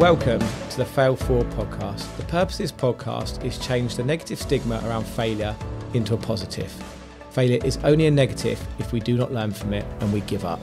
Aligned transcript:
Welcome 0.00 0.40
to 0.70 0.76
the 0.78 0.86
Fail 0.86 1.14
Forward 1.14 1.50
podcast. 1.50 2.16
The 2.16 2.22
purpose 2.22 2.54
of 2.54 2.60
this 2.60 2.72
podcast 2.72 3.44
is 3.44 3.58
change 3.58 3.96
the 3.96 4.02
negative 4.02 4.40
stigma 4.40 4.80
around 4.86 5.04
failure 5.04 5.54
into 5.92 6.14
a 6.14 6.16
positive. 6.16 6.72
Failure 7.32 7.60
is 7.62 7.76
only 7.84 8.06
a 8.06 8.10
negative 8.10 8.58
if 8.78 8.92
we 8.92 9.00
do 9.00 9.18
not 9.18 9.30
learn 9.30 9.50
from 9.52 9.74
it 9.74 9.84
and 10.00 10.10
we 10.10 10.22
give 10.22 10.46
up. 10.46 10.58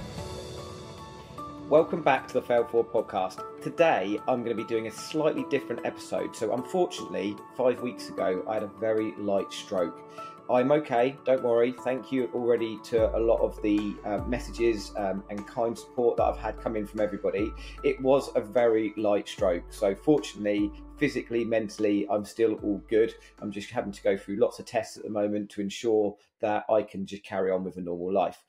Welcome 1.70 2.02
back 2.02 2.27
to 2.29 2.34
the 2.34 2.41
Fail 2.41 2.63
Forward 2.63 2.91
podcast. 2.91 3.43
Today 3.61 4.20
I'm 4.27 4.43
going 4.43 4.57
to 4.57 4.63
be 4.63 4.68
doing 4.68 4.88
a 4.88 4.91
slightly 4.91 5.45
different 5.51 5.85
episode. 5.85 6.35
So, 6.35 6.55
unfortunately, 6.55 7.35
five 7.55 7.83
weeks 7.83 8.09
ago 8.09 8.43
I 8.49 8.55
had 8.55 8.63
a 8.63 8.71
very 8.79 9.11
light 9.17 9.54
stroke. 9.54 10.01
I'm 10.50 10.71
okay, 10.71 11.18
don't 11.25 11.43
worry. 11.43 11.73
Thank 11.84 12.09
you 12.09 12.30
already 12.34 12.80
to 12.86 13.13
a 13.16 13.20
lot 13.20 13.41
of 13.41 13.61
the 13.61 13.95
uh, 14.05 14.20
messages 14.20 14.93
um, 14.95 15.23
and 15.30 15.45
kind 15.45 15.77
support 15.77 16.16
that 16.18 16.23
I've 16.23 16.38
had 16.38 16.57
come 16.62 16.77
in 16.77 16.86
from 16.86 17.02
everybody. 17.02 17.52
It 17.84 18.00
was 18.02 18.30
a 18.36 18.39
very 18.39 18.94
light 18.95 19.27
stroke. 19.27 19.66
So, 19.71 19.94
fortunately, 19.94 20.71
physically, 20.98 21.44
mentally, 21.44 22.07
I'm 22.09 22.23
still 22.23 22.54
all 22.63 22.81
good. 22.90 23.13
I'm 23.41 23.52
just 23.52 23.71
having 23.71 23.91
to 23.91 24.02
go 24.02 24.16
through 24.16 24.38
lots 24.38 24.59
of 24.59 24.66
tests 24.66 24.95
at 24.95 25.04
the 25.04 25.09
moment 25.09 25.49
to 25.52 25.62
ensure 25.62 26.16
that 26.40 26.63
I 26.70 26.82
can 26.82 27.05
just 27.05 27.23
carry 27.23 27.52
on 27.52 27.66
with 27.66 27.76
a 27.76 27.82
normal 27.82 28.13
life. 28.13 28.41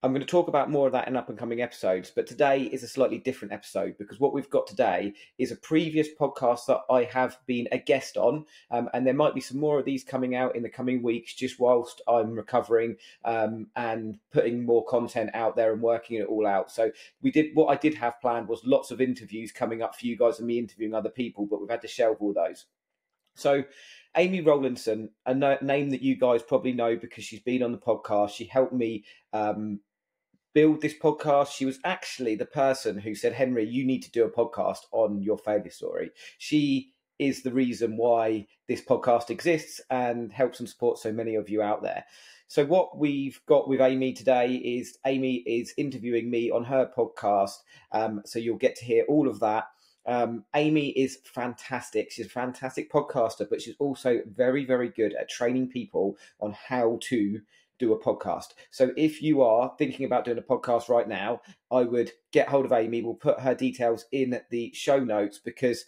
I'm 0.00 0.12
going 0.12 0.20
to 0.20 0.26
talk 0.26 0.46
about 0.46 0.70
more 0.70 0.86
of 0.86 0.92
that 0.92 1.08
in 1.08 1.16
up 1.16 1.28
and 1.28 1.36
coming 1.36 1.60
episodes, 1.60 2.12
but 2.14 2.28
today 2.28 2.62
is 2.62 2.84
a 2.84 2.88
slightly 2.88 3.18
different 3.18 3.52
episode 3.52 3.96
because 3.98 4.20
what 4.20 4.32
we've 4.32 4.48
got 4.48 4.68
today 4.68 5.12
is 5.38 5.50
a 5.50 5.56
previous 5.56 6.06
podcast 6.20 6.66
that 6.66 6.82
I 6.88 7.02
have 7.02 7.36
been 7.46 7.66
a 7.72 7.78
guest 7.78 8.16
on, 8.16 8.46
um, 8.70 8.88
and 8.94 9.04
there 9.04 9.12
might 9.12 9.34
be 9.34 9.40
some 9.40 9.58
more 9.58 9.80
of 9.80 9.84
these 9.84 10.04
coming 10.04 10.36
out 10.36 10.54
in 10.54 10.62
the 10.62 10.68
coming 10.68 11.02
weeks 11.02 11.34
just 11.34 11.58
whilst 11.58 12.00
I'm 12.06 12.34
recovering 12.34 12.94
um, 13.24 13.66
and 13.74 14.20
putting 14.32 14.64
more 14.64 14.84
content 14.84 15.30
out 15.34 15.56
there 15.56 15.72
and 15.72 15.82
working 15.82 16.18
it 16.18 16.28
all 16.28 16.46
out. 16.46 16.70
So 16.70 16.92
we 17.20 17.32
did 17.32 17.46
what 17.54 17.66
I 17.66 17.74
did 17.74 17.94
have 17.94 18.20
planned 18.20 18.46
was 18.46 18.64
lots 18.64 18.92
of 18.92 19.00
interviews 19.00 19.50
coming 19.50 19.82
up 19.82 19.96
for 19.96 20.06
you 20.06 20.16
guys 20.16 20.38
and 20.38 20.46
me 20.46 20.60
interviewing 20.60 20.94
other 20.94 21.10
people, 21.10 21.44
but 21.44 21.60
we've 21.60 21.70
had 21.70 21.82
to 21.82 21.88
shelve 21.88 22.18
all 22.20 22.32
those. 22.32 22.66
So 23.34 23.64
Amy 24.16 24.42
Rowlinson, 24.42 25.08
a 25.26 25.34
name 25.34 25.90
that 25.90 26.02
you 26.02 26.16
guys 26.16 26.42
probably 26.42 26.72
know 26.72 26.96
because 26.96 27.24
she's 27.24 27.40
been 27.40 27.64
on 27.64 27.72
the 27.72 27.78
podcast. 27.78 28.30
She 28.30 28.44
helped 28.44 28.72
me 28.72 29.04
um, 29.32 29.80
build 30.54 30.80
this 30.80 30.94
podcast. 30.98 31.52
She 31.52 31.64
was 31.64 31.78
actually 31.84 32.34
the 32.34 32.46
person 32.46 32.98
who 32.98 33.14
said, 33.14 33.32
Henry, 33.32 33.64
you 33.64 33.84
need 33.84 34.02
to 34.02 34.10
do 34.10 34.24
a 34.24 34.30
podcast 34.30 34.80
on 34.92 35.22
your 35.22 35.38
failure 35.38 35.70
story. 35.70 36.10
She 36.38 36.92
is 37.18 37.42
the 37.42 37.52
reason 37.52 37.96
why 37.96 38.46
this 38.68 38.82
podcast 38.82 39.30
exists 39.30 39.80
and 39.90 40.32
helps 40.32 40.60
and 40.60 40.68
supports 40.68 41.02
so 41.02 41.12
many 41.12 41.34
of 41.34 41.48
you 41.48 41.62
out 41.62 41.82
there. 41.82 42.04
So, 42.46 42.64
what 42.64 42.96
we've 42.96 43.40
got 43.46 43.68
with 43.68 43.80
Amy 43.80 44.12
today 44.14 44.54
is 44.54 44.98
Amy 45.04 45.36
is 45.46 45.74
interviewing 45.76 46.30
me 46.30 46.50
on 46.50 46.64
her 46.64 46.90
podcast. 46.96 47.58
Um, 47.92 48.22
so, 48.24 48.38
you'll 48.38 48.56
get 48.56 48.76
to 48.76 48.84
hear 48.84 49.04
all 49.08 49.28
of 49.28 49.40
that. 49.40 49.64
Um, 50.06 50.44
Amy 50.54 50.88
is 50.90 51.18
fantastic. 51.24 52.10
She's 52.10 52.26
a 52.26 52.30
fantastic 52.30 52.90
podcaster, 52.90 53.46
but 53.48 53.60
she's 53.60 53.76
also 53.78 54.22
very, 54.26 54.64
very 54.64 54.88
good 54.88 55.12
at 55.12 55.28
training 55.28 55.68
people 55.68 56.16
on 56.40 56.52
how 56.52 56.98
to 57.02 57.40
do 57.78 57.92
a 57.92 57.98
podcast. 58.02 58.48
So 58.70 58.92
if 58.96 59.22
you 59.22 59.42
are 59.42 59.72
thinking 59.78 60.06
about 60.06 60.24
doing 60.24 60.38
a 60.38 60.42
podcast 60.42 60.88
right 60.88 61.08
now, 61.08 61.40
I 61.70 61.82
would 61.82 62.12
get 62.32 62.48
hold 62.48 62.64
of 62.64 62.72
Amy. 62.72 63.02
We'll 63.02 63.14
put 63.14 63.40
her 63.40 63.54
details 63.54 64.06
in 64.12 64.40
the 64.50 64.72
show 64.74 64.98
notes 64.98 65.38
because 65.38 65.84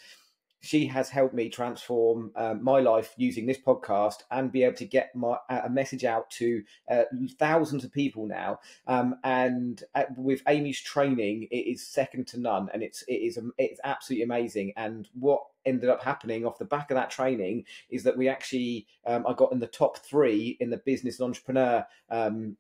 she 0.60 0.86
has 0.86 1.08
helped 1.08 1.34
me 1.34 1.48
transform 1.48 2.30
um, 2.36 2.62
my 2.62 2.80
life 2.80 3.14
using 3.16 3.46
this 3.46 3.58
podcast 3.58 4.22
and 4.30 4.52
be 4.52 4.62
able 4.62 4.76
to 4.76 4.84
get 4.84 5.14
my 5.14 5.36
a 5.48 5.70
message 5.70 6.04
out 6.04 6.30
to 6.30 6.62
uh, 6.90 7.04
thousands 7.38 7.82
of 7.84 7.92
people 7.92 8.26
now. 8.26 8.60
Um, 8.86 9.16
and 9.24 9.82
at, 9.94 10.10
uh, 10.10 10.14
with 10.16 10.42
Amy's 10.46 10.80
training, 10.80 11.48
it 11.50 11.56
is 11.56 11.86
second 11.86 12.26
to 12.28 12.40
none, 12.40 12.68
and 12.72 12.82
it's 12.82 13.02
it 13.08 13.14
is 13.14 13.38
it's 13.58 13.80
absolutely 13.84 14.24
amazing. 14.24 14.72
And 14.76 15.08
what 15.18 15.40
ended 15.66 15.90
up 15.90 16.02
happening 16.02 16.44
off 16.44 16.58
the 16.58 16.64
back 16.64 16.90
of 16.90 16.94
that 16.96 17.10
training 17.10 17.64
is 17.90 18.02
that 18.04 18.16
we 18.16 18.28
actually 18.28 18.86
um, 19.06 19.26
I 19.26 19.32
got 19.32 19.52
in 19.52 19.60
the 19.60 19.66
top 19.66 19.98
three 19.98 20.56
in 20.60 20.70
the 20.70 20.78
business 20.78 21.18
and 21.18 21.26
entrepreneur 21.26 21.86
um, 22.10 22.56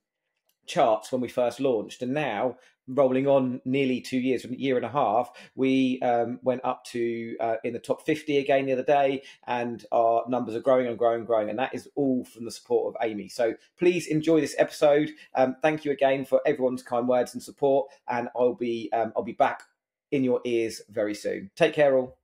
charts 0.70 1.12
when 1.12 1.20
we 1.20 1.28
first 1.28 1.60
launched, 1.60 2.02
and 2.02 2.14
now 2.14 2.56
rolling 2.86 3.26
on 3.26 3.60
nearly 3.64 4.00
two 4.00 4.18
years, 4.18 4.44
a 4.44 4.60
year 4.60 4.76
and 4.76 4.84
a 4.84 4.90
half, 4.90 5.30
we 5.54 6.00
um, 6.02 6.40
went 6.42 6.64
up 6.64 6.84
to 6.84 7.36
uh, 7.40 7.56
in 7.64 7.72
the 7.72 7.78
top 7.78 8.04
50 8.04 8.38
again 8.38 8.66
the 8.66 8.72
other 8.72 8.82
day, 8.82 9.22
and 9.46 9.84
our 9.92 10.24
numbers 10.28 10.54
are 10.54 10.60
growing 10.60 10.86
and 10.86 10.98
growing 10.98 11.18
and 11.18 11.26
growing. 11.26 11.50
And 11.50 11.58
that 11.58 11.74
is 11.74 11.88
all 11.94 12.24
from 12.24 12.44
the 12.44 12.50
support 12.50 12.94
of 12.94 13.06
Amy. 13.06 13.28
So 13.28 13.54
please 13.78 14.06
enjoy 14.06 14.40
this 14.40 14.54
episode. 14.58 15.10
Um, 15.34 15.56
thank 15.62 15.84
you 15.84 15.92
again 15.92 16.24
for 16.24 16.40
everyone's 16.46 16.82
kind 16.82 17.08
words 17.08 17.34
and 17.34 17.42
support. 17.42 17.90
And 18.08 18.28
I'll 18.36 18.54
be 18.54 18.90
um, 18.92 19.12
I'll 19.16 19.22
be 19.22 19.32
back 19.32 19.62
in 20.10 20.24
your 20.24 20.40
ears 20.44 20.82
very 20.90 21.14
soon. 21.14 21.50
Take 21.56 21.74
care, 21.74 21.96
all. 21.96 22.18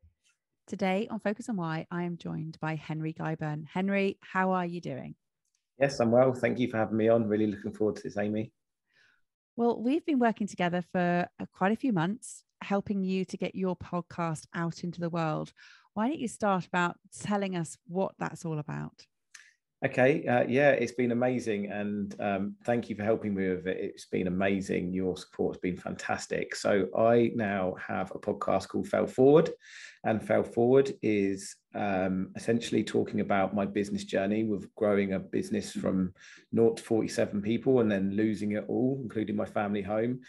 Today 0.67 1.07
on 1.11 1.21
Focus 1.21 1.49
on 1.49 1.57
Why, 1.57 1.87
I 1.93 2.03
am 2.03 2.17
joined 2.17 2.59
by 2.61 2.75
Henry 2.75 3.13
Guyburn. 3.13 3.67
Henry, 3.73 4.19
how 4.21 4.51
are 4.51 4.67
you 4.67 4.81
doing? 4.81 5.15
Yes, 5.78 6.00
I'm 6.00 6.10
well. 6.10 6.32
Thank 6.32 6.59
you 6.59 6.69
for 6.69 6.78
having 6.78 6.97
me 6.97 7.09
on. 7.09 7.28
Really 7.28 7.47
looking 7.47 7.72
forward 7.72 7.97
to 7.97 8.03
this, 8.03 8.16
Amy. 8.16 8.53
Well, 9.56 9.81
we've 9.81 10.04
been 10.04 10.19
working 10.19 10.47
together 10.47 10.82
for 10.92 11.26
uh, 11.41 11.47
quite 11.53 11.72
a 11.72 11.76
few 11.76 11.92
months, 11.92 12.44
helping 12.62 13.03
you 13.03 13.25
to 13.26 13.37
get 13.37 13.54
your 13.54 13.76
podcast 13.76 14.47
out 14.54 14.84
into 14.84 15.00
the 15.00 15.10
world. 15.10 15.53
Why 15.94 16.09
don't 16.09 16.19
you 16.19 16.28
start 16.28 16.66
about 16.66 16.97
telling 17.19 17.56
us 17.56 17.76
what 17.86 18.12
that's 18.19 18.44
all 18.44 18.59
about? 18.59 19.06
Okay, 19.84 20.26
uh, 20.26 20.44
yeah, 20.48 20.70
it's 20.70 20.92
been 20.92 21.12
amazing, 21.12 21.70
and 21.70 22.14
um, 22.19 22.54
thank 22.64 22.88
you 22.88 22.97
for 22.97 23.04
helping 23.04 23.34
me 23.34 23.50
with 23.50 23.66
it. 23.66 23.76
It's 23.78 24.06
been 24.06 24.26
amazing. 24.26 24.94
Your 24.94 25.19
support 25.19 25.54
has 25.54 25.60
been 25.60 25.76
fantastic. 25.76 26.56
So 26.56 26.88
I 26.97 27.31
now 27.34 27.75
have 27.86 28.10
a 28.12 28.19
podcast 28.19 28.69
called 28.69 28.88
Fail 28.88 29.06
Forward, 29.06 29.50
and 30.03 30.26
Fail 30.26 30.42
Forward 30.42 30.94
is 31.03 31.56
um, 31.75 32.31
essentially 32.36 32.84
talking 32.84 33.20
about 33.20 33.54
my 33.54 33.66
business 33.66 34.04
journey 34.04 34.44
with 34.44 34.75
growing 34.76 35.12
a 35.12 35.19
business 35.19 35.72
from 35.72 36.15
naught 36.53 36.78
to 36.78 36.82
forty-seven 36.82 37.42
people, 37.42 37.81
and 37.81 37.91
then 37.91 38.16
losing 38.16 38.53
it 38.53 38.65
all, 38.69 38.98
including 39.03 39.36
my 39.36 39.44
family 39.44 39.82
home, 39.82 40.20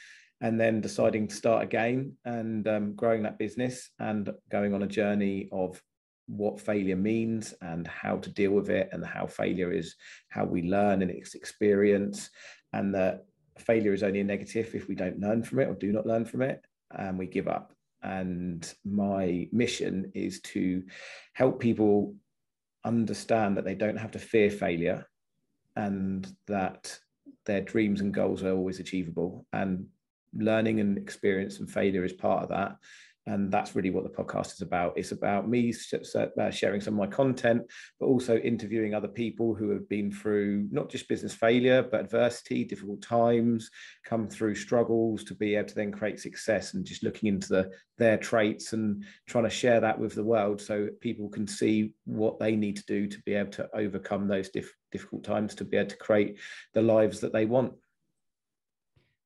and 0.41 0.59
then 0.59 0.81
deciding 0.81 1.25
to 1.30 1.36
start 1.36 1.63
again 1.63 2.12
and 2.25 2.68
um, 2.68 2.96
growing 2.96 3.24
that 3.24 3.40
business 3.40 3.91
and 3.97 4.30
going 4.52 4.74
on 4.74 4.84
a 4.84 4.88
journey 4.88 5.47
of 5.53 5.81
what 6.28 6.60
failure 6.60 6.96
means 6.96 7.54
and 7.62 7.88
how 7.88 8.18
to 8.18 8.30
deal 8.30 8.52
with 8.52 8.70
it 8.70 8.90
and 8.92 9.06
how 9.06 9.26
failure 9.26 9.72
is 9.72 9.96
how 10.30 10.44
we 10.44 10.62
learn 10.64 11.02
and 11.02 11.10
its 11.10 11.36
experience 11.36 12.30
and 12.74 12.94
that 12.94 13.26
failure 13.58 13.94
is 13.94 14.04
only 14.04 14.20
a 14.20 14.24
negative 14.24 14.74
if 14.76 14.88
we 14.88 14.96
don't 14.96 15.20
learn 15.20 15.44
from 15.44 15.60
it 15.60 15.68
or 15.68 15.74
do 15.74 15.92
not 15.92 16.06
learn 16.06 16.26
from 16.26 16.42
it 16.42 16.66
and 16.96 17.18
we 17.18 17.26
give 17.26 17.48
up. 17.48 17.74
And 18.04 18.72
my 18.86 19.48
mission 19.52 20.12
is 20.14 20.42
to 20.42 20.84
help 21.34 21.60
people 21.60 22.16
understand 22.86 23.58
that 23.58 23.66
they 23.66 23.76
don't 23.76 23.98
have 23.98 24.12
to 24.12 24.20
fear 24.20 24.50
failure 24.50 25.08
and 25.76 26.28
that 26.48 26.98
their 27.46 27.62
dreams 27.62 28.02
and 28.02 28.14
goals 28.14 28.44
are 28.44 28.54
always 28.54 28.80
achievable. 28.80 29.46
And 29.54 29.88
learning 30.36 30.80
and 30.80 30.98
experience 30.98 31.60
and 31.60 31.70
failure 31.70 32.06
is 32.06 32.14
part 32.14 32.44
of 32.44 32.50
that 32.50 32.78
and 33.28 33.52
that's 33.52 33.76
really 33.76 33.90
what 33.90 34.04
the 34.04 34.10
podcast 34.10 34.54
is 34.54 34.62
about. 34.62 34.98
It's 34.98 35.12
about 35.12 35.50
me 35.50 35.74
uh, 36.16 36.50
sharing 36.50 36.82
some 36.82 36.94
of 36.94 37.00
my 37.00 37.08
content 37.08 37.64
but 38.00 38.08
also 38.08 38.38
interviewing 38.38 38.94
other 38.94 39.08
people 39.08 39.54
who 39.54 39.70
have 39.72 39.88
been 39.90 40.12
through 40.12 40.68
not 40.72 40.90
just 40.90 41.10
business 41.10 41.34
failure 41.34 41.84
but 41.84 42.00
adversity 42.00 42.64
difficult 42.64 43.02
times 43.02 43.70
come 44.06 44.28
through 44.28 44.56
struggles 44.56 45.24
to 45.26 45.36
be 45.36 45.56
able 45.56 45.68
to 45.68 45.76
then 45.76 45.92
create 45.92 46.20
success 46.20 46.74
and 46.74 46.86
just 46.86 47.04
looking 47.04 47.28
into 47.28 47.50
the, 47.50 47.70
their 47.98 48.18
traits 48.18 48.74
and 48.74 49.04
trying 49.28 49.44
to 49.44 49.50
share 49.50 49.82
that 49.82 50.00
with 50.00 50.16
the 50.16 50.24
world 50.24 50.62
so 50.62 50.88
people 51.02 51.28
can 51.28 51.46
see 51.46 51.94
what 52.06 52.40
they 52.40 52.56
need 52.56 52.78
to 52.78 52.86
do 52.86 53.08
to 53.08 53.22
be 53.24 53.34
able 53.34 53.52
to 53.52 53.70
overcome 53.74 54.28
those 54.28 54.50
diff- 54.50 54.76
difficult 54.92 55.24
times 55.24 55.54
to 55.54 55.66
be 55.66 55.76
able 55.76 55.90
to 55.90 55.98
create 55.98 56.40
the 56.74 56.82
lives 56.82 57.20
that 57.20 57.34
they 57.34 57.46
want. 57.46 57.74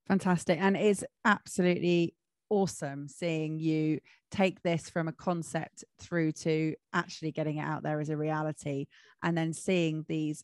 Fantastic. 0.08 0.60
And 0.60 0.76
it's 0.76 1.04
absolutely 1.24 2.16
awesome 2.52 3.08
seeing 3.08 3.58
you 3.58 3.98
take 4.30 4.62
this 4.62 4.90
from 4.90 5.08
a 5.08 5.14
concept 5.14 5.86
through 6.00 6.34
to 6.34 6.76
actually 6.94 7.32
getting 7.32 7.58
it 7.58 7.62
out 7.64 7.82
there 7.82 8.00
as 8.02 8.10
a 8.10 8.18
reality 8.18 8.86
and 9.24 9.38
then 9.38 9.54
seeing 9.54 10.06
these 10.10 10.44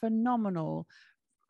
phenomenal 0.00 0.86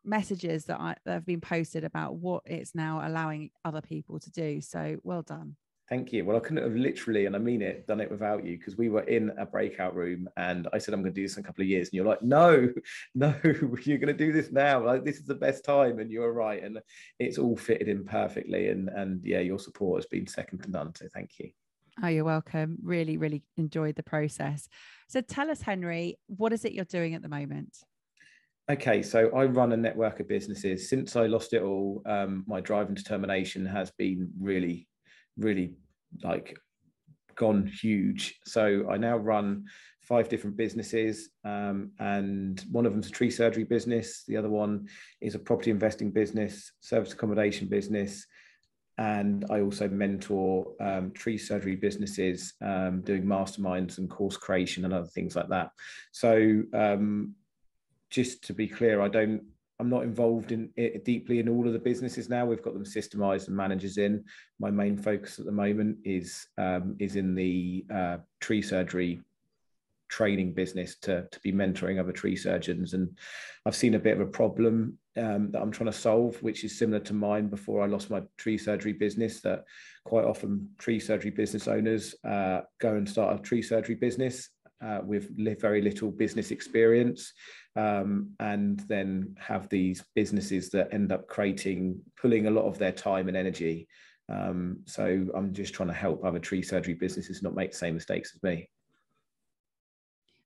messages 0.03 0.65
that, 0.65 0.79
I, 0.79 0.95
that 1.05 1.13
have 1.13 1.25
been 1.25 1.39
posted 1.39 1.85
about 1.85 2.15
what 2.15 2.43
it's 2.45 2.75
now 2.75 3.01
allowing 3.07 3.49
other 3.63 3.81
people 3.81 4.19
to 4.19 4.29
do. 4.31 4.59
So 4.59 4.97
well 5.03 5.21
done 5.21 5.55
Thank 5.91 6.13
you. 6.13 6.23
Well, 6.23 6.37
I 6.37 6.39
couldn't 6.39 6.63
have 6.63 6.73
literally, 6.73 7.25
and 7.25 7.35
I 7.35 7.39
mean 7.39 7.61
it, 7.61 7.85
done 7.85 7.99
it 7.99 8.09
without 8.09 8.45
you 8.45 8.57
because 8.57 8.77
we 8.77 8.87
were 8.87 9.01
in 9.01 9.29
a 9.37 9.45
breakout 9.45 9.93
room 9.93 10.29
and 10.37 10.69
I 10.71 10.77
said, 10.77 10.93
I'm 10.93 11.01
going 11.01 11.13
to 11.13 11.19
do 11.19 11.27
this 11.27 11.35
in 11.35 11.43
a 11.43 11.45
couple 11.45 11.63
of 11.63 11.67
years. 11.67 11.89
And 11.89 11.95
you're 11.95 12.05
like, 12.05 12.21
no, 12.21 12.69
no, 13.15 13.35
you're 13.43 13.97
going 13.97 14.07
to 14.07 14.13
do 14.13 14.31
this 14.31 14.53
now. 14.53 14.85
Like, 14.85 15.03
this 15.03 15.17
is 15.17 15.25
the 15.25 15.35
best 15.35 15.65
time. 15.65 15.99
And 15.99 16.09
you're 16.09 16.31
right. 16.31 16.63
And 16.63 16.79
it's 17.19 17.37
all 17.37 17.57
fitted 17.57 17.89
in 17.89 18.05
perfectly. 18.05 18.69
And, 18.69 18.87
and 18.87 19.19
yeah, 19.25 19.41
your 19.41 19.59
support 19.59 20.01
has 20.01 20.05
been 20.05 20.25
second 20.27 20.63
to 20.63 20.71
none. 20.71 20.95
So 20.95 21.07
thank 21.13 21.31
you. 21.39 21.49
Oh, 22.01 22.07
you're 22.07 22.23
welcome. 22.23 22.77
Really, 22.81 23.17
really 23.17 23.43
enjoyed 23.57 23.97
the 23.97 24.03
process. 24.03 24.69
So 25.09 25.19
tell 25.19 25.51
us, 25.51 25.61
Henry, 25.61 26.17
what 26.27 26.53
is 26.53 26.63
it 26.63 26.71
you're 26.71 26.85
doing 26.85 27.15
at 27.15 27.21
the 27.21 27.27
moment? 27.27 27.79
Okay, 28.69 29.01
so 29.01 29.29
I 29.35 29.43
run 29.43 29.73
a 29.73 29.77
network 29.77 30.21
of 30.21 30.29
businesses. 30.29 30.87
Since 30.87 31.17
I 31.17 31.25
lost 31.25 31.51
it 31.51 31.63
all, 31.63 32.01
um, 32.05 32.45
my 32.47 32.61
drive 32.61 32.87
and 32.87 32.95
determination 32.95 33.65
has 33.65 33.91
been 33.91 34.31
really 34.39 34.87
really 35.37 35.73
like 36.23 36.57
gone 37.35 37.65
huge. 37.65 38.39
So 38.45 38.87
I 38.89 38.97
now 38.97 39.17
run 39.17 39.65
five 40.01 40.29
different 40.29 40.57
businesses, 40.57 41.29
um, 41.45 41.91
and 41.99 42.63
one 42.71 42.85
of 42.85 42.91
them's 42.91 43.07
a 43.07 43.11
tree 43.11 43.31
surgery 43.31 43.63
business. 43.63 44.23
The 44.27 44.37
other 44.37 44.49
one 44.49 44.87
is 45.21 45.35
a 45.35 45.39
property 45.39 45.71
investing 45.71 46.11
business, 46.11 46.71
service 46.81 47.13
accommodation 47.13 47.67
business, 47.67 48.25
and 48.97 49.45
I 49.49 49.61
also 49.61 49.87
mentor 49.87 50.73
um, 50.79 51.11
tree 51.11 51.37
surgery 51.37 51.75
businesses, 51.75 52.53
um, 52.61 53.01
doing 53.01 53.23
masterminds 53.23 53.97
and 53.97 54.09
course 54.09 54.37
creation 54.37 54.85
and 54.85 54.93
other 54.93 55.07
things 55.07 55.35
like 55.35 55.49
that. 55.49 55.71
So, 56.11 56.61
um, 56.73 57.35
just 58.09 58.43
to 58.43 58.53
be 58.53 58.67
clear, 58.67 59.01
I 59.01 59.07
don't. 59.07 59.43
I'm 59.81 59.89
not 59.89 60.03
involved 60.03 60.51
in 60.51 60.69
it 60.75 61.03
deeply 61.03 61.39
in 61.39 61.49
all 61.49 61.65
of 61.65 61.73
the 61.73 61.79
businesses 61.79 62.29
now. 62.29 62.45
We've 62.45 62.61
got 62.61 62.75
them 62.75 62.85
systemized 62.85 63.47
and 63.47 63.57
managers 63.57 63.97
in. 63.97 64.23
My 64.59 64.69
main 64.69 64.95
focus 64.95 65.39
at 65.39 65.45
the 65.45 65.51
moment 65.51 65.97
is 66.05 66.45
um, 66.59 66.95
is 66.99 67.15
in 67.15 67.33
the 67.33 67.83
uh, 67.91 68.17
tree 68.39 68.61
surgery 68.61 69.21
training 70.07 70.53
business 70.53 70.97
to, 70.97 71.27
to 71.31 71.39
be 71.39 71.51
mentoring 71.51 71.99
other 71.99 72.11
tree 72.11 72.35
surgeons. 72.35 72.93
And 72.93 73.17
I've 73.65 73.75
seen 73.75 73.95
a 73.95 73.99
bit 73.99 74.13
of 74.13 74.21
a 74.21 74.31
problem 74.31 74.99
um, 75.17 75.49
that 75.49 75.61
I'm 75.61 75.71
trying 75.71 75.91
to 75.91 75.97
solve, 75.97 76.35
which 76.43 76.63
is 76.63 76.77
similar 76.77 76.99
to 76.99 77.13
mine 77.15 77.47
before 77.47 77.81
I 77.81 77.87
lost 77.87 78.11
my 78.11 78.21
tree 78.37 78.59
surgery 78.59 78.93
business. 78.93 79.41
That 79.41 79.63
quite 80.05 80.25
often 80.25 80.69
tree 80.77 80.99
surgery 80.99 81.31
business 81.31 81.67
owners 81.67 82.13
uh, 82.23 82.61
go 82.79 82.97
and 82.97 83.09
start 83.09 83.39
a 83.39 83.41
tree 83.41 83.63
surgery 83.63 83.95
business 83.95 84.49
uh, 84.79 84.99
with 85.03 85.29
very 85.59 85.81
little 85.81 86.11
business 86.11 86.51
experience. 86.51 87.33
Um, 87.75 88.31
and 88.39 88.81
then 88.81 89.35
have 89.39 89.69
these 89.69 90.03
businesses 90.13 90.69
that 90.71 90.93
end 90.93 91.11
up 91.11 91.27
creating, 91.27 92.01
pulling 92.21 92.47
a 92.47 92.51
lot 92.51 92.65
of 92.65 92.77
their 92.77 92.91
time 92.91 93.29
and 93.29 93.37
energy. 93.37 93.87
Um, 94.27 94.79
so 94.85 95.27
I'm 95.33 95.53
just 95.53 95.73
trying 95.73 95.89
to 95.89 95.95
help 95.95 96.23
other 96.23 96.39
tree 96.39 96.61
surgery 96.61 96.95
businesses 96.95 97.41
not 97.41 97.55
make 97.55 97.71
the 97.71 97.77
same 97.77 97.93
mistakes 97.93 98.33
as 98.35 98.43
me. 98.43 98.69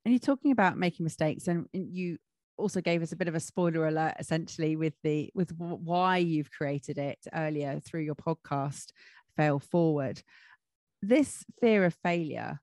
And 0.03 0.13
you're 0.13 0.19
talking 0.19 0.51
about 0.51 0.77
making 0.77 1.03
mistakes, 1.03 1.47
and, 1.47 1.67
you 1.73 2.19
also 2.57 2.79
gave 2.79 3.01
us 3.01 3.11
a 3.11 3.15
bit 3.15 3.27
of 3.27 3.35
a 3.35 3.39
spoiler 3.39 3.87
alert, 3.87 4.15
essentially, 4.19 4.75
with 4.75 4.93
the 5.03 5.31
with 5.33 5.51
why 5.57 6.17
you've 6.17 6.51
created 6.51 6.97
it 6.97 7.19
earlier 7.33 7.79
through 7.79 8.01
your 8.01 8.15
podcast, 8.15 8.91
Fail 9.35 9.59
Forward. 9.59 10.21
This 11.01 11.43
fear 11.59 11.85
of 11.85 11.95
failure 12.03 12.61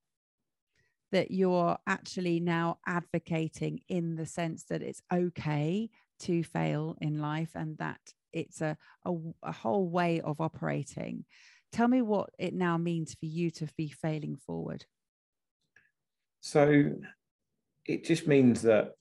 that 1.13 1.31
you're 1.31 1.79
actually 1.87 2.41
now 2.41 2.79
advocating 2.87 3.81
in 3.89 4.17
the 4.17 4.27
sense 4.27 4.65
that 4.65 4.83
it's 4.83 5.03
okay 5.13 5.89
to 6.21 6.43
fail 6.43 6.97
in 7.01 7.21
life 7.21 7.51
and 7.55 7.79
that 7.79 8.01
it's 8.33 8.61
a, 8.61 8.77
a, 9.05 9.13
a, 9.43 9.53
whole 9.53 9.89
way 9.89 10.21
of 10.21 10.41
operating. 10.41 11.25
Tell 11.71 11.89
me 11.89 12.03
what 12.03 12.31
it 12.39 12.55
now 12.55 12.79
means 12.79 13.15
for 13.15 13.27
you 13.27 13.51
to 13.53 13.69
be 13.77 13.89
failing 13.89 14.37
forward. 14.37 14.85
So, 16.41 16.93
it 17.87 18.05
just 18.05 18.27
means 18.27 18.63
that 18.63 18.93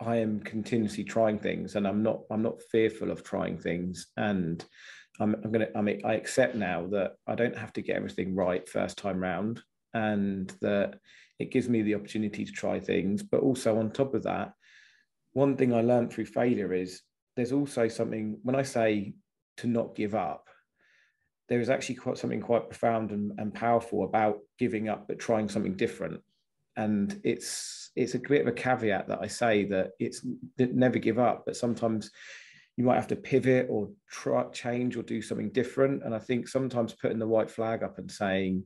I 0.00 0.16
am 0.16 0.40
continuously 0.40 1.04
trying 1.04 1.38
things, 1.38 1.76
and 1.76 1.86
I'm 1.86 2.02
not 2.02 2.22
I'm 2.30 2.42
not 2.42 2.62
fearful 2.70 3.10
of 3.10 3.22
trying 3.22 3.58
things, 3.58 4.08
and 4.16 4.64
I'm, 5.20 5.34
I'm 5.42 5.52
gonna 5.52 5.68
I 5.76 5.80
mean 5.80 6.02
I 6.04 6.14
accept 6.14 6.54
now 6.54 6.86
that 6.88 7.12
I 7.26 7.34
don't 7.34 7.56
have 7.56 7.72
to 7.74 7.82
get 7.82 7.96
everything 7.96 8.34
right 8.34 8.68
first 8.68 8.98
time 8.98 9.20
round, 9.20 9.62
and 9.94 10.52
that 10.60 10.98
it 11.38 11.50
gives 11.50 11.68
me 11.68 11.82
the 11.82 11.94
opportunity 11.94 12.44
to 12.44 12.52
try 12.52 12.80
things. 12.80 13.22
But 13.22 13.40
also 13.40 13.78
on 13.78 13.90
top 13.90 14.14
of 14.14 14.22
that, 14.24 14.52
one 15.32 15.56
thing 15.56 15.72
I 15.72 15.82
learned 15.82 16.12
through 16.12 16.26
failure 16.26 16.72
is 16.72 17.02
there's 17.36 17.52
also 17.52 17.88
something 17.88 18.38
when 18.42 18.56
I 18.56 18.62
say 18.62 19.14
to 19.58 19.66
not 19.66 19.94
give 19.94 20.14
up, 20.14 20.48
there 21.48 21.60
is 21.60 21.70
actually 21.70 21.96
quite 21.96 22.18
something 22.18 22.40
quite 22.40 22.68
profound 22.68 23.10
and, 23.10 23.32
and 23.38 23.52
powerful 23.52 24.04
about 24.04 24.38
giving 24.58 24.88
up 24.88 25.08
but 25.08 25.18
trying 25.18 25.48
something 25.48 25.76
different 25.76 26.20
and 26.76 27.20
it's 27.24 27.90
it's 27.94 28.14
a 28.14 28.18
bit 28.18 28.40
of 28.40 28.46
a 28.46 28.52
caveat 28.52 29.08
that 29.08 29.18
I 29.20 29.26
say 29.26 29.64
that 29.66 29.90
it's 29.98 30.24
never 30.58 30.98
give 30.98 31.18
up, 31.18 31.42
but 31.44 31.56
sometimes 31.56 32.10
you 32.76 32.84
might 32.84 32.94
have 32.94 33.08
to 33.08 33.16
pivot 33.16 33.66
or 33.68 33.90
try 34.10 34.44
change 34.44 34.96
or 34.96 35.02
do 35.02 35.20
something 35.20 35.50
different. 35.50 36.02
And 36.02 36.14
I 36.14 36.18
think 36.18 36.48
sometimes 36.48 36.94
putting 36.94 37.18
the 37.18 37.28
white 37.28 37.50
flag 37.50 37.82
up 37.82 37.98
and 37.98 38.10
saying, 38.10 38.64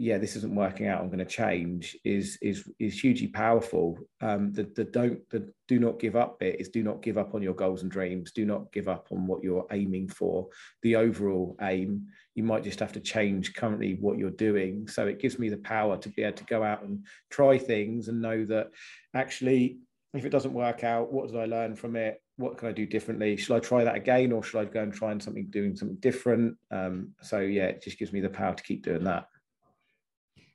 yeah, 0.00 0.16
this 0.16 0.36
isn't 0.36 0.54
working 0.54 0.86
out, 0.86 1.00
I'm 1.00 1.08
going 1.08 1.18
to 1.18 1.24
change 1.24 1.96
is 2.04 2.38
is 2.40 2.70
is 2.78 3.00
hugely 3.00 3.26
powerful. 3.26 3.98
Um, 4.20 4.52
the 4.52 4.70
the 4.76 4.84
don't 4.84 5.28
the 5.30 5.52
do 5.66 5.80
not 5.80 5.98
give 5.98 6.14
up 6.14 6.38
bit 6.38 6.60
is 6.60 6.68
do 6.68 6.84
not 6.84 7.02
give 7.02 7.18
up 7.18 7.34
on 7.34 7.42
your 7.42 7.54
goals 7.54 7.82
and 7.82 7.90
dreams. 7.90 8.30
Do 8.30 8.46
not 8.46 8.70
give 8.70 8.86
up 8.86 9.08
on 9.10 9.26
what 9.26 9.42
you're 9.42 9.66
aiming 9.72 10.08
for. 10.08 10.46
The 10.82 10.94
overall 10.94 11.56
aim, 11.62 12.06
you 12.36 12.44
might 12.44 12.62
just 12.62 12.78
have 12.78 12.92
to 12.92 13.00
change 13.00 13.54
currently 13.54 13.98
what 14.00 14.18
you're 14.18 14.30
doing. 14.30 14.86
So 14.86 15.08
it 15.08 15.18
gives 15.18 15.36
me 15.40 15.48
the 15.48 15.56
power 15.56 15.96
to 15.96 16.08
be 16.10 16.22
able 16.22 16.36
to 16.36 16.44
go 16.44 16.62
out 16.62 16.84
and 16.84 17.04
try 17.28 17.58
things 17.58 18.06
and 18.06 18.22
know 18.22 18.44
that 18.44 18.68
actually, 19.14 19.78
if 20.14 20.24
it 20.24 20.30
doesn't 20.30 20.54
work 20.54 20.84
out, 20.84 21.12
what 21.12 21.26
did 21.26 21.40
I 21.40 21.46
learn 21.46 21.74
from 21.74 21.96
it? 21.96 22.22
What 22.36 22.56
can 22.56 22.68
I 22.68 22.72
do 22.72 22.86
differently? 22.86 23.36
Should 23.36 23.56
I 23.56 23.58
try 23.58 23.82
that 23.82 23.96
again, 23.96 24.30
or 24.30 24.44
should 24.44 24.60
I 24.60 24.64
go 24.66 24.80
and 24.80 24.94
try 24.94 25.10
and 25.10 25.20
something 25.20 25.48
doing 25.50 25.74
something 25.74 25.96
different? 25.96 26.56
Um, 26.70 27.14
so 27.20 27.40
yeah, 27.40 27.64
it 27.64 27.82
just 27.82 27.98
gives 27.98 28.12
me 28.12 28.20
the 28.20 28.30
power 28.30 28.54
to 28.54 28.62
keep 28.62 28.84
doing 28.84 29.02
that. 29.02 29.26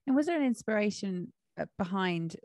And 0.08 0.16
was 0.16 0.26
there 0.26 0.38
an 0.38 0.46
inspiration 0.46 1.32
uh, 1.60 1.66
behind 1.78 2.36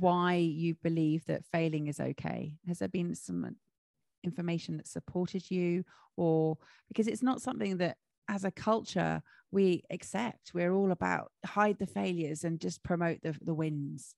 why 0.00 0.34
you 0.34 0.74
believe 0.82 1.24
that 1.26 1.44
failing 1.52 1.86
is 1.86 2.00
okay? 2.00 2.54
Has 2.66 2.78
there 2.78 2.88
been 2.88 3.14
some 3.14 3.56
information 4.24 4.76
that 4.76 4.88
supported 4.88 5.50
you, 5.50 5.84
or 6.16 6.58
because 6.88 7.06
it's 7.06 7.22
not 7.22 7.42
something 7.42 7.76
that 7.78 7.96
as 8.28 8.44
a 8.44 8.50
culture 8.50 9.22
we 9.52 9.84
accept? 9.90 10.52
We're 10.54 10.72
all 10.72 10.90
about 10.90 11.30
hide 11.44 11.78
the 11.78 11.86
failures 11.86 12.44
and 12.44 12.60
just 12.60 12.82
promote 12.82 13.22
the, 13.22 13.36
the 13.40 13.54
wins. 13.54 14.14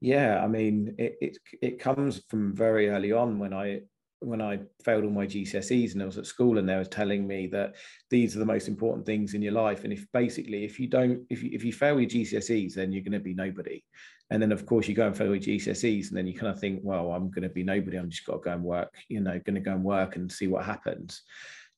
Yeah, 0.00 0.42
I 0.42 0.48
mean, 0.48 0.94
it, 0.98 1.16
it 1.20 1.38
it 1.62 1.78
comes 1.78 2.22
from 2.28 2.54
very 2.54 2.88
early 2.88 3.12
on 3.12 3.38
when 3.38 3.54
I 3.54 3.82
when 4.24 4.40
I 4.40 4.60
failed 4.84 5.04
all 5.04 5.10
my 5.10 5.26
GCSEs 5.26 5.92
and 5.92 6.02
I 6.02 6.06
was 6.06 6.18
at 6.18 6.26
school 6.26 6.58
and 6.58 6.68
they 6.68 6.76
were 6.76 6.84
telling 6.84 7.26
me 7.26 7.46
that 7.48 7.74
these 8.10 8.34
are 8.34 8.38
the 8.38 8.46
most 8.46 8.68
important 8.68 9.06
things 9.06 9.34
in 9.34 9.42
your 9.42 9.52
life. 9.52 9.84
And 9.84 9.92
if 9.92 10.06
basically, 10.12 10.64
if 10.64 10.80
you 10.80 10.88
don't, 10.88 11.22
if 11.30 11.42
you, 11.42 11.50
if 11.52 11.64
you 11.64 11.72
fail 11.72 12.00
your 12.00 12.08
GCSEs, 12.08 12.74
then 12.74 12.92
you're 12.92 13.02
going 13.02 13.12
to 13.12 13.20
be 13.20 13.34
nobody. 13.34 13.82
And 14.30 14.40
then 14.40 14.52
of 14.52 14.66
course 14.66 14.88
you 14.88 14.94
go 14.94 15.06
and 15.06 15.16
fail 15.16 15.34
your 15.34 15.38
GCSEs 15.38 16.08
and 16.08 16.16
then 16.16 16.26
you 16.26 16.34
kind 16.34 16.52
of 16.52 16.58
think, 16.58 16.80
well, 16.82 17.12
I'm 17.12 17.30
going 17.30 17.42
to 17.42 17.48
be 17.48 17.62
nobody. 17.62 17.96
I'm 17.96 18.10
just 18.10 18.26
got 18.26 18.34
to 18.34 18.40
go 18.40 18.52
and 18.52 18.64
work, 18.64 18.94
you 19.08 19.20
know, 19.20 19.38
going 19.44 19.54
to 19.54 19.60
go 19.60 19.72
and 19.72 19.84
work 19.84 20.16
and 20.16 20.30
see 20.30 20.46
what 20.46 20.64
happens. 20.64 21.22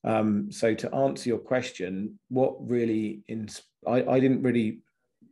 Um, 0.03 0.51
so 0.51 0.73
to 0.73 0.95
answer 0.95 1.29
your 1.29 1.39
question, 1.39 2.19
what 2.29 2.55
really, 2.59 3.21
in, 3.27 3.49
I, 3.85 4.03
I 4.03 4.19
didn't 4.19 4.43
really 4.43 4.79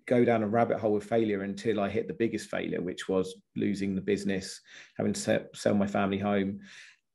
go 0.07 0.23
down 0.23 0.43
a 0.43 0.47
rabbit 0.47 0.79
hole 0.79 0.93
with 0.93 1.05
failure 1.05 1.43
until 1.43 1.79
I 1.79 1.89
hit 1.89 2.07
the 2.07 2.13
biggest 2.13 2.49
failure, 2.49 2.81
which 2.81 3.09
was 3.09 3.35
losing 3.55 3.95
the 3.95 4.01
business, 4.01 4.61
having 4.97 5.13
to 5.13 5.47
sell 5.53 5.73
my 5.73 5.87
family 5.87 6.19
home 6.19 6.59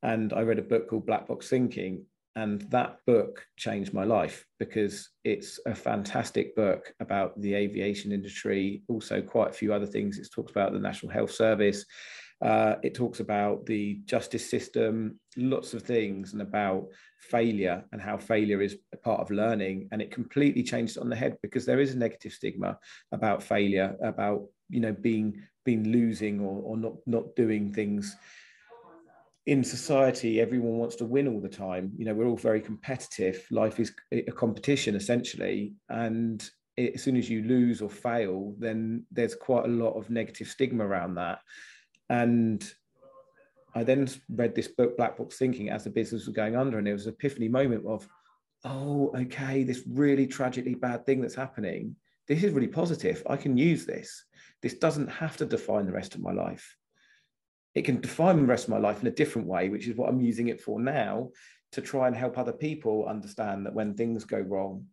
and 0.03 0.33
I 0.33 0.43
read 0.43 0.59
a 0.59 0.63
book 0.63 0.89
called 0.89 1.07
Black 1.07 1.27
Box 1.27 1.49
Thinking. 1.49 2.05
And 2.37 2.63
that 2.71 2.99
book 3.09 3.45
changed 3.57 3.93
my 3.93 4.05
life 4.05 4.47
because 4.61 5.11
it's 5.25 5.59
a 5.67 5.75
fantastic 5.75 6.55
book 6.55 6.95
about 7.01 7.39
the 7.41 7.55
aviation 7.55 8.13
industry, 8.13 8.83
also 8.89 9.21
quite 9.21 9.51
a 9.51 9.55
few 9.55 9.75
other 9.75 9.87
things. 9.87 10.17
It 10.17 10.29
talks 10.33 10.53
about 10.53 10.73
the 10.73 10.79
National 10.79 11.11
Health 11.11 11.33
Service, 11.33 11.85
uh, 12.43 12.77
it 12.83 12.95
talks 12.95 13.21
about 13.21 13.67
the 13.67 14.01
justice 14.07 14.49
system, 14.49 15.21
lots 15.37 15.75
of 15.75 15.83
things, 15.83 16.33
and 16.33 16.41
about 16.41 16.87
failure 17.19 17.85
and 17.93 18.01
how 18.01 18.17
failure 18.17 18.63
is 18.63 18.77
a 18.95 18.97
part 18.97 19.21
of 19.21 19.31
learning. 19.31 19.89
And 19.93 20.01
it 20.01 20.11
completely 20.11 20.63
changed 20.63 20.97
it 20.97 21.01
on 21.01 21.11
the 21.11 21.17
head 21.17 21.37
because 21.43 21.67
there 21.67 21.81
is 21.81 21.95
a 21.95 21.99
negative 21.99 22.33
stigma 22.33 22.79
about 23.13 23.43
failure, 23.43 23.97
about 24.03 24.47
you 24.71 24.81
know 24.81 24.93
being 24.93 25.43
being 25.65 25.85
losing 25.93 26.41
or, 26.41 26.63
or 26.63 26.77
not 26.77 26.95
not 27.07 27.37
doing 27.37 27.73
things 27.73 28.17
in 29.47 29.65
society, 29.65 30.41
everyone 30.41 30.79
wants 30.79 30.97
to 30.97 31.07
win 31.07 31.27
all 31.27 31.41
the 31.41 31.49
time. 31.49 31.93
You 31.97 32.05
know, 32.05 32.15
we're 32.15 32.27
all 32.27 32.37
very 32.37 32.61
competitive. 32.61 33.47
Life 33.51 33.81
is 33.81 33.93
a 34.13 34.23
competition 34.33 34.95
essentially, 34.95 35.75
and 35.89 36.49
it, 36.77 36.95
as 36.95 37.03
soon 37.03 37.17
as 37.17 37.31
you 37.31 37.43
lose 37.43 37.81
or 37.81 37.91
fail, 37.91 38.55
then 38.59 39.05
there's 39.11 39.35
quite 39.35 39.65
a 39.65 39.69
lot 39.69 39.93
of 39.93 40.11
negative 40.11 40.49
stigma 40.49 40.87
around 40.87 41.15
that. 41.15 41.41
And 42.09 42.63
I 43.75 43.85
then 43.85 44.09
read 44.29 44.55
this 44.55 44.69
book, 44.69 44.97
Black 44.97 45.17
Box 45.17 45.39
Thinking, 45.39 45.71
as 45.71 45.85
the 45.85 45.91
business 45.91 46.27
was 46.27 46.35
going 46.35 46.57
under, 46.57 46.79
and 46.79 46.89
it 46.89 46.93
was 46.93 47.07
an 47.07 47.15
epiphany 47.15 47.49
moment 47.49 47.87
of, 47.87 48.07
oh, 48.65 49.13
okay, 49.17 49.65
this 49.65 49.83
really 49.89 50.27
tragically 50.27 50.75
bad 50.75 51.07
thing 51.07 51.21
that's 51.21 51.35
happening. 51.35 51.97
This 52.29 52.43
is 52.43 52.53
really 52.53 52.69
positive. 52.69 53.23
I 53.29 53.37
can 53.37 53.57
use 53.57 53.87
this. 53.87 54.25
This 54.61 54.75
doesn't 54.75 55.09
have 55.09 55.37
to 55.39 55.47
define 55.47 55.87
the 55.87 55.93
rest 55.93 56.15
of 56.15 56.21
my 56.21 56.33
life 56.33 56.77
it 57.75 57.83
can 57.83 58.01
define 58.01 58.39
the 58.39 58.47
rest 58.47 58.65
of 58.65 58.71
my 58.71 58.79
life 58.79 59.01
in 59.01 59.09
a 59.09 59.13
different 59.13 59.47
way, 59.47 59.69
which 59.69 59.87
is 59.87 59.97
what 59.97 60.09
I'm 60.09 60.21
using 60.21 60.49
it 60.49 60.61
for 60.61 60.81
now 60.81 61.31
to 61.73 61.81
try 61.81 62.09
and 62.09 62.17
help 62.17 62.37
other 62.37 62.53
people 62.53 63.07
understand 63.07 63.65
that 63.65 63.75
when 63.75 63.95
things 63.95 64.25
go 64.25 64.41
wrong, 64.41 64.87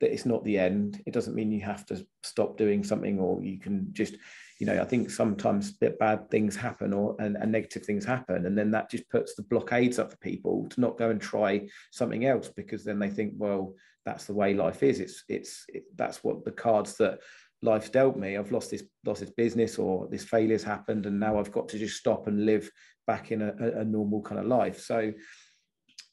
that 0.00 0.12
it's 0.12 0.26
not 0.26 0.44
the 0.44 0.58
end. 0.58 1.02
It 1.06 1.12
doesn't 1.12 1.34
mean 1.34 1.52
you 1.52 1.60
have 1.62 1.84
to 1.86 2.06
stop 2.22 2.56
doing 2.56 2.84
something 2.84 3.18
or 3.18 3.42
you 3.42 3.58
can 3.58 3.88
just, 3.92 4.16
you 4.58 4.66
know, 4.66 4.80
I 4.80 4.84
think 4.84 5.10
sometimes 5.10 5.72
bad 5.72 6.30
things 6.30 6.56
happen 6.56 6.92
or 6.92 7.16
and, 7.18 7.36
and 7.36 7.52
negative 7.52 7.84
things 7.84 8.04
happen. 8.04 8.46
And 8.46 8.56
then 8.56 8.70
that 8.70 8.90
just 8.90 9.08
puts 9.10 9.34
the 9.34 9.42
blockades 9.42 9.98
up 9.98 10.12
for 10.12 10.18
people 10.18 10.68
to 10.70 10.80
not 10.80 10.98
go 10.98 11.10
and 11.10 11.20
try 11.20 11.68
something 11.90 12.24
else 12.24 12.48
because 12.48 12.84
then 12.84 12.98
they 12.98 13.10
think, 13.10 13.34
well, 13.36 13.74
that's 14.06 14.24
the 14.24 14.34
way 14.34 14.54
life 14.54 14.82
is. 14.82 15.00
It's 15.00 15.24
it's 15.28 15.64
it, 15.68 15.84
that's 15.94 16.24
what 16.24 16.44
the 16.44 16.52
cards 16.52 16.96
that 16.96 17.18
life's 17.62 17.90
dealt 17.90 18.16
me. 18.16 18.36
I've 18.36 18.52
lost 18.52 18.70
this 18.70 18.82
lost 19.04 19.20
this 19.20 19.30
business 19.30 19.78
or 19.78 20.08
this 20.10 20.24
failure's 20.24 20.62
happened, 20.62 21.06
and 21.06 21.18
now 21.18 21.38
I've 21.38 21.52
got 21.52 21.68
to 21.70 21.78
just 21.78 21.96
stop 21.96 22.26
and 22.26 22.46
live 22.46 22.70
back 23.06 23.32
in 23.32 23.42
a, 23.42 23.54
a 23.80 23.84
normal 23.84 24.22
kind 24.22 24.40
of 24.40 24.46
life. 24.46 24.80
So 24.80 25.12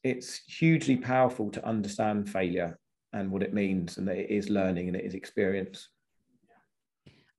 it's 0.04 0.42
hugely 0.48 0.98
powerful 0.98 1.50
to 1.52 1.66
understand 1.66 2.30
failure 2.30 2.78
and 3.14 3.32
what 3.32 3.44
it 3.44 3.54
means, 3.54 3.98
and 3.98 4.08
that 4.08 4.18
it 4.18 4.30
is 4.30 4.50
learning 4.50 4.88
and 4.88 4.96
it 4.96 5.06
is 5.06 5.14
experience. 5.14 5.90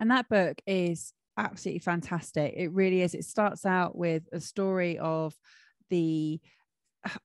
And 0.00 0.10
that 0.10 0.28
book 0.28 0.60
is 0.66 1.12
absolutely 1.38 1.80
fantastic. 1.80 2.54
It 2.56 2.72
really 2.72 3.02
is. 3.02 3.14
It 3.14 3.24
starts 3.24 3.66
out 3.66 3.96
with 3.96 4.22
a 4.32 4.40
story 4.40 4.98
of 4.98 5.34
the 5.90 6.40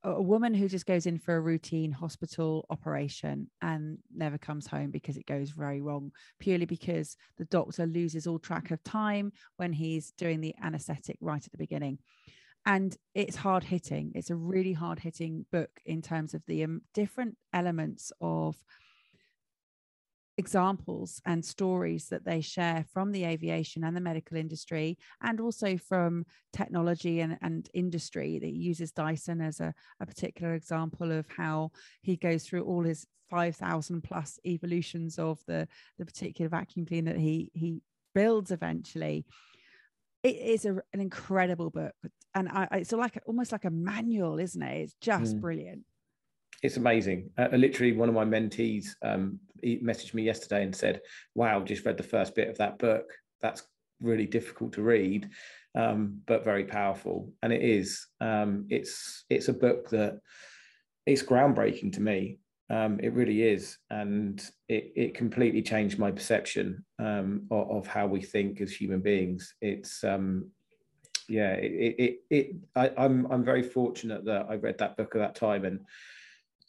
a 0.04 0.22
woman 0.22 0.54
who 0.54 0.68
just 0.68 0.86
goes 0.86 1.06
in 1.06 1.18
for 1.18 1.36
a 1.36 1.42
routine 1.42 1.92
hospital 1.92 2.66
operation 2.70 3.50
and 3.62 3.98
never 4.16 4.38
comes 4.38 4.68
home 4.68 4.92
because 4.92 5.18
it 5.18 5.26
goes 5.26 5.52
very 5.52 5.82
wrong, 5.82 6.12
purely 6.40 6.66
because 6.66 7.18
the 7.38 7.46
doctor 7.46 7.86
loses 7.86 8.28
all 8.28 8.40
track 8.40 8.72
of 8.72 8.84
time 8.84 9.32
when 9.58 9.74
he's 9.74 10.12
doing 10.12 10.42
the 10.42 10.56
anesthetic 10.64 11.18
right 11.22 11.46
at 11.46 11.52
the 11.52 11.58
beginning. 11.58 11.98
And 12.66 12.96
it's 13.16 13.36
hard 13.36 13.64
hitting. 13.64 14.12
It's 14.14 14.30
a 14.30 14.36
really 14.36 14.74
hard 14.74 15.00
hitting 15.00 15.46
book 15.52 15.72
in 15.86 16.02
terms 16.02 16.34
of 16.34 16.44
the 16.46 16.64
um, 16.64 16.82
different 16.94 17.36
elements 17.54 18.12
of 18.22 18.56
examples 20.42 21.22
and 21.26 21.46
stories 21.46 22.08
that 22.10 22.26
they 22.26 22.42
share 22.42 22.84
from 22.92 23.12
the 23.12 23.26
aviation 23.26 23.84
and 23.84 23.96
the 23.96 24.02
medical 24.02 24.38
industry 24.38 24.98
and 25.22 25.40
also 25.40 25.78
from 25.78 26.26
technology 26.52 27.22
and, 27.22 27.38
and 27.44 27.70
industry. 27.76 28.40
That 28.40 28.52
uses 28.52 28.92
dyson 28.92 29.40
as 29.40 29.60
a, 29.60 29.72
a 30.00 30.06
particular 30.08 30.56
example 30.56 31.12
of 31.12 31.28
how 31.30 31.72
he 32.02 32.16
goes 32.18 32.44
through 32.44 32.64
all 32.64 32.84
his 32.84 33.06
5000 33.30 34.02
plus 34.02 34.40
evolutions 34.46 35.18
of 35.18 35.40
the 35.48 35.68
the 35.98 36.06
particular 36.06 36.50
vacuum 36.50 36.86
cleaner 36.86 37.14
that 37.14 37.20
he 37.20 37.52
he 37.54 37.82
builds 38.16 38.52
eventually. 38.52 39.26
It 40.24 40.36
is 40.36 40.66
a, 40.66 40.82
an 40.92 41.00
incredible 41.00 41.70
book 41.70 41.94
and 42.34 42.50
I, 42.50 42.68
it's 42.74 42.92
like 42.92 43.20
almost 43.26 43.52
like 43.52 43.66
a 43.66 43.70
manual 43.70 44.40
isn't 44.40 44.62
it? 44.62 44.82
It's 44.82 44.96
just 45.00 45.38
mm. 45.38 45.42
brilliant 45.42 45.86
it's 46.62 46.78
amazing. 46.78 47.30
Uh, 47.38 47.50
literally, 47.52 47.94
one 47.94 48.10
of 48.10 48.16
my 48.16 48.26
mentees 48.26 48.90
um, 49.02 49.40
messaged 49.64 50.14
me 50.14 50.24
yesterday 50.24 50.64
and 50.64 50.76
said, 50.76 51.02
"Wow, 51.36 51.62
just 51.64 51.86
read 51.86 51.98
the 51.98 52.04
first 52.04 52.36
bit 52.36 52.50
of 52.50 52.58
that 52.58 52.80
book. 52.80 53.12
That's 53.42 53.64
really 54.00 54.28
difficult 54.28 54.74
to 54.74 54.84
read, 54.84 55.30
um, 55.76 56.22
but 56.26 56.44
very 56.44 56.66
powerful." 56.66 57.34
And 57.42 57.52
it 57.52 57.64
is. 57.64 58.08
Um, 58.20 58.68
it's 58.70 59.26
it's 59.30 59.48
a 59.48 59.54
book 59.54 59.90
that 59.90 60.20
it's 61.06 61.24
groundbreaking 61.24 61.94
to 61.94 62.02
me. 62.02 62.40
Um, 62.70 63.00
it 63.02 63.14
really 63.14 63.42
is, 63.44 63.78
and 63.90 64.42
it 64.70 64.94
it 64.96 65.16
completely 65.16 65.62
changed 65.64 66.00
my 66.00 66.12
perception 66.12 66.86
um, 67.00 67.48
of, 67.52 67.70
of, 67.72 67.88
how 67.88 68.08
we 68.08 68.22
think 68.22 68.62
as 68.62 68.72
human 68.72 69.02
beings. 69.02 69.56
It's 69.62 70.04
um, 70.04 70.52
yeah, 71.28 71.54
it 71.54 71.96
it, 71.98 72.20
it 72.30 72.56
I, 72.76 72.92
I'm 72.98 73.26
I'm 73.32 73.44
very 73.44 73.64
fortunate 73.64 74.26
that 74.26 74.46
I 74.50 74.56
read 74.56 74.78
that 74.78 74.96
book 74.96 75.16
at 75.16 75.20
that 75.20 75.36
time 75.36 75.66
and 75.66 75.80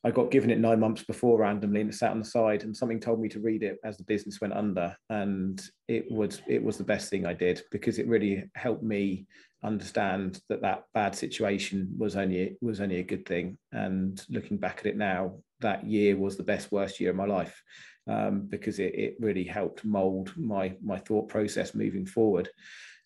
I 0.05 0.11
got 0.11 0.33
given 0.33 0.51
it 0.51 0.59
nine 0.59 0.81
months 0.81 1.05
before 1.05 1.39
randomly 1.39 1.81
and 1.81 1.91
it 1.91 1.95
sat 1.95 2.11
on 2.11 2.19
the 2.19 2.25
side 2.25 2.65
and 2.65 2.77
something 2.77 2.99
told 2.99 3.21
me 3.21 3.29
to 3.29 3.41
read 3.41 3.63
it 3.63 3.79
as 3.85 3.97
the 3.97 4.05
business 4.05 4.41
went 4.41 4.53
under. 4.53 4.97
And 5.11 5.63
it 5.87 6.11
was 6.11 6.43
it 6.49 6.63
was 6.63 6.77
the 6.77 6.85
best 6.85 7.09
thing 7.09 7.25
I 7.25 7.35
did 7.35 7.63
because 7.71 7.99
it 7.99 8.09
really 8.09 8.45
helped 8.55 8.83
me 8.83 9.27
understand 9.65 10.41
that 10.49 10.61
that 10.63 10.85
bad 10.93 11.15
situation 11.15 11.95
was 11.97 12.17
only 12.17 12.57
was 12.61 12.81
only 12.81 12.99
a 12.99 13.05
good 13.05 13.27
thing. 13.27 13.59
And 13.71 14.21
looking 14.29 14.57
back 14.57 14.79
at 14.81 14.87
it 14.87 14.97
now, 14.97 15.37
that 15.61 15.87
year 15.87 16.17
was 16.17 16.37
the 16.37 16.43
best 16.43 16.73
worst 16.73 16.99
year 16.99 17.11
of 17.11 17.17
my 17.17 17.27
life 17.27 17.63
um, 18.09 18.49
because 18.49 18.81
it, 18.81 18.95
it 18.95 19.17
really 19.21 19.45
helped 19.45 19.85
mold 19.85 20.33
my 20.37 20.75
my 20.83 20.99
thought 20.99 21.29
process 21.29 21.77
moving 21.77 22.07
forward. 22.07 22.49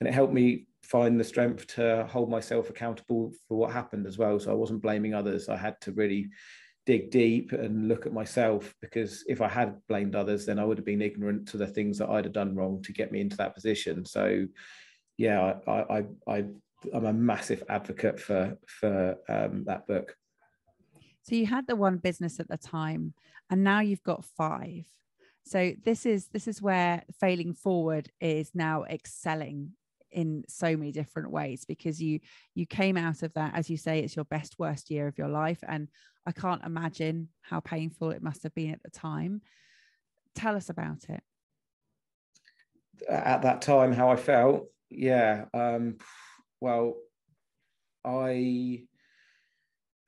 And 0.00 0.08
it 0.08 0.14
helped 0.14 0.32
me 0.32 0.66
find 0.82 1.18
the 1.18 1.24
strength 1.24 1.66
to 1.66 2.06
hold 2.08 2.30
myself 2.30 2.70
accountable 2.70 3.32
for 3.48 3.58
what 3.58 3.72
happened 3.72 4.06
as 4.06 4.16
well. 4.16 4.38
So 4.38 4.50
I 4.50 4.54
wasn't 4.54 4.82
blaming 4.82 5.14
others. 5.14 5.48
I 5.48 5.56
had 5.56 5.80
to 5.82 5.92
really 5.92 6.28
dig 6.86 7.10
deep 7.10 7.52
and 7.52 7.88
look 7.88 8.06
at 8.06 8.12
myself 8.12 8.72
because 8.80 9.24
if 9.26 9.40
I 9.40 9.48
had 9.48 9.80
blamed 9.88 10.14
others, 10.14 10.46
then 10.46 10.58
I 10.58 10.64
would 10.64 10.78
have 10.78 10.86
been 10.86 11.02
ignorant 11.02 11.48
to 11.48 11.56
the 11.56 11.66
things 11.66 11.98
that 11.98 12.08
I'd 12.08 12.24
have 12.24 12.32
done 12.32 12.54
wrong 12.54 12.80
to 12.82 12.92
get 12.92 13.10
me 13.12 13.20
into 13.20 13.36
that 13.36 13.54
position. 13.54 14.04
So, 14.04 14.46
yeah, 15.18 15.54
I 15.66 16.04
I, 16.28 16.44
I'm 16.94 17.04
a 17.04 17.12
massive 17.12 17.64
advocate 17.68 18.20
for 18.20 18.56
for 18.66 19.16
um, 19.28 19.64
that 19.66 19.86
book. 19.86 20.14
So 21.22 21.34
you 21.34 21.46
had 21.46 21.66
the 21.66 21.76
one 21.76 21.96
business 21.96 22.38
at 22.38 22.48
the 22.48 22.56
time, 22.56 23.14
and 23.50 23.64
now 23.64 23.80
you've 23.80 24.04
got 24.04 24.24
five. 24.24 24.86
So 25.44 25.72
this 25.84 26.06
is 26.06 26.28
this 26.28 26.46
is 26.46 26.62
where 26.62 27.02
failing 27.20 27.52
forward 27.52 28.10
is 28.20 28.52
now 28.54 28.84
excelling 28.84 29.72
in 30.16 30.42
so 30.48 30.76
many 30.76 30.90
different 30.90 31.30
ways 31.30 31.64
because 31.66 32.02
you 32.02 32.18
you 32.54 32.66
came 32.66 32.96
out 32.96 33.22
of 33.22 33.32
that 33.34 33.54
as 33.54 33.68
you 33.68 33.76
say 33.76 34.00
it's 34.00 34.16
your 34.16 34.24
best 34.24 34.58
worst 34.58 34.90
year 34.90 35.06
of 35.06 35.18
your 35.18 35.28
life. 35.28 35.58
And 35.68 35.88
i 36.26 36.32
can't 36.32 36.64
imagine 36.64 37.28
how 37.42 37.60
painful 37.60 38.10
it 38.10 38.22
must 38.22 38.42
have 38.42 38.54
been 38.54 38.72
at 38.72 38.82
the 38.82 38.90
time. 38.90 39.42
Tell 40.34 40.56
us 40.56 40.70
about 40.70 41.04
it. 41.08 41.22
At 43.08 43.42
that 43.42 43.60
time 43.62 43.92
how 43.92 44.08
i 44.08 44.16
felt? 44.16 44.68
Yeah 44.90 45.44
um 45.54 45.98
well 46.60 46.94
i 48.04 48.82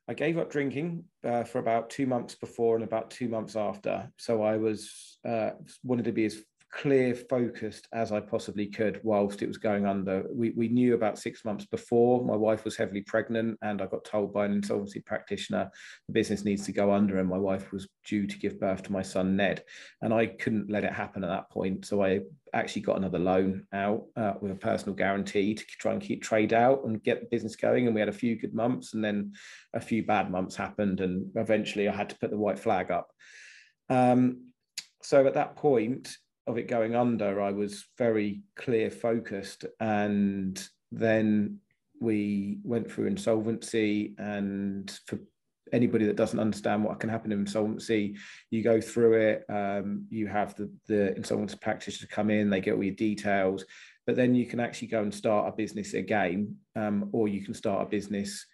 I 0.07 0.15
gave 0.15 0.39
up 0.39 0.49
drinking 0.49 1.03
uh, 1.23 1.43
for 1.43 1.59
about 1.59 1.91
two 1.91 2.07
months 2.07 2.33
before 2.33 2.73
and 2.73 2.83
about 2.83 3.11
two 3.11 3.29
months 3.29 3.55
after. 3.55 4.11
So 4.17 4.41
I 4.41 4.57
was 4.57 5.19
uh, 5.23 5.51
wanted 5.83 6.05
to 6.05 6.11
be 6.11 6.25
as 6.25 6.41
clear 6.71 7.15
focused 7.15 7.87
as 7.93 8.11
I 8.11 8.19
possibly 8.19 8.67
could 8.67 8.99
whilst 9.03 9.41
it 9.41 9.47
was 9.47 9.57
going 9.57 9.85
under. 9.85 10.25
We, 10.31 10.51
we 10.51 10.67
knew 10.67 10.93
about 10.93 11.17
six 11.17 11.43
months 11.43 11.65
before 11.65 12.23
my 12.23 12.35
wife 12.35 12.63
was 12.63 12.77
heavily 12.77 13.01
pregnant, 13.01 13.57
and 13.61 13.81
I 13.81 13.87
got 13.87 14.05
told 14.05 14.33
by 14.33 14.45
an 14.45 14.53
insolvency 14.53 14.99
practitioner 14.99 15.71
the 16.07 16.13
business 16.13 16.45
needs 16.45 16.65
to 16.65 16.71
go 16.71 16.91
under, 16.91 17.19
and 17.19 17.27
my 17.27 17.37
wife 17.37 17.71
was 17.71 17.87
due 18.05 18.27
to 18.27 18.39
give 18.39 18.59
birth 18.59 18.83
to 18.83 18.91
my 18.91 19.01
son 19.01 19.35
Ned, 19.35 19.63
and 20.01 20.13
I 20.13 20.27
couldn't 20.27 20.69
let 20.69 20.83
it 20.83 20.93
happen 20.93 21.23
at 21.23 21.29
that 21.29 21.49
point. 21.49 21.85
So 21.85 22.03
I 22.03 22.21
actually 22.53 22.83
got 22.83 22.97
another 22.97 23.19
loan 23.19 23.65
out 23.73 24.03
uh, 24.15 24.33
with 24.39 24.51
a 24.51 24.55
personal 24.55 24.95
guarantee 24.95 25.55
to 25.55 25.65
try 25.79 25.93
and 25.93 26.01
keep 26.01 26.21
trade 26.21 26.53
out 26.53 26.83
and 26.85 27.03
get 27.03 27.21
the 27.21 27.27
business 27.27 27.55
going. 27.55 27.85
And 27.85 27.95
we 27.95 28.01
had 28.01 28.09
a 28.09 28.13
few 28.13 28.35
good 28.35 28.53
months, 28.53 28.93
and 28.93 29.03
then 29.03 29.33
a 29.73 29.81
few 29.81 30.05
bad 30.05 30.29
months 30.29 30.55
happened, 30.55 31.01
and 31.01 31.31
eventually 31.35 31.89
I 31.89 31.95
had 31.95 32.09
to 32.09 32.17
put 32.19 32.29
the 32.29 32.37
white 32.37 32.59
flag 32.59 32.91
up. 32.91 33.09
Um, 33.89 34.51
so 35.01 35.25
at 35.25 35.33
that 35.33 35.55
point, 35.55 36.15
of 36.49 36.57
it 36.57 36.67
going 36.67 36.95
under, 36.95 37.41
I 37.41 37.51
was 37.51 37.85
very 37.97 38.41
clear 38.55 38.89
focused. 38.89 39.65
And 39.79 40.61
then 40.91 41.59
we 41.99 42.59
went 42.63 42.91
through 42.91 43.07
insolvency. 43.07 44.15
And 44.17 44.91
for 45.05 45.19
anybody 45.71 46.05
that 46.05 46.15
doesn't 46.15 46.39
understand 46.39 46.83
what 46.83 46.99
can 46.99 47.09
happen 47.09 47.31
in 47.31 47.39
insolvency, 47.39 48.15
you 48.49 48.63
go 48.63 48.81
through 48.81 49.13
it. 49.13 49.45
Um, 49.49 50.05
you 50.09 50.27
have 50.27 50.55
the, 50.55 50.71
the 50.87 51.15
insolvency 51.15 51.57
practitioner 51.61 52.09
come 52.11 52.29
in, 52.29 52.49
they 52.49 52.61
get 52.61 52.75
all 52.75 52.83
your 52.83 52.95
details, 52.95 53.65
but 54.07 54.15
then 54.15 54.33
you 54.33 54.45
can 54.45 54.59
actually 54.59 54.87
go 54.87 55.01
and 55.01 55.13
start 55.13 55.47
a 55.47 55.55
business 55.55 55.93
again, 55.93 56.55
um, 56.75 57.09
or 57.11 57.27
you 57.27 57.43
can 57.43 57.53
start 57.53 57.85
a 57.85 57.89
business 57.89 58.45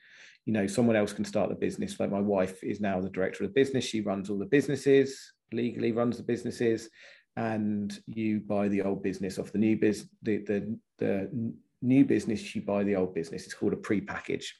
you 0.46 0.54
know 0.54 0.68
someone 0.68 0.96
else 0.96 1.12
can 1.12 1.26
start 1.26 1.50
the 1.50 1.56
business 1.56 2.00
like 2.00 2.12
my 2.12 2.20
wife 2.20 2.64
is 2.64 2.80
now 2.80 3.02
the 3.02 3.10
director 3.10 3.44
of 3.44 3.50
the 3.50 3.60
business 3.60 3.84
she 3.84 4.02
runs 4.02 4.30
all 4.30 4.38
the 4.38 4.46
businesses 4.46 5.34
legally 5.52 5.92
runs 5.92 6.18
the 6.18 6.24
businesses 6.24 6.90
and 7.38 8.00
you 8.08 8.40
buy 8.40 8.68
the 8.68 8.82
old 8.82 9.04
business 9.04 9.38
off 9.38 9.52
the 9.52 9.58
new 9.58 9.76
business 9.78 10.10
the, 10.22 10.38
the 10.38 10.78
the 11.00 11.54
new 11.86 12.06
business 12.06 12.56
you 12.56 12.62
buy 12.62 12.84
the 12.84 12.96
old 12.96 13.14
business. 13.14 13.46
It's 13.46 13.54
called 13.54 13.74
a 13.74 13.78
pre-package. 13.78 14.56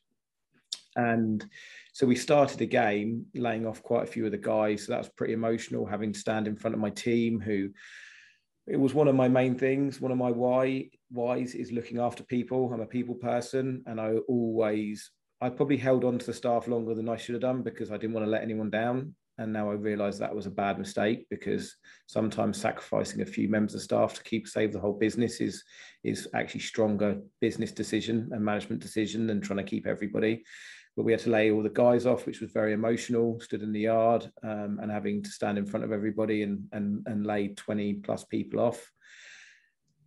And 0.96 1.46
so 1.92 2.08
we 2.08 2.16
started 2.16 2.62
a 2.62 2.66
game 2.66 3.26
laying 3.36 3.66
off 3.66 3.84
quite 3.84 4.04
a 4.04 4.12
few 4.12 4.26
of 4.26 4.32
the 4.32 4.38
guys. 4.38 4.86
So 4.86 4.94
that 4.94 5.00
was 5.00 5.10
pretty 5.10 5.34
emotional 5.34 5.86
having 5.86 6.14
to 6.14 6.20
stand 6.20 6.48
in 6.48 6.56
front 6.56 6.74
of 6.74 6.80
my 6.80 6.90
team 6.90 7.40
who 7.42 7.70
it 8.68 8.78
was 8.78 8.94
one 8.94 9.08
of 9.08 9.16
my 9.16 9.28
main 9.28 9.56
things. 9.56 10.00
One 10.00 10.12
of 10.12 10.18
my 10.18 10.32
why 10.32 10.90
whys 11.12 11.54
is 11.54 11.72
looking 11.72 12.00
after 12.00 12.24
people. 12.24 12.72
I'm 12.74 12.82
a 12.82 12.86
people 12.86 13.16
person 13.16 13.84
and 13.86 14.00
i 14.00 14.14
always 14.28 15.12
i 15.42 15.50
probably 15.50 15.78
held 15.78 16.04
on 16.04 16.18
to 16.18 16.26
the 16.26 16.34
staff 16.34 16.68
longer 16.68 16.96
than 16.96 17.10
i 17.10 17.18
should 17.18 17.36
have 17.36 17.42
done 17.42 17.62
because 17.62 17.92
i 17.92 17.98
didn't 17.98 18.14
want 18.14 18.26
to 18.26 18.30
let 18.30 18.42
anyone 18.42 18.70
down 18.70 19.14
and 19.38 19.52
now 19.52 19.70
I 19.70 19.74
realise 19.74 20.18
that 20.18 20.36
was 20.36 20.46
a 20.46 20.52
bad 20.52 20.80
mistake 20.80 21.28
because 21.30 21.76
sometimes 22.08 22.60
sacrificing 22.60 23.22
a 23.22 23.26
few 23.26 23.50
members 23.50 23.76
of 23.76 23.82
staff 23.82 24.14
to 24.14 24.24
keep 24.24 24.48
save 24.48 24.72
the 24.72 24.80
whole 24.80 24.98
business 24.98 25.42
is 25.42 25.64
is 26.04 26.28
actually 26.34 26.62
stronger 26.62 27.20
business 27.42 27.72
decision 27.72 28.30
and 28.32 28.44
management 28.44 28.82
decision 28.82 29.28
than 29.28 29.42
trying 29.42 29.58
to 29.58 29.64
keep 29.64 29.88
everybody. 29.88 30.44
But 30.96 31.04
we 31.04 31.12
had 31.12 31.22
to 31.22 31.30
lay 31.30 31.52
all 31.52 31.62
the 31.62 31.70
guys 31.70 32.06
off, 32.06 32.26
which 32.26 32.40
was 32.40 32.52
very 32.52 32.72
emotional. 32.72 33.38
Stood 33.42 33.64
in 33.64 33.74
the 33.74 33.82
yard 33.82 34.32
um, 34.44 34.80
and 34.82 34.90
having 34.90 35.22
to 35.24 35.30
stand 35.30 35.58
in 35.58 35.66
front 35.66 35.84
of 35.84 35.92
everybody 35.92 36.44
and 36.44 36.66
and 36.72 37.06
and 37.06 37.26
lay 37.26 37.50
twenty 37.50 37.96
plus 37.96 38.24
people 38.24 38.62
off. 38.62 38.90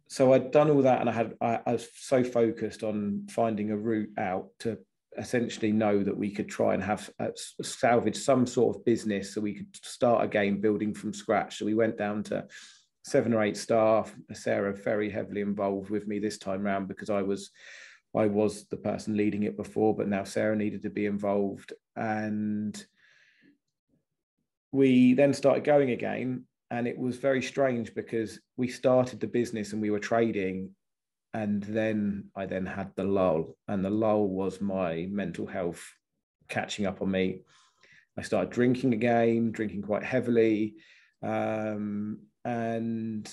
So 0.08 0.32
I'd 0.32 0.50
done 0.50 0.70
all 0.70 0.82
that, 0.82 1.00
and 1.02 1.10
I 1.10 1.12
had 1.12 1.34
I, 1.42 1.60
I 1.66 1.72
was 1.72 1.88
so 1.94 2.24
focused 2.24 2.82
on 2.82 3.26
finding 3.30 3.70
a 3.70 3.76
route 3.76 4.18
out 4.18 4.48
to 4.60 4.78
essentially 5.18 5.72
know 5.72 6.02
that 6.02 6.16
we 6.16 6.30
could 6.30 6.48
try 6.48 6.74
and 6.74 6.82
have 6.82 7.10
uh, 7.18 7.28
salvage 7.62 8.16
some 8.16 8.46
sort 8.46 8.76
of 8.76 8.84
business 8.84 9.34
so 9.34 9.40
we 9.40 9.54
could 9.54 9.76
start 9.82 10.24
again 10.24 10.60
building 10.60 10.94
from 10.94 11.12
scratch. 11.12 11.58
So 11.58 11.66
we 11.66 11.74
went 11.74 11.98
down 11.98 12.22
to 12.24 12.46
seven 13.04 13.34
or 13.34 13.42
eight 13.42 13.56
staff. 13.56 14.14
Sarah 14.32 14.74
very 14.74 15.10
heavily 15.10 15.40
involved 15.40 15.90
with 15.90 16.06
me 16.06 16.18
this 16.18 16.38
time 16.38 16.62
round 16.62 16.88
because 16.88 17.10
I 17.10 17.22
was 17.22 17.50
I 18.16 18.26
was 18.26 18.64
the 18.66 18.76
person 18.76 19.16
leading 19.16 19.42
it 19.42 19.56
before, 19.56 19.94
but 19.94 20.08
now 20.08 20.24
Sarah 20.24 20.56
needed 20.56 20.82
to 20.82 20.90
be 20.90 21.06
involved. 21.06 21.72
And 21.94 22.82
we 24.72 25.14
then 25.14 25.34
started 25.34 25.64
going 25.64 25.90
again. 25.90 26.44
And 26.70 26.86
it 26.86 26.98
was 26.98 27.16
very 27.16 27.42
strange 27.42 27.94
because 27.94 28.40
we 28.56 28.68
started 28.68 29.20
the 29.20 29.26
business 29.26 29.72
and 29.72 29.80
we 29.80 29.90
were 29.90 29.98
trading. 29.98 30.70
And 31.34 31.62
then 31.62 32.30
I 32.34 32.46
then 32.46 32.66
had 32.66 32.92
the 32.96 33.04
lull. 33.04 33.56
And 33.68 33.84
the 33.84 33.90
lull 33.90 34.28
was 34.28 34.60
my 34.60 35.06
mental 35.10 35.46
health 35.46 35.84
catching 36.48 36.86
up 36.86 37.02
on 37.02 37.10
me. 37.10 37.42
I 38.16 38.22
started 38.22 38.50
drinking 38.50 38.94
again, 38.94 39.52
drinking 39.52 39.82
quite 39.82 40.02
heavily. 40.02 40.74
Um, 41.22 42.20
and 42.44 43.28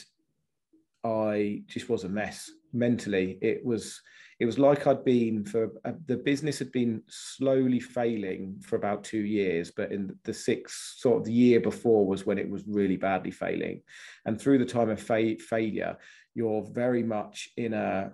I 1.04 1.64
just 1.68 1.90
was 1.90 2.04
a 2.04 2.10
mess 2.10 2.50
mentally. 2.74 3.38
It 3.42 3.64
was 3.64 4.02
it 4.40 4.46
was 4.46 4.60
like 4.60 4.86
I'd 4.86 5.06
been 5.06 5.46
for 5.46 5.72
uh, 5.86 5.94
the 6.08 6.18
business 6.18 6.60
had 6.60 6.72
been 6.72 7.02
slowly 7.08 7.80
failing 7.80 8.62
for 8.62 8.75
about 8.75 9.04
two 9.04 9.22
years, 9.22 9.72
but 9.72 9.92
in 9.92 10.18
the 10.25 10.34
six 10.34 10.96
sort 10.98 11.20
of 11.20 11.25
the 11.25 11.32
year 11.32 11.62
before 11.62 12.06
was 12.06 12.25
when 12.25 12.38
it 12.38 12.50
was 12.50 12.64
really 12.68 12.98
badly 12.98 13.32
failing, 13.32 13.82
and 14.25 14.40
through 14.40 14.58
the 14.58 14.66
time 14.66 14.90
of 14.90 15.02
fa- 15.02 15.38
failure, 15.40 15.98
you're 16.36 16.63
very 16.72 17.04
much 17.04 17.50
in 17.58 17.74
a 17.74 18.12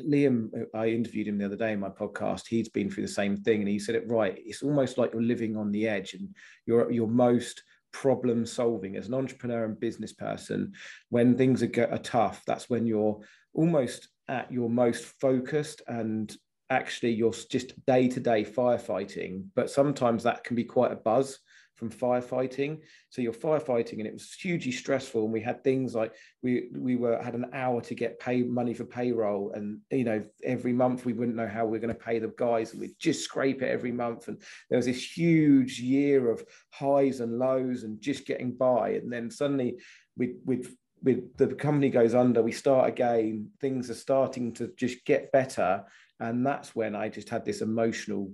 Liam, 0.00 0.48
I 0.74 0.86
interviewed 0.86 1.28
him 1.28 1.36
the 1.36 1.44
other 1.44 1.56
day 1.56 1.72
in 1.72 1.80
my 1.80 1.90
podcast. 1.90 2.46
He's 2.48 2.70
been 2.70 2.88
through 2.88 3.02
the 3.02 3.12
same 3.12 3.36
thing, 3.36 3.60
and 3.60 3.68
he 3.68 3.78
said 3.78 3.94
it 3.94 4.08
right. 4.08 4.40
It's 4.46 4.62
almost 4.62 4.96
like 4.96 5.12
you're 5.12 5.22
living 5.22 5.58
on 5.58 5.70
the 5.72 5.86
edge, 5.86 6.14
and 6.14 6.34
you're 6.64 6.90
you're 6.90 7.06
most 7.06 7.62
problem 7.92 8.46
solving 8.46 8.96
as 8.96 9.08
an 9.08 9.14
entrepreneur 9.14 9.64
and 9.64 9.80
business 9.80 10.12
person 10.12 10.72
when 11.08 11.36
things 11.36 11.62
are, 11.62 11.88
are 11.90 11.98
tough 11.98 12.42
that's 12.46 12.70
when 12.70 12.86
you're 12.86 13.18
almost 13.52 14.08
at 14.28 14.50
your 14.52 14.70
most 14.70 15.04
focused 15.20 15.82
and 15.88 16.36
actually 16.70 17.10
you're 17.10 17.34
just 17.50 17.74
day 17.86 18.06
to 18.06 18.20
day 18.20 18.44
firefighting 18.44 19.42
but 19.56 19.70
sometimes 19.70 20.22
that 20.22 20.44
can 20.44 20.54
be 20.54 20.64
quite 20.64 20.92
a 20.92 20.96
buzz 20.96 21.38
from 21.80 21.90
firefighting. 21.90 22.78
So 23.08 23.22
you're 23.22 23.32
firefighting, 23.32 23.94
and 23.94 24.06
it 24.06 24.12
was 24.12 24.34
hugely 24.34 24.70
stressful. 24.70 25.24
And 25.24 25.32
we 25.32 25.40
had 25.40 25.64
things 25.64 25.94
like 25.94 26.12
we 26.42 26.68
we 26.76 26.94
were 26.96 27.20
had 27.20 27.34
an 27.34 27.46
hour 27.54 27.80
to 27.80 27.94
get 27.94 28.20
pay 28.20 28.42
money 28.42 28.74
for 28.74 28.84
payroll, 28.84 29.52
and 29.54 29.78
you 29.90 30.04
know 30.04 30.22
every 30.44 30.74
month 30.74 31.06
we 31.06 31.14
wouldn't 31.14 31.38
know 31.38 31.48
how 31.48 31.64
we 31.64 31.78
are 31.78 31.80
going 31.80 31.94
to 31.94 32.04
pay 32.04 32.18
the 32.18 32.32
guys, 32.36 32.72
and 32.72 32.82
we'd 32.82 32.98
just 32.98 33.24
scrape 33.24 33.62
it 33.62 33.70
every 33.70 33.92
month. 33.92 34.28
And 34.28 34.40
there 34.68 34.76
was 34.76 34.86
this 34.86 35.16
huge 35.16 35.80
year 35.80 36.30
of 36.30 36.44
highs 36.70 37.20
and 37.20 37.38
lows, 37.38 37.82
and 37.82 37.98
just 37.98 38.26
getting 38.26 38.52
by. 38.52 38.90
And 38.90 39.10
then 39.10 39.30
suddenly 39.30 39.78
we 40.18 40.34
we 40.44 40.66
with 41.02 41.34
the 41.38 41.46
company 41.54 41.88
goes 41.88 42.14
under, 42.14 42.42
we 42.42 42.52
start 42.52 42.90
again. 42.90 43.48
Things 43.58 43.88
are 43.88 43.94
starting 43.94 44.52
to 44.54 44.70
just 44.76 45.06
get 45.06 45.32
better, 45.32 45.84
and 46.20 46.46
that's 46.46 46.76
when 46.76 46.94
I 46.94 47.08
just 47.08 47.30
had 47.30 47.46
this 47.46 47.62
emotional 47.62 48.30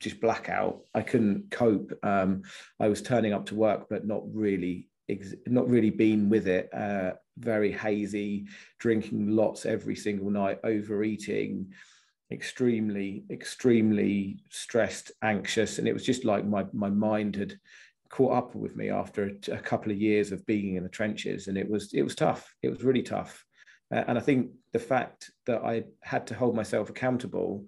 just 0.00 0.20
blackout. 0.20 0.82
I 0.94 1.02
couldn't 1.02 1.50
cope. 1.50 1.92
Um, 2.02 2.42
I 2.80 2.88
was 2.88 3.02
turning 3.02 3.32
up 3.32 3.46
to 3.46 3.54
work, 3.54 3.86
but 3.88 4.06
not 4.06 4.22
really, 4.32 4.88
ex- 5.08 5.34
not 5.46 5.68
really 5.68 5.90
being 5.90 6.28
with 6.28 6.46
it. 6.46 6.68
Uh, 6.72 7.12
very 7.38 7.72
hazy, 7.72 8.46
drinking 8.78 9.28
lots 9.30 9.66
every 9.66 9.96
single 9.96 10.30
night, 10.30 10.58
overeating, 10.64 11.72
extremely, 12.30 13.24
extremely 13.30 14.40
stressed, 14.50 15.12
anxious, 15.22 15.78
and 15.78 15.86
it 15.86 15.92
was 15.92 16.04
just 16.04 16.24
like 16.24 16.44
my 16.46 16.66
my 16.72 16.90
mind 16.90 17.36
had 17.36 17.58
caught 18.08 18.36
up 18.36 18.54
with 18.54 18.76
me 18.76 18.88
after 18.88 19.24
a, 19.24 19.52
a 19.52 19.58
couple 19.58 19.90
of 19.90 19.98
years 19.98 20.30
of 20.32 20.46
being 20.46 20.76
in 20.76 20.82
the 20.82 20.88
trenches, 20.88 21.48
and 21.48 21.56
it 21.56 21.68
was 21.68 21.92
it 21.94 22.02
was 22.02 22.14
tough. 22.14 22.54
It 22.62 22.68
was 22.68 22.84
really 22.84 23.02
tough, 23.02 23.44
uh, 23.92 24.04
and 24.08 24.18
I 24.18 24.20
think 24.20 24.50
the 24.72 24.78
fact 24.78 25.30
that 25.46 25.62
I 25.62 25.84
had 26.02 26.26
to 26.28 26.34
hold 26.34 26.56
myself 26.56 26.90
accountable 26.90 27.66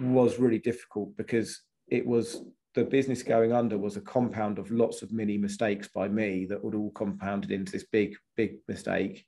was 0.00 0.38
really 0.38 0.58
difficult 0.58 1.16
because 1.16 1.62
it 1.88 2.06
was 2.06 2.42
the 2.74 2.84
business 2.84 3.22
going 3.22 3.52
under 3.52 3.78
was 3.78 3.96
a 3.96 4.02
compound 4.02 4.58
of 4.58 4.70
lots 4.70 5.00
of 5.00 5.10
mini 5.10 5.38
mistakes 5.38 5.88
by 5.88 6.06
me 6.08 6.44
that 6.44 6.62
would 6.62 6.74
all 6.74 6.90
compounded 6.90 7.50
into 7.50 7.72
this 7.72 7.86
big, 7.90 8.14
big 8.36 8.58
mistake. 8.68 9.24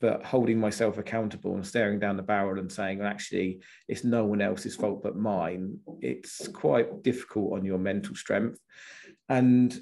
But 0.00 0.24
holding 0.24 0.58
myself 0.58 0.96
accountable 0.96 1.54
and 1.54 1.66
staring 1.66 1.98
down 1.98 2.16
the 2.16 2.22
barrel 2.22 2.60
and 2.60 2.70
saying, 2.70 2.98
well, 2.98 3.08
actually, 3.08 3.60
it's 3.88 4.04
no 4.04 4.24
one 4.24 4.40
else's 4.40 4.76
fault 4.76 5.02
but 5.02 5.16
mine, 5.16 5.78
it's 6.00 6.48
quite 6.48 7.02
difficult 7.02 7.52
on 7.52 7.64
your 7.64 7.78
mental 7.78 8.14
strength. 8.14 8.58
And 9.28 9.78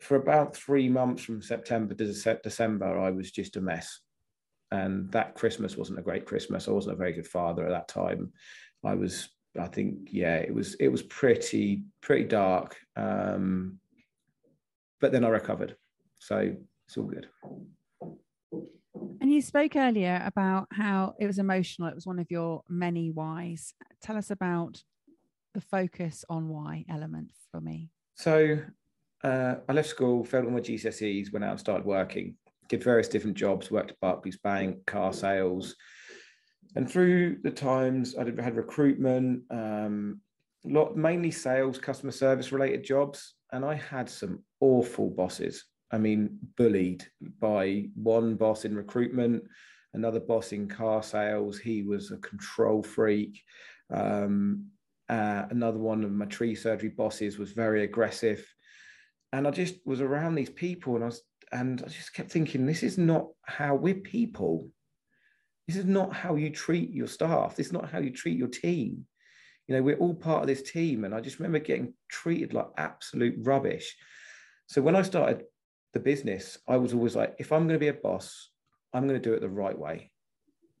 for 0.00 0.16
about 0.16 0.56
three 0.56 0.88
months 0.88 1.24
from 1.24 1.42
September 1.42 1.94
to 1.94 2.36
December, 2.42 2.98
I 2.98 3.10
was 3.10 3.30
just 3.30 3.56
a 3.56 3.60
mess. 3.60 4.00
And 4.70 5.10
that 5.12 5.34
Christmas 5.34 5.76
wasn't 5.76 5.98
a 5.98 6.02
great 6.02 6.24
Christmas. 6.24 6.66
I 6.66 6.70
wasn't 6.70 6.94
a 6.94 6.98
very 6.98 7.12
good 7.12 7.26
father 7.26 7.66
at 7.66 7.70
that 7.70 7.88
time. 7.88 8.32
I 8.84 8.94
was 8.94 9.28
I 9.58 9.66
think 9.66 10.08
yeah, 10.10 10.36
it 10.36 10.54
was 10.54 10.74
it 10.74 10.88
was 10.88 11.02
pretty 11.02 11.84
pretty 12.00 12.24
dark. 12.24 12.76
Um, 12.96 13.78
but 15.00 15.12
then 15.12 15.24
I 15.24 15.28
recovered, 15.28 15.76
so 16.18 16.54
it's 16.86 16.96
all 16.96 17.04
good. 17.04 17.28
And 19.20 19.32
you 19.32 19.42
spoke 19.42 19.76
earlier 19.76 20.22
about 20.24 20.68
how 20.72 21.14
it 21.20 21.26
was 21.26 21.38
emotional. 21.38 21.88
It 21.88 21.94
was 21.94 22.06
one 22.06 22.18
of 22.18 22.30
your 22.30 22.62
many 22.68 23.10
whys. 23.10 23.74
Tell 24.02 24.16
us 24.16 24.30
about 24.30 24.82
the 25.54 25.60
focus 25.60 26.24
on 26.28 26.48
why 26.48 26.84
element 26.88 27.32
for 27.50 27.60
me. 27.60 27.90
So 28.14 28.58
uh, 29.22 29.54
I 29.68 29.72
left 29.72 29.88
school, 29.88 30.24
failed 30.24 30.46
all 30.46 30.50
my 30.50 30.60
GCSEs, 30.60 31.32
went 31.32 31.44
out 31.44 31.52
and 31.52 31.60
started 31.60 31.86
working. 31.86 32.36
Did 32.68 32.82
various 32.82 33.08
different 33.08 33.36
jobs. 33.36 33.70
Worked 33.70 33.92
at 33.92 34.00
Barclays 34.00 34.38
Bank, 34.38 34.84
car 34.86 35.12
sales, 35.12 35.76
and 36.74 36.90
through 36.90 37.38
the 37.42 37.50
times, 37.50 38.16
I 38.16 38.24
had 38.24 38.56
recruitment, 38.56 39.42
um, 39.50 40.20
lot 40.64 40.96
mainly 40.96 41.30
sales, 41.30 41.78
customer 41.78 42.12
service 42.12 42.52
related 42.52 42.84
jobs, 42.84 43.34
and 43.52 43.64
I 43.64 43.74
had 43.74 44.08
some 44.08 44.42
awful 44.60 45.10
bosses. 45.10 45.64
I 45.90 45.98
mean, 45.98 46.38
bullied 46.56 47.06
by 47.40 47.88
one 47.94 48.36
boss 48.36 48.64
in 48.64 48.74
recruitment, 48.74 49.44
another 49.92 50.20
boss 50.20 50.52
in 50.52 50.68
car 50.68 51.02
sales. 51.02 51.58
He 51.58 51.82
was 51.82 52.10
a 52.10 52.16
control 52.18 52.82
freak. 52.82 53.42
Um, 53.92 54.68
uh, 55.10 55.44
another 55.50 55.78
one 55.78 56.04
of 56.04 56.12
my 56.12 56.24
tree 56.24 56.54
surgery 56.54 56.88
bosses 56.88 57.38
was 57.38 57.52
very 57.52 57.84
aggressive, 57.84 58.46
and 59.32 59.46
I 59.46 59.50
just 59.50 59.74
was 59.84 60.00
around 60.00 60.34
these 60.34 60.48
people, 60.48 60.94
and 60.94 61.04
I 61.04 61.08
was, 61.08 61.22
and 61.50 61.82
I 61.84 61.88
just 61.88 62.14
kept 62.14 62.32
thinking, 62.32 62.64
this 62.64 62.82
is 62.82 62.96
not 62.96 63.26
how 63.44 63.74
we're 63.74 63.94
people 63.96 64.70
this 65.66 65.76
is 65.76 65.84
not 65.84 66.12
how 66.12 66.34
you 66.34 66.50
treat 66.50 66.90
your 66.90 67.06
staff. 67.06 67.56
This 67.56 67.66
is 67.68 67.72
not 67.72 67.90
how 67.90 67.98
you 67.98 68.10
treat 68.10 68.36
your 68.36 68.48
team. 68.48 69.06
You 69.68 69.76
know, 69.76 69.82
we're 69.82 69.98
all 69.98 70.14
part 70.14 70.42
of 70.42 70.48
this 70.48 70.62
team. 70.62 71.04
And 71.04 71.14
I 71.14 71.20
just 71.20 71.38
remember 71.38 71.60
getting 71.60 71.94
treated 72.08 72.52
like 72.52 72.66
absolute 72.76 73.36
rubbish. 73.38 73.96
So 74.66 74.82
when 74.82 74.96
I 74.96 75.02
started 75.02 75.44
the 75.92 76.00
business, 76.00 76.58
I 76.68 76.76
was 76.78 76.94
always 76.94 77.14
like, 77.14 77.36
if 77.38 77.52
I'm 77.52 77.66
going 77.66 77.74
to 77.74 77.78
be 77.78 77.88
a 77.88 77.94
boss, 77.94 78.50
I'm 78.92 79.06
going 79.06 79.20
to 79.20 79.28
do 79.28 79.34
it 79.34 79.40
the 79.40 79.48
right 79.48 79.78
way. 79.78 80.10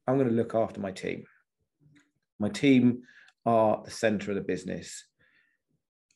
I'm 0.06 0.16
going 0.16 0.28
to 0.28 0.34
look 0.34 0.54
after 0.54 0.80
my 0.80 0.90
team. 0.90 1.24
My 2.38 2.48
team 2.48 3.02
are 3.46 3.82
the 3.84 3.90
center 3.90 4.32
of 4.32 4.34
the 4.34 4.42
business. 4.42 5.04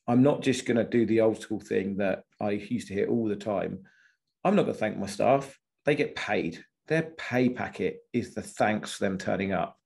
I'm 0.07 0.23
not 0.23 0.41
just 0.41 0.65
going 0.65 0.77
to 0.77 0.83
do 0.83 1.05
the 1.05 1.21
old 1.21 1.41
school 1.41 1.59
thing 1.59 1.97
that 1.97 2.23
I 2.39 2.51
used 2.51 2.89
to 2.89 2.93
hear 2.93 3.07
all 3.07 3.27
the 3.27 3.35
time. 3.35 3.79
I'm 4.43 4.55
not 4.55 4.63
going 4.63 4.73
to 4.73 4.79
thank 4.79 4.97
my 4.97 5.07
staff. 5.07 5.57
They 5.85 5.95
get 5.95 6.15
paid 6.15 6.63
their 6.87 7.03
pay 7.17 7.49
packet 7.49 7.99
is 8.13 8.33
the 8.33 8.41
thanks 8.41 8.93
for 8.93 9.05
them 9.05 9.17
turning 9.17 9.51
up. 9.51 9.77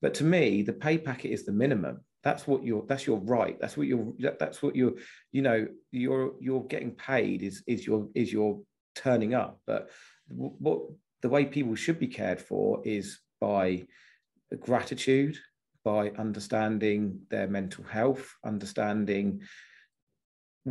But 0.00 0.14
to 0.14 0.24
me, 0.24 0.62
the 0.62 0.72
pay 0.72 0.98
packet 0.98 1.30
is 1.30 1.44
the 1.44 1.52
minimum. 1.52 2.04
That's 2.22 2.46
what 2.46 2.64
you're. 2.64 2.84
That's 2.86 3.06
your 3.06 3.18
right. 3.18 3.58
That's 3.60 3.76
what 3.76 3.86
you're. 3.86 4.12
That's 4.38 4.62
what 4.62 4.76
you're. 4.76 4.94
You 5.32 5.42
know, 5.42 5.66
you're 5.92 6.32
you're 6.40 6.64
getting 6.64 6.92
paid 6.92 7.42
is 7.42 7.62
is 7.66 7.86
your 7.86 8.08
is 8.14 8.32
your 8.32 8.60
turning 8.94 9.34
up. 9.34 9.60
But 9.66 9.90
what 10.28 10.80
the 11.22 11.28
way 11.28 11.44
people 11.44 11.74
should 11.74 11.98
be 11.98 12.08
cared 12.08 12.40
for 12.40 12.82
is 12.84 13.18
by 13.40 13.86
gratitude, 14.60 15.38
by 15.84 16.10
understanding 16.10 17.20
their 17.30 17.48
mental 17.48 17.84
health, 17.84 18.34
understanding 18.44 19.42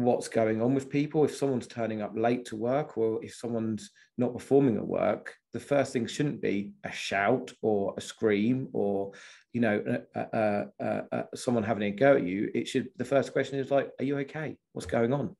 what's 0.03 0.27
going 0.27 0.61
on 0.61 0.73
with 0.73 0.89
people. 0.89 1.23
If 1.23 1.35
someone's 1.35 1.67
turning 1.67 2.01
up 2.01 2.13
late 2.15 2.45
to 2.45 2.55
work 2.55 2.97
or 2.97 3.23
if 3.23 3.35
someone's 3.35 3.91
not 4.17 4.33
performing 4.33 4.77
at 4.77 4.85
work, 4.85 5.35
the 5.53 5.59
first 5.59 5.93
thing 5.93 6.07
shouldn't 6.07 6.41
be 6.41 6.73
a 6.83 6.91
shout 6.91 7.51
or 7.61 7.93
a 7.97 8.01
scream 8.01 8.69
or, 8.73 9.11
you 9.53 9.61
know, 9.61 9.83
uh, 10.15 10.65
uh, 10.79 11.01
uh, 11.11 11.23
someone 11.35 11.63
having 11.63 11.83
a 11.83 11.91
go 11.91 12.15
at 12.15 12.23
you. 12.23 12.51
It 12.53 12.67
should, 12.67 12.89
the 12.97 13.05
first 13.05 13.33
question 13.33 13.59
is 13.59 13.71
like, 13.71 13.89
are 13.99 14.05
you 14.05 14.17
okay? 14.19 14.57
What's 14.73 14.85
going 14.85 15.13
on? 15.13 15.35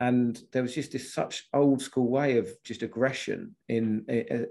And 0.00 0.42
there 0.52 0.62
was 0.62 0.74
just 0.74 0.92
this 0.92 1.12
such 1.12 1.46
old 1.52 1.82
school 1.82 2.08
way 2.08 2.38
of 2.38 2.48
just 2.64 2.82
aggression 2.82 3.54
in 3.68 4.04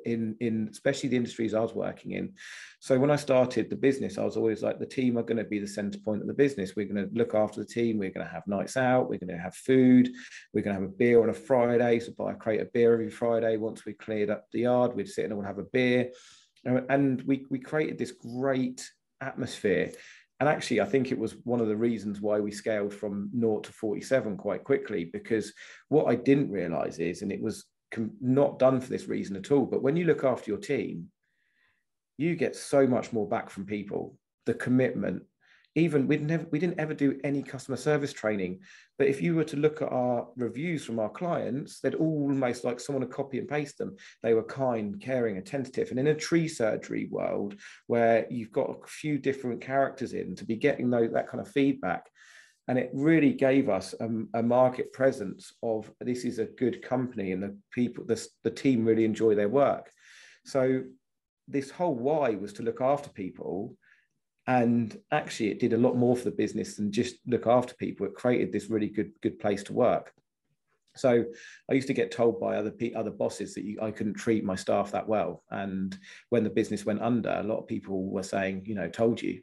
in 0.05 0.35
in 0.39 0.69
especially 0.71 1.09
the 1.09 1.17
industries 1.17 1.55
I 1.55 1.59
was 1.59 1.73
working 1.73 2.11
in. 2.11 2.33
So 2.79 2.99
when 2.99 3.09
I 3.09 3.15
started 3.15 3.69
the 3.69 3.75
business, 3.75 4.19
I 4.19 4.23
was 4.23 4.37
always 4.37 4.61
like, 4.61 4.79
the 4.79 4.85
team 4.85 5.17
are 5.17 5.23
going 5.23 5.37
to 5.37 5.43
be 5.43 5.59
the 5.59 5.67
center 5.67 5.99
point 5.99 6.21
of 6.21 6.27
the 6.27 6.33
business. 6.33 6.75
We're 6.75 6.87
going 6.87 7.09
to 7.09 7.13
look 7.13 7.33
after 7.33 7.59
the 7.59 7.65
team. 7.65 7.97
We're 7.97 8.11
going 8.11 8.25
to 8.25 8.31
have 8.31 8.47
nights 8.47 8.77
out. 8.77 9.09
We're 9.09 9.19
going 9.19 9.35
to 9.35 9.41
have 9.41 9.55
food. 9.55 10.11
We're 10.53 10.61
going 10.61 10.75
to 10.75 10.81
have 10.81 10.89
a 10.89 10.93
beer 10.93 11.21
on 11.21 11.29
a 11.29 11.33
Friday. 11.33 11.99
So 11.99 12.11
buy 12.17 12.33
a 12.33 12.35
crate 12.35 12.61
of 12.61 12.71
beer 12.71 12.93
every 12.93 13.09
Friday. 13.09 13.57
Once 13.57 13.85
we 13.85 13.93
cleared 13.93 14.29
up 14.29 14.45
the 14.51 14.61
yard, 14.61 14.95
we'd 14.95 15.09
sit 15.09 15.25
and 15.25 15.37
we'd 15.37 15.47
have 15.47 15.57
a 15.57 15.63
beer, 15.63 16.11
and 16.63 17.21
we 17.23 17.47
we 17.49 17.59
created 17.59 17.97
this 17.97 18.11
great 18.11 18.87
atmosphere 19.21 19.91
and 20.39 20.47
actually, 20.47 20.79
I 20.79 20.85
think 20.85 21.11
it 21.11 21.19
was 21.19 21.35
one 21.43 21.59
of 21.59 21.67
the 21.67 21.75
reasons 21.75 22.21
why 22.21 22.39
we 22.39 22.51
scaled 22.51 22.93
from 22.93 23.29
naught 23.33 23.65
to 23.65 23.73
47 23.73 24.37
quite 24.37 24.63
quickly, 24.63 25.03
because 25.05 25.53
what 25.89 26.05
I 26.05 26.15
didn't 26.15 26.51
realize 26.51 26.99
is, 26.99 27.21
and 27.21 27.31
it 27.31 27.41
was 27.41 27.65
not 28.21 28.59
done 28.59 28.79
for 28.79 28.89
this 28.89 29.07
reason 29.07 29.35
at 29.35 29.51
all, 29.51 29.65
but 29.65 29.81
when 29.81 29.97
you 29.97 30.05
look 30.05 30.23
after 30.23 30.49
your 30.49 30.59
team, 30.59 31.07
you 32.17 32.35
get 32.35 32.55
so 32.55 32.87
much 32.87 33.11
more 33.11 33.27
back 33.27 33.49
from 33.49 33.65
people. 33.65 34.17
The 34.45 34.53
commitment, 34.53 35.23
even 35.75 36.07
we 36.07 36.17
never 36.17 36.45
we 36.51 36.59
didn't 36.59 36.79
ever 36.79 36.93
do 36.93 37.19
any 37.23 37.43
customer 37.43 37.77
service 37.77 38.11
training. 38.11 38.59
But 38.97 39.07
if 39.07 39.21
you 39.21 39.35
were 39.35 39.43
to 39.45 39.57
look 39.57 39.81
at 39.81 39.91
our 39.91 40.27
reviews 40.35 40.83
from 40.83 40.99
our 40.99 41.09
clients 41.09 41.79
they'd 41.79 41.95
all 41.95 42.23
almost 42.23 42.63
like 42.63 42.79
someone 42.79 43.01
to 43.01 43.13
copy 43.13 43.39
and 43.39 43.47
paste 43.47 43.77
them. 43.77 43.95
They 44.23 44.33
were 44.33 44.43
kind 44.43 44.99
caring 44.99 45.37
attentive. 45.37 45.91
And 45.91 45.99
in 45.99 46.07
a 46.07 46.15
tree 46.15 46.47
surgery 46.47 47.07
world 47.11 47.55
where 47.87 48.25
you've 48.29 48.51
got 48.51 48.69
a 48.69 48.87
few 48.87 49.17
different 49.17 49.61
characters 49.61 50.13
in 50.13 50.35
to 50.35 50.45
be 50.45 50.55
getting 50.55 50.89
those, 50.89 51.11
that 51.13 51.27
kind 51.27 51.41
of 51.41 51.51
feedback 51.51 52.09
and 52.69 52.77
it 52.77 52.91
really 52.93 53.33
gave 53.33 53.67
us 53.67 53.95
a, 53.99 54.07
a, 54.35 54.43
market 54.43 54.93
presence 54.93 55.53
of 55.63 55.91
this 55.99 56.23
is 56.23 56.37
a 56.37 56.45
good 56.45 56.83
company 56.83 57.31
and 57.31 57.41
the 57.41 57.57
people 57.71 58.05
the, 58.05 58.27
the 58.43 58.51
team 58.51 58.85
really 58.85 59.05
enjoy 59.05 59.33
their 59.33 59.49
work. 59.49 59.91
So 60.45 60.83
this 61.47 61.71
whole 61.71 61.95
why 61.95 62.35
was 62.35 62.53
to 62.53 62.63
look 62.63 62.79
after 62.79 63.09
people 63.09 63.75
and 64.49 64.99
actually 65.11 65.51
it 65.51 65.59
did 65.59 65.73
a 65.73 65.77
lot 65.77 65.95
more 65.95 66.15
for 66.15 66.25
the 66.25 66.31
business 66.31 66.75
than 66.75 66.91
just 66.91 67.17
look 67.27 67.45
after 67.45 67.75
people 67.75 68.05
it 68.05 68.15
created 68.15 68.51
this 68.51 68.69
really 68.69 68.89
good 68.89 69.11
good 69.21 69.37
place 69.39 69.61
to 69.63 69.73
work 69.73 70.11
so 70.95 71.23
I 71.69 71.73
used 71.73 71.87
to 71.87 71.93
get 71.93 72.11
told 72.11 72.39
by 72.39 72.55
other 72.55 72.73
other 72.95 73.11
bosses 73.11 73.53
that 73.53 73.63
you, 73.63 73.77
I 73.81 73.91
couldn't 73.91 74.15
treat 74.15 74.43
my 74.43 74.55
staff 74.55 74.91
that 74.91 75.07
well. 75.07 75.43
And 75.51 75.97
when 76.29 76.43
the 76.43 76.49
business 76.49 76.83
went 76.83 77.01
under, 77.01 77.29
a 77.29 77.43
lot 77.43 77.59
of 77.59 77.67
people 77.67 78.09
were 78.09 78.23
saying, 78.23 78.63
you 78.65 78.75
know, 78.75 78.89
told 78.89 79.21
you, 79.21 79.41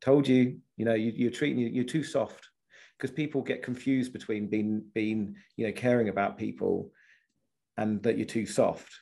told 0.00 0.26
you, 0.26 0.58
you 0.78 0.86
know, 0.86 0.94
you, 0.94 1.28
are 1.28 1.30
treating 1.30 1.58
you, 1.58 1.68
you're 1.68 1.84
too 1.84 2.02
soft, 2.02 2.48
because 2.96 3.14
people 3.14 3.42
get 3.42 3.62
confused 3.62 4.12
between 4.12 4.48
being 4.48 4.82
being 4.94 5.36
you 5.56 5.66
know 5.66 5.72
caring 5.72 6.08
about 6.08 6.38
people 6.38 6.90
and 7.76 8.02
that 8.02 8.16
you're 8.16 8.26
too 8.26 8.46
soft. 8.46 8.92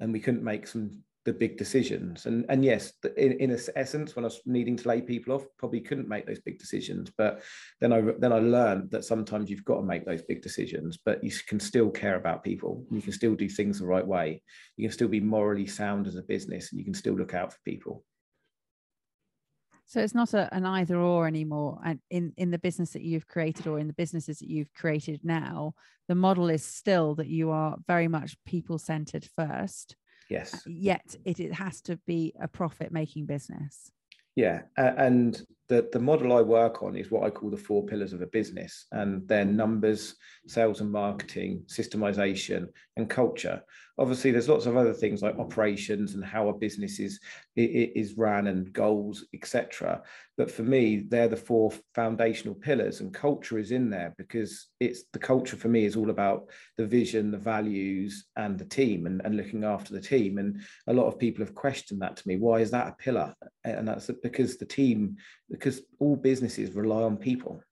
And 0.00 0.12
we 0.12 0.20
couldn't 0.20 0.42
make 0.42 0.66
some 0.66 1.02
the 1.26 1.32
big 1.32 1.58
decisions. 1.58 2.24
And 2.24 2.46
and 2.48 2.64
yes, 2.64 2.92
in, 3.16 3.32
in 3.32 3.58
essence, 3.74 4.16
when 4.16 4.24
I 4.24 4.28
was 4.28 4.40
needing 4.46 4.76
to 4.76 4.88
lay 4.88 5.02
people 5.02 5.34
off, 5.34 5.44
probably 5.58 5.80
couldn't 5.80 6.08
make 6.08 6.24
those 6.24 6.40
big 6.40 6.58
decisions. 6.58 7.10
But 7.18 7.42
then 7.80 7.92
I 7.92 8.00
then 8.18 8.32
I 8.32 8.38
learned 8.38 8.90
that 8.92 9.04
sometimes 9.04 9.50
you've 9.50 9.64
got 9.64 9.76
to 9.76 9.82
make 9.82 10.06
those 10.06 10.22
big 10.22 10.40
decisions, 10.40 10.98
but 11.04 11.22
you 11.22 11.32
can 11.48 11.60
still 11.60 11.90
care 11.90 12.14
about 12.14 12.44
people. 12.44 12.86
You 12.90 13.02
can 13.02 13.12
still 13.12 13.34
do 13.34 13.48
things 13.48 13.80
the 13.80 13.86
right 13.86 14.06
way. 14.06 14.42
You 14.76 14.88
can 14.88 14.92
still 14.92 15.08
be 15.08 15.20
morally 15.20 15.66
sound 15.66 16.06
as 16.06 16.16
a 16.16 16.22
business, 16.22 16.70
and 16.70 16.78
you 16.78 16.84
can 16.84 16.94
still 16.94 17.14
look 17.14 17.34
out 17.34 17.52
for 17.52 17.58
people. 17.64 18.04
So 19.88 20.00
it's 20.00 20.14
not 20.14 20.34
a, 20.34 20.52
an 20.52 20.66
either 20.66 20.96
or 20.96 21.28
anymore. 21.28 21.78
And 21.84 22.00
in, 22.10 22.32
in 22.36 22.50
the 22.50 22.58
business 22.58 22.90
that 22.90 23.02
you've 23.02 23.28
created 23.28 23.68
or 23.68 23.78
in 23.78 23.86
the 23.86 23.92
businesses 23.92 24.38
that 24.40 24.48
you've 24.48 24.74
created 24.74 25.20
now, 25.22 25.74
the 26.08 26.16
model 26.16 26.48
is 26.50 26.64
still 26.64 27.14
that 27.16 27.28
you 27.28 27.50
are 27.50 27.76
very 27.86 28.08
much 28.08 28.36
people 28.44 28.78
centered 28.78 29.28
first 29.36 29.94
Yes. 30.28 30.62
Yet 30.66 31.14
it, 31.24 31.40
it 31.40 31.52
has 31.52 31.80
to 31.82 31.98
be 32.06 32.34
a 32.40 32.48
profit 32.48 32.92
making 32.92 33.26
business. 33.26 33.90
Yeah. 34.34 34.62
Uh, 34.76 34.92
and 34.96 35.40
the, 35.68 35.88
the 35.92 35.98
model 35.98 36.32
I 36.32 36.42
work 36.42 36.82
on 36.82 36.96
is 36.96 37.10
what 37.10 37.24
I 37.24 37.30
call 37.30 37.50
the 37.50 37.56
four 37.56 37.84
pillars 37.84 38.12
of 38.12 38.22
a 38.22 38.26
business, 38.26 38.86
and 38.92 39.26
they're 39.26 39.44
numbers, 39.44 40.14
sales 40.46 40.80
and 40.80 40.92
marketing, 40.92 41.64
systemization, 41.66 42.68
and 42.96 43.10
culture. 43.10 43.62
Obviously, 43.98 44.30
there's 44.30 44.48
lots 44.48 44.66
of 44.66 44.76
other 44.76 44.92
things 44.92 45.22
like 45.22 45.38
operations 45.38 46.14
and 46.14 46.24
how 46.24 46.48
a 46.48 46.56
business 46.56 47.00
is 47.00 47.18
is 47.56 48.14
ran 48.16 48.46
and 48.46 48.72
goals, 48.72 49.24
etc. 49.34 50.02
But 50.36 50.50
for 50.50 50.62
me, 50.62 51.04
they're 51.08 51.28
the 51.28 51.36
four 51.36 51.72
foundational 51.94 52.54
pillars, 52.54 53.00
and 53.00 53.12
culture 53.12 53.58
is 53.58 53.72
in 53.72 53.90
there 53.90 54.14
because 54.18 54.68
it's 54.78 55.04
the 55.12 55.18
culture 55.18 55.56
for 55.56 55.68
me 55.68 55.84
is 55.84 55.96
all 55.96 56.10
about 56.10 56.48
the 56.76 56.86
vision, 56.86 57.30
the 57.30 57.38
values, 57.38 58.26
and 58.36 58.58
the 58.58 58.66
team, 58.66 59.06
and, 59.06 59.20
and 59.24 59.36
looking 59.36 59.64
after 59.64 59.94
the 59.94 60.00
team. 60.00 60.38
And 60.38 60.60
a 60.86 60.92
lot 60.92 61.06
of 61.06 61.18
people 61.18 61.44
have 61.44 61.54
questioned 61.54 62.02
that 62.02 62.16
to 62.18 62.28
me. 62.28 62.36
Why 62.36 62.60
is 62.60 62.70
that 62.70 62.88
a 62.88 63.02
pillar? 63.02 63.34
And 63.64 63.88
that's 63.88 64.10
because 64.22 64.58
the 64.58 64.66
team 64.66 65.16
because 65.50 65.82
all 65.98 66.16
businesses 66.16 66.72
rely 66.72 67.02
on 67.02 67.16
people. 67.16 67.62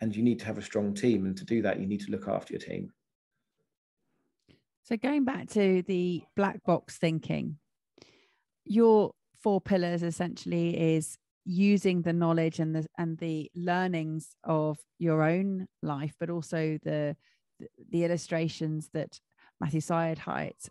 And 0.00 0.14
you 0.14 0.22
need 0.22 0.40
to 0.40 0.46
have 0.46 0.58
a 0.58 0.62
strong 0.62 0.94
team 0.94 1.26
and 1.26 1.36
to 1.36 1.44
do 1.44 1.62
that 1.62 1.78
you 1.78 1.86
need 1.86 2.00
to 2.00 2.10
look 2.10 2.26
after 2.26 2.54
your 2.54 2.60
team. 2.60 2.92
So 4.82 4.96
going 4.96 5.24
back 5.24 5.48
to 5.50 5.82
the 5.82 6.24
black 6.34 6.62
box 6.64 6.98
thinking 6.98 7.58
your 8.64 9.12
four 9.40 9.60
pillars 9.60 10.02
essentially 10.02 10.96
is 10.96 11.18
using 11.44 12.02
the 12.02 12.12
knowledge 12.12 12.58
and 12.58 12.74
the 12.74 12.86
and 12.98 13.18
the 13.18 13.50
learnings 13.54 14.36
of 14.44 14.78
your 14.98 15.22
own 15.22 15.66
life 15.82 16.14
but 16.20 16.30
also 16.30 16.78
the 16.84 17.16
the 17.90 18.04
illustrations 18.04 18.88
that 18.92 19.18
Matthew 19.62 19.80
Syed 19.80 20.18
highlights, 20.18 20.68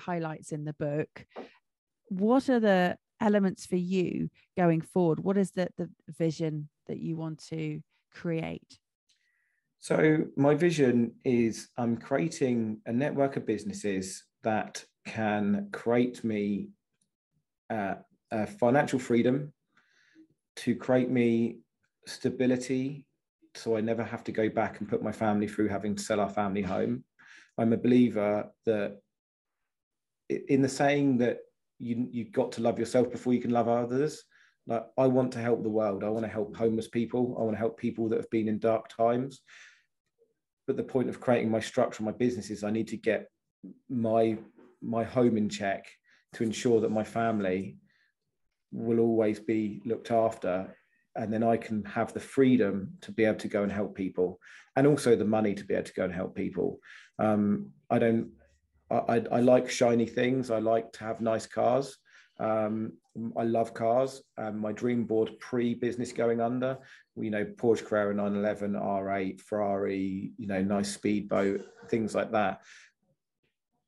highlights 0.00 0.52
in 0.52 0.64
the 0.64 0.72
book. 0.72 1.26
What 2.08 2.48
are 2.48 2.60
the 2.60 2.96
elements 3.22 3.64
for 3.64 3.76
you 3.76 4.28
going 4.56 4.80
forward? 4.80 5.20
What 5.20 5.38
is 5.38 5.52
the, 5.52 5.68
the 5.78 5.88
vision 6.08 6.68
that 6.88 6.98
you 6.98 7.16
want 7.16 7.42
to 7.48 7.80
create? 8.12 8.78
So, 9.78 10.24
my 10.36 10.54
vision 10.54 11.12
is 11.24 11.68
I'm 11.76 11.96
creating 11.96 12.80
a 12.86 12.92
network 12.92 13.36
of 13.36 13.46
businesses 13.46 14.24
that 14.42 14.84
can 15.06 15.68
create 15.72 16.22
me 16.22 16.68
uh, 17.70 17.94
financial 18.58 18.98
freedom, 18.98 19.52
to 20.56 20.74
create 20.74 21.10
me 21.10 21.58
stability, 22.06 23.06
so 23.54 23.76
I 23.76 23.80
never 23.80 24.02
have 24.02 24.24
to 24.24 24.32
go 24.32 24.48
back 24.48 24.80
and 24.80 24.88
put 24.88 25.02
my 25.02 25.12
family 25.12 25.46
through 25.46 25.68
having 25.68 25.94
to 25.96 26.02
sell 26.02 26.20
our 26.20 26.28
family 26.28 26.62
home. 26.62 27.04
I'm 27.58 27.72
a 27.72 27.76
believer 27.76 28.50
that 28.66 28.98
in 30.28 30.62
the 30.62 30.68
saying 30.68 31.18
that 31.18 31.38
you 31.82 32.08
you 32.10 32.24
got 32.24 32.52
to 32.52 32.62
love 32.62 32.78
yourself 32.78 33.10
before 33.10 33.34
you 33.34 33.40
can 33.40 33.50
love 33.50 33.68
others. 33.68 34.22
Like 34.68 34.84
i 34.96 35.06
want 35.08 35.32
to 35.32 35.40
help 35.40 35.62
the 35.62 35.68
world. 35.68 36.04
I 36.04 36.08
want 36.08 36.24
to 36.24 36.30
help 36.30 36.56
homeless 36.56 36.88
people. 36.88 37.36
I 37.38 37.42
want 37.42 37.54
to 37.54 37.58
help 37.58 37.76
people 37.76 38.08
that 38.08 38.18
have 38.18 38.30
been 38.30 38.48
in 38.48 38.60
dark 38.60 38.88
times. 38.88 39.40
But 40.66 40.76
the 40.76 40.84
point 40.84 41.08
of 41.08 41.20
creating 41.20 41.50
my 41.50 41.60
structure 41.60 42.04
my 42.04 42.12
business 42.12 42.50
is 42.50 42.62
i 42.62 42.70
need 42.70 42.88
to 42.88 42.96
get 42.96 43.28
my 43.88 44.38
my 44.80 45.02
home 45.02 45.36
in 45.36 45.48
check 45.48 45.84
to 46.34 46.44
ensure 46.44 46.80
that 46.80 46.90
my 46.90 47.04
family 47.04 47.76
will 48.72 49.00
always 49.00 49.38
be 49.40 49.82
looked 49.84 50.10
after. 50.10 50.74
And 51.16 51.32
then 51.32 51.42
i 51.42 51.56
can 51.56 51.84
have 51.84 52.12
the 52.12 52.20
freedom 52.20 52.92
to 53.02 53.10
be 53.10 53.24
able 53.24 53.40
to 53.40 53.48
go 53.48 53.64
and 53.64 53.72
help 53.72 53.96
people. 53.96 54.38
And 54.76 54.86
also 54.86 55.16
the 55.16 55.24
money 55.24 55.54
to 55.54 55.64
be 55.64 55.74
able 55.74 55.84
to 55.84 55.92
go 55.94 56.04
and 56.04 56.14
help 56.14 56.36
people. 56.36 56.78
Um, 57.18 57.72
i 57.90 57.98
don't 57.98 58.30
I, 58.92 59.24
I, 59.30 59.40
like 59.40 59.70
shiny 59.70 60.06
things. 60.06 60.50
I 60.50 60.58
like 60.58 60.92
to 60.92 61.04
have 61.04 61.20
nice 61.20 61.46
cars. 61.46 61.96
Um, 62.38 62.92
I 63.36 63.44
love 63.44 63.74
cars. 63.74 64.22
Um, 64.36 64.58
my 64.58 64.72
dream 64.72 65.04
board 65.04 65.30
pre-business 65.40 66.12
going 66.12 66.40
under, 66.40 66.78
you 67.16 67.30
know, 67.30 67.44
Porsche 67.44 67.84
Carrera 67.84 68.14
911, 68.14 68.72
R8, 68.72 69.40
Ferrari, 69.40 70.32
you 70.36 70.46
know, 70.46 70.62
nice 70.62 70.92
speedboat, 70.92 71.64
things 71.88 72.14
like 72.14 72.32
that. 72.32 72.60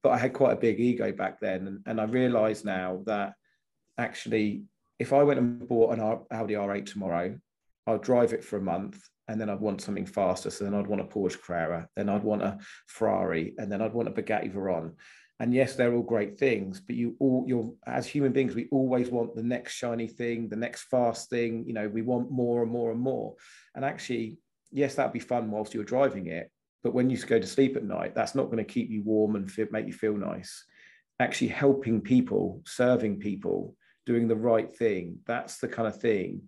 But 0.02 0.10
I 0.10 0.18
had 0.18 0.34
quite 0.34 0.52
a 0.52 0.60
big 0.60 0.80
ego 0.80 1.12
back 1.12 1.40
then, 1.40 1.66
and, 1.66 1.80
and 1.86 2.00
I 2.00 2.04
realise 2.04 2.64
now 2.64 3.02
that 3.06 3.34
actually, 3.96 4.64
if 4.98 5.12
I 5.12 5.22
went 5.22 5.40
and 5.40 5.66
bought 5.66 5.94
an 5.94 6.00
Audi 6.30 6.54
R8 6.54 6.86
tomorrow, 6.86 7.38
I'll 7.86 7.98
drive 7.98 8.32
it 8.32 8.44
for 8.44 8.56
a 8.56 8.62
month 8.62 9.02
and 9.28 9.40
then 9.40 9.48
I'd 9.48 9.60
want 9.60 9.80
something 9.80 10.06
faster. 10.06 10.50
So 10.50 10.64
then 10.64 10.74
I'd 10.74 10.86
want 10.86 11.00
a 11.00 11.04
Porsche 11.04 11.40
Carrera, 11.40 11.88
then 11.96 12.08
I'd 12.08 12.22
want 12.22 12.42
a 12.42 12.58
Ferrari, 12.86 13.54
and 13.58 13.70
then 13.70 13.80
I'd 13.80 13.94
want 13.94 14.08
a 14.08 14.10
Bugatti 14.10 14.52
Veyron. 14.52 14.92
And 15.40 15.52
yes, 15.52 15.74
they're 15.74 15.94
all 15.94 16.02
great 16.02 16.38
things, 16.38 16.80
but 16.80 16.94
you 16.94 17.16
all 17.18 17.44
you're 17.46 17.72
as 17.86 18.06
human 18.06 18.32
beings, 18.32 18.54
we 18.54 18.68
always 18.70 19.10
want 19.10 19.34
the 19.34 19.42
next 19.42 19.74
shiny 19.74 20.06
thing, 20.06 20.48
the 20.48 20.56
next 20.56 20.82
fast 20.84 21.28
thing. 21.28 21.64
You 21.66 21.74
know, 21.74 21.88
we 21.88 22.02
want 22.02 22.30
more 22.30 22.62
and 22.62 22.70
more 22.70 22.92
and 22.92 23.00
more. 23.00 23.34
And 23.74 23.84
actually, 23.84 24.38
yes, 24.70 24.94
that'd 24.94 25.12
be 25.12 25.18
fun 25.18 25.50
whilst 25.50 25.74
you're 25.74 25.84
driving 25.84 26.28
it. 26.28 26.50
But 26.84 26.94
when 26.94 27.10
you 27.10 27.18
go 27.18 27.38
to 27.38 27.46
sleep 27.46 27.76
at 27.76 27.84
night, 27.84 28.14
that's 28.14 28.34
not 28.34 28.44
going 28.44 28.58
to 28.58 28.64
keep 28.64 28.90
you 28.90 29.02
warm 29.02 29.36
and 29.36 29.50
make 29.72 29.86
you 29.86 29.92
feel 29.92 30.16
nice. 30.16 30.64
Actually, 31.18 31.48
helping 31.48 32.00
people, 32.00 32.62
serving 32.66 33.18
people, 33.18 33.74
doing 34.06 34.28
the 34.28 34.36
right 34.36 34.70
thing, 34.70 35.18
that's 35.26 35.58
the 35.58 35.68
kind 35.68 35.88
of 35.88 36.00
thing 36.00 36.42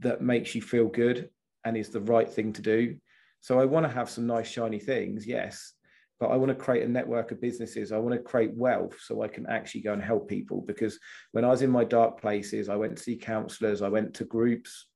that 0.00 0.20
makes 0.20 0.54
you 0.54 0.62
feel 0.62 0.86
good 0.88 1.30
and 1.64 1.76
is 1.76 1.90
the 1.90 2.00
right 2.00 2.28
thing 2.28 2.52
to 2.52 2.62
do. 2.62 2.96
So 3.40 3.60
I 3.60 3.64
want 3.64 3.86
to 3.86 3.92
have 3.92 4.08
some 4.08 4.26
nice 4.26 4.48
shiny 4.48 4.78
things, 4.78 5.26
yes, 5.26 5.72
but 6.20 6.28
I 6.28 6.36
want 6.36 6.48
to 6.50 6.54
create 6.54 6.84
a 6.84 6.88
network 6.88 7.30
of 7.30 7.40
businesses. 7.40 7.92
I 7.92 7.98
want 7.98 8.14
to 8.14 8.22
create 8.22 8.54
wealth 8.54 8.96
so 9.00 9.22
I 9.22 9.28
can 9.28 9.46
actually 9.46 9.82
go 9.82 9.92
and 9.92 10.02
help 10.02 10.28
people. 10.28 10.62
Because 10.62 10.98
when 11.32 11.44
I 11.44 11.48
was 11.48 11.62
in 11.62 11.70
my 11.70 11.84
dark 11.84 12.20
places, 12.20 12.68
I 12.68 12.76
went 12.76 12.96
to 12.96 13.02
see 13.02 13.16
counselors, 13.16 13.82
I 13.82 13.88
went 13.88 14.14
to 14.14 14.24
groups, 14.24 14.86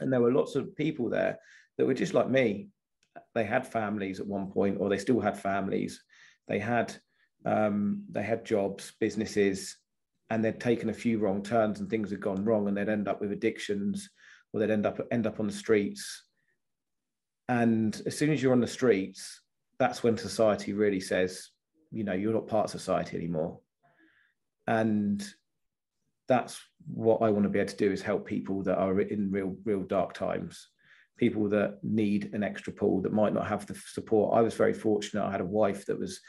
and 0.00 0.12
there 0.12 0.20
were 0.20 0.32
lots 0.32 0.54
of 0.54 0.74
people 0.76 1.08
there 1.08 1.38
that 1.76 1.86
were 1.86 1.94
just 1.94 2.14
like 2.14 2.30
me. 2.30 2.68
They 3.34 3.44
had 3.44 3.66
families 3.66 4.20
at 4.20 4.26
one 4.26 4.50
point, 4.50 4.78
or 4.80 4.88
they 4.88 4.98
still 4.98 5.20
had 5.20 5.38
families. 5.38 6.02
They 6.48 6.58
had 6.58 6.94
um, 7.44 8.04
they 8.10 8.22
had 8.22 8.44
jobs, 8.44 8.92
businesses, 9.00 9.76
and 10.30 10.44
they'd 10.44 10.60
taken 10.60 10.90
a 10.90 10.94
few 10.94 11.18
wrong 11.18 11.42
turns 11.42 11.80
and 11.80 11.88
things 11.88 12.10
had 12.10 12.20
gone 12.20 12.44
wrong, 12.44 12.68
and 12.68 12.76
they'd 12.76 12.88
end 12.88 13.08
up 13.08 13.20
with 13.20 13.32
addictions, 13.32 14.08
or 14.52 14.60
they'd 14.60 14.70
end 14.70 14.86
up 14.86 15.00
end 15.10 15.26
up 15.26 15.40
on 15.40 15.46
the 15.46 15.52
streets. 15.52 16.24
And 17.48 18.00
as 18.06 18.16
soon 18.16 18.30
as 18.30 18.42
you're 18.42 18.52
on 18.52 18.60
the 18.60 18.66
streets, 18.66 19.40
that's 19.78 20.02
when 20.02 20.16
society 20.16 20.72
really 20.72 21.00
says, 21.00 21.50
you 21.90 22.04
know, 22.04 22.14
you're 22.14 22.32
not 22.32 22.46
part 22.46 22.66
of 22.66 22.70
society 22.70 23.16
anymore. 23.16 23.60
And 24.66 25.26
that's 26.26 26.60
what 26.86 27.20
I 27.20 27.28
want 27.30 27.44
to 27.44 27.50
be 27.50 27.58
able 27.58 27.70
to 27.70 27.76
do 27.76 27.92
is 27.92 28.00
help 28.00 28.26
people 28.26 28.62
that 28.62 28.78
are 28.78 28.98
in 29.00 29.30
real, 29.30 29.56
real 29.64 29.82
dark 29.82 30.14
times, 30.14 30.68
people 31.18 31.48
that 31.50 31.78
need 31.82 32.30
an 32.32 32.42
extra 32.42 32.72
pull 32.72 33.02
that 33.02 33.12
might 33.12 33.34
not 33.34 33.46
have 33.46 33.66
the 33.66 33.74
support. 33.74 34.36
I 34.36 34.40
was 34.40 34.54
very 34.54 34.72
fortunate. 34.72 35.24
I 35.24 35.30
had 35.30 35.42
a 35.42 35.46
wife 35.46 35.84
that 35.86 35.98
was 35.98 36.20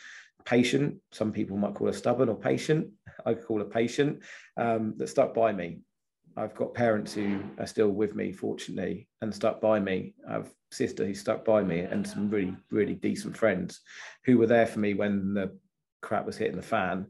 patient. 0.46 0.98
Some 1.12 1.32
people 1.32 1.58
might 1.58 1.74
call 1.74 1.88
her 1.88 1.94
stubborn 1.94 2.30
or 2.30 2.36
patient. 2.36 2.88
I 3.26 3.34
call 3.34 3.60
her 3.60 3.66
patient 3.66 4.24
um, 4.58 4.94
that 4.98 5.10
stuck 5.10 5.34
by 5.34 5.52
me. 5.52 5.80
I've 6.38 6.56
got 6.56 6.74
parents 6.74 7.14
who 7.14 7.42
are 7.60 7.68
still 7.68 7.90
with 7.90 8.14
me, 8.14 8.34
fortunately, 8.34 9.08
and 9.22 9.34
stuck 9.34 9.62
by 9.62 9.80
me. 9.80 10.14
I've 10.30 10.52
sister 10.72 11.06
who 11.06 11.14
stuck 11.14 11.46
by 11.46 11.64
me, 11.64 11.80
and 11.80 12.06
some 12.06 12.30
really, 12.30 12.56
really 12.72 12.96
decent 12.96 13.38
friends 13.38 13.82
who 14.26 14.38
were 14.38 14.48
there 14.48 14.68
for 14.68 14.80
me 14.80 14.94
when 14.94 15.34
the 15.34 15.58
crap 16.02 16.26
was 16.26 16.38
hitting 16.38 16.58
the 16.58 16.62
fan. 16.62 17.08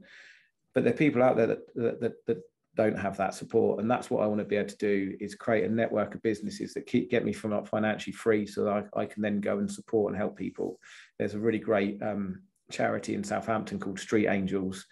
But 0.74 0.84
there 0.84 0.94
are 0.94 0.98
people 0.98 1.24
out 1.24 1.36
there 1.36 1.48
that 1.48 1.76
that, 1.76 2.02
that, 2.02 2.26
that 2.28 2.38
don't 2.76 3.00
have 3.00 3.18
that 3.18 3.34
support, 3.34 3.80
and 3.80 3.90
that's 3.90 4.10
what 4.10 4.22
I 4.22 4.28
want 4.28 4.40
to 4.40 4.46
be 4.46 4.58
able 4.58 4.70
to 4.70 4.78
do: 4.78 5.16
is 5.20 5.34
create 5.34 5.66
a 5.66 5.74
network 5.74 6.14
of 6.14 6.22
businesses 6.22 6.74
that 6.74 6.86
keep 6.86 7.10
get 7.10 7.26
me 7.26 7.34
from 7.34 7.54
up 7.54 7.68
financially 7.68 8.14
free, 8.14 8.46
so 8.46 8.66
that 8.66 8.90
I, 8.96 9.02
I 9.02 9.06
can 9.06 9.22
then 9.22 9.42
go 9.42 9.58
and 9.58 9.72
support 9.72 10.12
and 10.12 10.22
help 10.22 10.38
people. 10.38 10.80
There's 11.18 11.34
a 11.34 11.40
really 11.40 11.60
great 11.60 12.02
um, 12.04 12.44
charity 12.72 13.14
in 13.14 13.24
Southampton 13.24 13.80
called 13.80 14.00
Street 14.00 14.28
Angels 14.28 14.86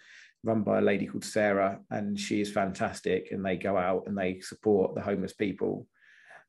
run 0.44 0.62
by 0.62 0.78
a 0.78 0.82
lady 0.82 1.06
called 1.06 1.24
Sarah, 1.24 1.80
and 1.90 2.18
she 2.18 2.40
is 2.40 2.52
fantastic. 2.52 3.28
And 3.30 3.44
they 3.44 3.56
go 3.56 3.76
out 3.76 4.04
and 4.06 4.16
they 4.16 4.40
support 4.40 4.94
the 4.94 5.00
homeless 5.00 5.32
people, 5.32 5.86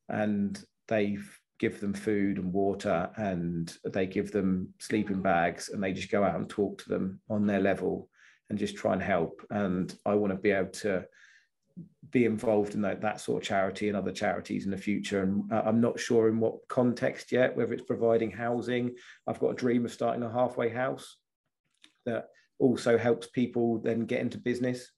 and 0.09 0.61
they 0.87 1.17
give 1.57 1.79
them 1.79 1.93
food 1.93 2.37
and 2.37 2.51
water, 2.51 3.09
and 3.15 3.73
they 3.85 4.05
give 4.05 4.31
them 4.31 4.73
sleeping 4.79 5.21
bags, 5.21 5.69
and 5.69 5.81
they 5.81 5.93
just 5.93 6.11
go 6.11 6.23
out 6.23 6.35
and 6.35 6.49
talk 6.49 6.79
to 6.83 6.89
them 6.89 7.21
on 7.29 7.47
their 7.47 7.61
level 7.61 8.09
and 8.49 8.59
just 8.59 8.75
try 8.75 8.93
and 8.93 9.01
help. 9.01 9.41
And 9.49 9.95
I 10.05 10.13
want 10.15 10.33
to 10.33 10.39
be 10.39 10.51
able 10.51 10.71
to 10.71 11.05
be 12.11 12.25
involved 12.25 12.75
in 12.75 12.81
that, 12.81 13.01
that 13.01 13.19
sort 13.19 13.41
of 13.41 13.47
charity 13.47 13.87
and 13.89 13.97
other 13.97 14.11
charities 14.11 14.65
in 14.65 14.71
the 14.71 14.77
future. 14.77 15.23
And 15.23 15.51
uh, 15.51 15.63
I'm 15.65 15.81
not 15.81 15.99
sure 15.99 16.29
in 16.29 16.39
what 16.39 16.67
context 16.69 17.31
yet, 17.31 17.55
whether 17.55 17.73
it's 17.73 17.83
providing 17.83 18.31
housing. 18.31 18.95
I've 19.27 19.39
got 19.39 19.49
a 19.49 19.55
dream 19.55 19.85
of 19.85 19.91
starting 19.91 20.23
a 20.23 20.31
halfway 20.31 20.69
house 20.69 21.17
that 22.05 22.27
also 22.59 22.97
helps 22.97 23.27
people 23.27 23.79
then 23.79 24.05
get 24.05 24.21
into 24.21 24.37
business 24.37 24.91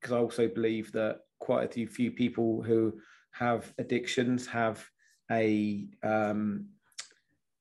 because 0.00 0.12
I 0.12 0.18
also 0.18 0.48
believe 0.48 0.92
that 0.92 1.20
quite 1.38 1.76
a 1.76 1.86
few, 1.86 2.10
people 2.10 2.62
who 2.62 3.00
have 3.30 3.72
addictions 3.78 4.46
have 4.48 4.84
a 5.30 5.86
um, 6.02 6.66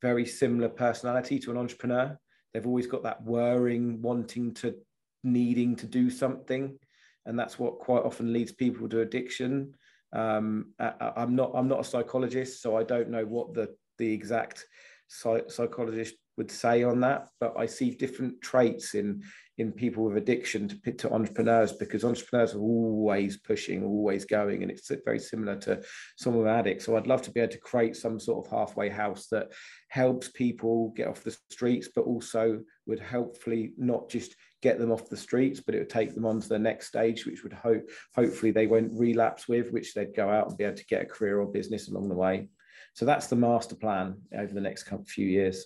very 0.01 0.25
similar 0.25 0.69
personality 0.69 1.39
to 1.39 1.51
an 1.51 1.57
entrepreneur. 1.57 2.17
They've 2.53 2.67
always 2.67 2.87
got 2.87 3.03
that 3.03 3.23
worrying, 3.23 4.01
wanting 4.01 4.53
to, 4.55 4.75
needing 5.23 5.75
to 5.77 5.85
do 5.85 6.09
something, 6.09 6.77
and 7.25 7.37
that's 7.37 7.59
what 7.59 7.79
quite 7.79 8.03
often 8.03 8.33
leads 8.33 8.51
people 8.51 8.89
to 8.89 9.01
addiction. 9.01 9.73
Um, 10.13 10.73
I, 10.79 11.13
am 11.17 11.35
not 11.35 11.51
I'm 11.53 11.67
not 11.67 11.81
a 11.81 11.85
psychologist, 11.85 12.61
so 12.61 12.77
I 12.77 12.83
don't 12.83 13.09
know 13.09 13.25
what 13.25 13.53
the 13.53 13.75
the 13.97 14.11
exact 14.11 14.65
psychologist 15.07 16.15
would 16.37 16.49
say 16.49 16.83
on 16.83 17.01
that, 17.01 17.27
but 17.39 17.53
I 17.57 17.65
see 17.65 17.91
different 17.91 18.41
traits 18.41 18.95
in 18.95 19.21
in 19.57 19.71
people 19.71 20.05
with 20.05 20.17
addiction 20.17 20.67
to, 20.67 20.91
to 20.93 21.11
entrepreneurs 21.11 21.73
because 21.73 22.03
entrepreneurs 22.03 22.55
are 22.55 22.59
always 22.59 23.37
pushing, 23.37 23.83
always 23.83 24.25
going, 24.25 24.63
and 24.63 24.71
it's 24.71 24.91
very 25.05 25.19
similar 25.19 25.55
to 25.57 25.81
some 26.17 26.35
of 26.35 26.47
addicts. 26.47 26.85
So 26.85 26.97
I'd 26.97 27.05
love 27.05 27.21
to 27.23 27.31
be 27.31 27.41
able 27.41 27.51
to 27.51 27.59
create 27.59 27.95
some 27.95 28.19
sort 28.19 28.45
of 28.45 28.51
halfway 28.51 28.89
house 28.89 29.27
that 29.27 29.51
helps 29.89 30.29
people 30.29 30.93
get 30.95 31.07
off 31.07 31.23
the 31.23 31.37
streets, 31.51 31.89
but 31.93 32.05
also 32.05 32.61
would 32.87 32.99
hopefully 32.99 33.73
not 33.77 34.09
just 34.09 34.35
get 34.61 34.79
them 34.79 34.91
off 34.91 35.09
the 35.09 35.17
streets, 35.17 35.59
but 35.59 35.75
it 35.75 35.79
would 35.79 35.89
take 35.89 36.13
them 36.13 36.25
on 36.25 36.39
to 36.39 36.47
the 36.47 36.59
next 36.59 36.87
stage, 36.87 37.25
which 37.25 37.43
would 37.43 37.53
hope 37.53 37.89
hopefully 38.15 38.51
they 38.51 38.67
won't 38.67 38.91
relapse 38.93 39.47
with, 39.47 39.71
which 39.71 39.93
they'd 39.93 40.15
go 40.15 40.29
out 40.29 40.49
and 40.49 40.57
be 40.57 40.63
able 40.63 40.77
to 40.77 40.85
get 40.85 41.01
a 41.01 41.05
career 41.05 41.39
or 41.39 41.51
business 41.51 41.89
along 41.89 42.09
the 42.09 42.15
way. 42.15 42.47
So 42.93 43.05
that's 43.05 43.27
the 43.27 43.35
master 43.35 43.75
plan 43.75 44.17
over 44.37 44.53
the 44.53 44.61
next 44.61 44.83
couple 44.83 45.05
few 45.05 45.27
years. 45.27 45.65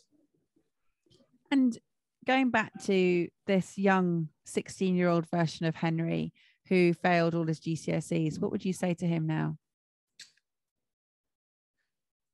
And 1.51 1.77
going 2.25 2.49
back 2.49 2.71
to 2.84 3.27
this 3.47 3.77
young 3.77 4.29
16 4.45 4.95
year 4.95 5.10
old 5.10 5.29
version 5.29 5.65
of 5.65 5.75
Henry 5.75 6.34
who 6.67 6.93
failed 6.93 7.36
all 7.36 7.45
his 7.45 7.60
GCSEs, 7.60 8.39
what 8.39 8.51
would 8.51 8.65
you 8.65 8.73
say 8.73 8.93
to 8.95 9.05
him 9.05 9.27
now? 9.27 9.58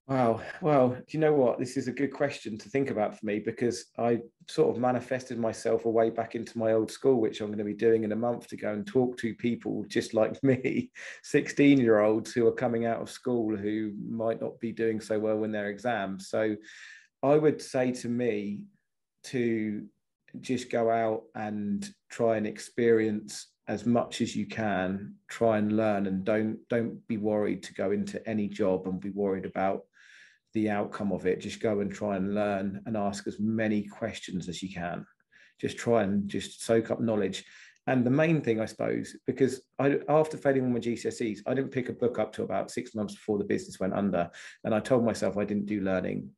Wow. 0.07 0.41
Well, 0.61 0.89
do 0.89 1.03
you 1.09 1.19
know 1.19 1.33
what? 1.33 1.57
This 1.57 1.77
is 1.77 1.87
a 1.87 1.91
good 1.93 2.11
question 2.11 2.57
to 2.57 2.69
think 2.69 2.89
about 2.89 3.17
for 3.17 3.25
me 3.25 3.39
because 3.39 3.85
I 3.97 4.19
sort 4.49 4.75
of 4.75 4.81
manifested 4.81 5.39
myself 5.39 5.85
away 5.85 6.09
back 6.09 6.35
into 6.35 6.57
my 6.57 6.73
old 6.73 6.91
school, 6.91 7.21
which 7.21 7.39
I'm 7.39 7.47
going 7.47 7.59
to 7.59 7.63
be 7.63 7.73
doing 7.73 8.03
in 8.03 8.11
a 8.11 8.15
month 8.15 8.47
to 8.47 8.57
go 8.57 8.73
and 8.73 8.85
talk 8.85 9.15
to 9.19 9.33
people 9.35 9.85
just 9.87 10.13
like 10.13 10.41
me, 10.43 10.91
16 11.23 11.79
year 11.79 11.99
olds 11.99 12.33
who 12.33 12.45
are 12.47 12.51
coming 12.51 12.85
out 12.85 13.01
of 13.01 13.09
school 13.09 13.55
who 13.55 13.93
might 14.05 14.41
not 14.41 14.59
be 14.59 14.73
doing 14.73 14.99
so 14.99 15.17
well 15.17 15.43
in 15.45 15.51
their 15.51 15.69
exams. 15.69 16.27
So 16.27 16.57
I 17.23 17.37
would 17.37 17.61
say 17.61 17.91
to 17.91 18.09
me, 18.09 18.61
to 19.23 19.85
just 20.39 20.71
go 20.71 20.89
out 20.89 21.23
and 21.35 21.89
try 22.09 22.37
and 22.37 22.47
experience 22.47 23.47
as 23.67 23.85
much 23.85 24.21
as 24.21 24.35
you 24.35 24.45
can 24.45 25.13
try 25.29 25.57
and 25.57 25.77
learn 25.77 26.07
and 26.07 26.23
don't 26.23 26.57
don't 26.69 27.05
be 27.07 27.17
worried 27.17 27.61
to 27.63 27.73
go 27.73 27.91
into 27.91 28.27
any 28.27 28.47
job 28.47 28.87
and 28.87 28.99
be 28.99 29.11
worried 29.11 29.45
about 29.45 29.83
the 30.53 30.69
outcome 30.69 31.11
of 31.11 31.25
it 31.25 31.39
just 31.39 31.61
go 31.61 31.79
and 31.79 31.91
try 31.91 32.15
and 32.15 32.35
learn 32.35 32.81
and 32.85 32.97
ask 32.97 33.27
as 33.27 33.39
many 33.39 33.83
questions 33.83 34.49
as 34.49 34.61
you 34.61 34.73
can. 34.73 35.05
Just 35.59 35.77
try 35.77 36.03
and 36.03 36.27
just 36.27 36.63
soak 36.63 36.91
up 36.91 36.99
knowledge. 36.99 37.45
And 37.87 38.05
the 38.05 38.11
main 38.11 38.41
thing 38.41 38.61
i 38.61 38.65
suppose 38.65 39.17
because 39.25 39.61
i 39.79 39.97
after 40.07 40.37
failing 40.37 40.63
all 40.63 40.69
my 40.69 40.79
gcse's 40.79 41.41
i 41.47 41.53
didn't 41.55 41.71
pick 41.71 41.89
a 41.89 41.93
book 41.93 42.19
up 42.19 42.31
to 42.33 42.43
about 42.43 42.69
six 42.69 42.93
months 42.93 43.15
before 43.15 43.39
the 43.39 43.43
business 43.43 43.79
went 43.79 43.95
under 43.95 44.29
and 44.63 44.75
i 44.75 44.79
told 44.79 45.03
myself 45.03 45.35
i 45.35 45.43
didn't 45.43 45.65
do 45.65 45.81
learning. 45.81 46.29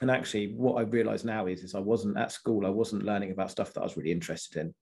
And 0.00 0.10
actually 0.10 0.54
what 0.54 0.76
i 0.76 0.82
realize 0.82 1.24
now 1.24 1.46
is 1.46 1.64
is 1.64 1.74
i 1.74 1.80
wasn't 1.80 2.16
at 2.16 2.30
school 2.30 2.64
i 2.64 2.70
wasn't 2.70 3.04
learning 3.04 3.32
about 3.32 3.50
stuff 3.50 3.74
that 3.74 3.80
i 3.80 3.84
was 3.84 3.96
really 3.96 4.12
interested 4.12 4.60
in 4.60 4.74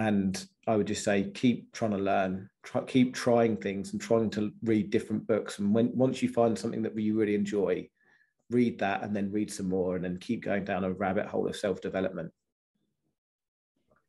and 0.00 0.46
i 0.66 0.76
would 0.76 0.86
just 0.86 1.04
say 1.04 1.30
keep 1.34 1.72
trying 1.72 1.90
to 1.90 1.98
learn 1.98 2.50
try, 2.62 2.82
keep 2.82 3.14
trying 3.14 3.56
things 3.56 3.92
and 3.92 4.00
trying 4.00 4.30
to 4.30 4.52
read 4.62 4.90
different 4.90 5.26
books. 5.26 5.58
And 5.58 5.74
when 5.74 5.90
once 5.96 6.22
you 6.22 6.28
find 6.28 6.58
something 6.58 6.82
that 6.82 6.98
you 6.98 7.18
really 7.18 7.34
enjoy 7.34 7.88
read 8.50 8.80
that 8.80 9.02
and 9.02 9.14
then 9.14 9.30
read 9.30 9.50
some 9.52 9.68
more 9.68 9.94
and 9.94 10.04
then 10.04 10.18
keep 10.18 10.42
going 10.44 10.64
down 10.64 10.84
a 10.84 10.92
rabbit 10.92 11.26
hole 11.26 11.46
of 11.46 11.54
self-development. 11.54 12.32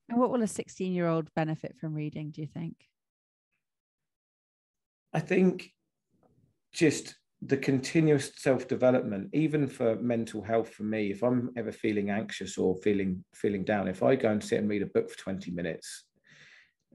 And 0.09 0.19
what 0.19 0.31
will 0.31 0.41
a 0.41 0.47
16 0.47 0.91
year 0.93 1.07
old 1.07 1.33
benefit 1.35 1.75
from 1.79 1.93
reading 1.93 2.31
do 2.31 2.41
you 2.41 2.47
think? 2.47 2.75
I 5.13 5.19
think 5.19 5.71
just 6.73 7.15
the 7.43 7.57
continuous 7.57 8.31
self 8.35 8.67
development 8.67 9.29
even 9.33 9.67
for 9.67 9.95
mental 9.95 10.43
health 10.43 10.69
for 10.69 10.83
me 10.83 11.11
if 11.11 11.23
i'm 11.23 11.49
ever 11.57 11.71
feeling 11.71 12.09
anxious 12.09 12.57
or 12.57 12.75
feeling 12.77 13.23
feeling 13.33 13.63
down 13.63 13.87
if 13.87 14.03
i 14.03 14.15
go 14.15 14.29
and 14.29 14.43
sit 14.43 14.59
and 14.59 14.69
read 14.69 14.83
a 14.83 14.87
book 14.87 15.09
for 15.09 15.17
20 15.17 15.51
minutes 15.51 16.05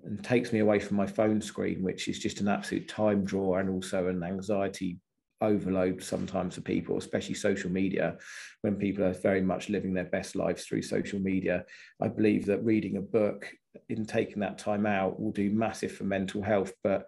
and 0.05 0.23
takes 0.23 0.53
me 0.53 0.61
away 0.61 0.79
from 0.79 0.97
my 0.97 1.07
phone 1.07 1.41
screen 1.41 1.83
which 1.83 2.07
is 2.07 2.19
just 2.19 2.41
an 2.41 2.49
absolute 2.49 2.89
time 2.89 3.25
draw 3.25 3.57
and 3.57 3.69
also 3.69 4.07
an 4.07 4.23
anxiety 4.23 4.99
overload 5.41 6.03
sometimes 6.03 6.55
for 6.55 6.61
people 6.63 6.97
especially 6.97 7.35
social 7.35 7.71
media 7.71 8.17
when 8.63 8.77
people 8.77 9.05
are 9.05 9.13
very 9.13 9.43
much 9.43 9.69
living 9.69 9.93
their 9.93 10.05
best 10.05 10.37
lives 10.37 10.65
through 10.65 10.81
social 10.81 11.19
media 11.19 11.65
i 12.01 12.09
believe 12.09 12.47
that 12.47 12.65
reading 12.65 12.97
a 12.97 13.03
book 13.03 13.51
in 13.89 14.07
taking 14.07 14.41
that 14.41 14.59
time 14.59 14.87
out 14.87 15.21
will 15.21 15.33
do 15.33 15.51
massive 15.51 15.93
for 15.93 16.05
mental 16.05 16.41
health 16.41 16.73
but 16.83 17.07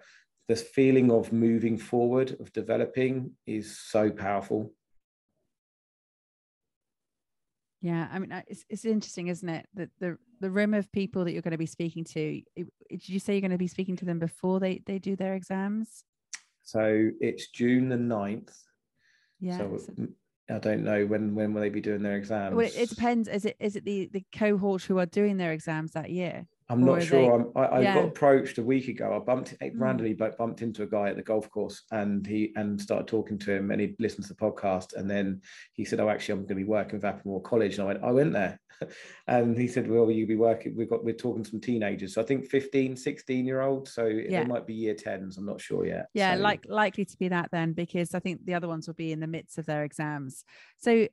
this 0.48 0.62
feeling 0.62 1.10
of 1.10 1.32
moving 1.32 1.76
forward, 1.76 2.36
of 2.40 2.52
developing, 2.52 3.32
is 3.46 3.78
so 3.78 4.10
powerful. 4.10 4.72
Yeah, 7.82 8.08
I 8.10 8.18
mean, 8.18 8.32
it's, 8.48 8.64
it's 8.68 8.84
interesting, 8.84 9.28
isn't 9.28 9.48
it? 9.48 9.66
That 9.74 9.90
the 10.00 10.18
the 10.40 10.50
room 10.50 10.74
of 10.74 10.90
people 10.90 11.24
that 11.24 11.32
you're 11.32 11.42
going 11.42 11.52
to 11.52 11.58
be 11.58 11.66
speaking 11.66 12.04
to. 12.04 12.42
It, 12.56 12.66
did 12.88 13.08
you 13.08 13.20
say 13.20 13.34
you're 13.34 13.40
going 13.40 13.50
to 13.52 13.58
be 13.58 13.68
speaking 13.68 13.96
to 13.96 14.04
them 14.04 14.18
before 14.18 14.58
they 14.58 14.82
they 14.86 14.98
do 14.98 15.14
their 15.14 15.34
exams? 15.34 16.02
So 16.64 17.10
it's 17.20 17.48
June 17.48 17.88
the 17.88 17.96
9th. 17.96 18.52
Yeah. 19.40 19.58
So 19.58 19.78
I 20.50 20.58
don't 20.58 20.82
know 20.82 21.06
when 21.06 21.34
when 21.34 21.52
will 21.52 21.60
they 21.60 21.68
be 21.68 21.80
doing 21.80 22.02
their 22.02 22.16
exams. 22.16 22.54
well, 22.54 22.66
it, 22.66 22.76
it 22.76 22.88
depends. 22.88 23.28
Is 23.28 23.44
it 23.44 23.56
is 23.60 23.76
it 23.76 23.84
the 23.84 24.08
the 24.12 24.24
cohort 24.36 24.82
who 24.82 24.98
are 24.98 25.06
doing 25.06 25.36
their 25.36 25.52
exams 25.52 25.92
that 25.92 26.10
year? 26.10 26.46
I'm 26.70 26.84
not 26.84 27.02
sure. 27.02 27.50
I'm, 27.56 27.72
I, 27.72 27.80
yeah. 27.80 27.94
got 27.94 28.04
approached 28.04 28.58
a 28.58 28.62
week 28.62 28.88
ago. 28.88 29.16
I 29.16 29.18
bumped 29.24 29.58
Mm. 29.58 29.72
randomly 29.80 30.12
bu- 30.12 30.32
bumped 30.36 30.60
into 30.60 30.82
a 30.82 30.86
guy 30.86 31.08
at 31.08 31.16
the 31.16 31.22
golf 31.22 31.48
course, 31.50 31.82
and 31.90 32.26
he 32.26 32.52
and 32.56 32.80
started 32.80 33.06
talking 33.08 33.38
to 33.38 33.52
him, 33.52 33.70
and 33.70 33.80
he 33.80 33.94
listened 33.98 34.24
to 34.26 34.34
the 34.34 34.38
podcast, 34.38 34.94
and 34.94 35.10
then 35.10 35.40
he 35.72 35.84
said, 35.84 35.98
"Oh, 36.00 36.10
actually, 36.10 36.32
I'm 36.34 36.38
going 36.40 36.48
to 36.48 36.54
be 36.56 36.64
working 36.64 37.00
with 37.00 37.04
Applemore 37.04 37.42
College," 37.42 37.74
and 37.78 37.82
I 37.82 37.86
went, 37.86 38.04
"I 38.04 38.10
went 38.10 38.32
there," 38.34 38.60
and 39.26 39.56
he 39.56 39.66
said, 39.66 39.88
"Well, 39.90 40.10
you 40.10 40.26
be 40.26 40.36
working? 40.36 40.76
We've 40.76 40.90
got 40.90 41.04
we're 41.04 41.14
talking 41.14 41.42
to 41.42 41.50
some 41.50 41.60
teenagers, 41.60 42.12
so 42.14 42.20
I 42.20 42.24
think 42.26 42.44
15, 42.46 42.96
16 42.96 43.46
year 43.46 43.62
olds, 43.62 43.92
so 43.92 44.06
Yeah. 44.06 44.42
they 44.42 44.46
might 44.48 44.66
be 44.66 44.74
year 44.74 44.94
tens. 44.94 45.38
I'm 45.38 45.46
not 45.46 45.60
sure 45.62 45.86
yet. 45.86 46.08
Yeah, 46.12 46.36
So- 46.36 46.42
like 46.42 46.66
likely 46.68 47.06
to 47.06 47.16
be 47.18 47.28
that 47.28 47.48
then, 47.50 47.72
because 47.72 48.14
I 48.14 48.20
think 48.20 48.44
the 48.44 48.54
other 48.54 48.68
ones 48.68 48.86
will 48.86 48.94
be 48.94 49.12
in 49.12 49.20
the 49.20 49.26
midst 49.26 49.56
of 49.56 49.64
their 49.64 49.84
exams. 49.84 50.44
So, 50.76 51.08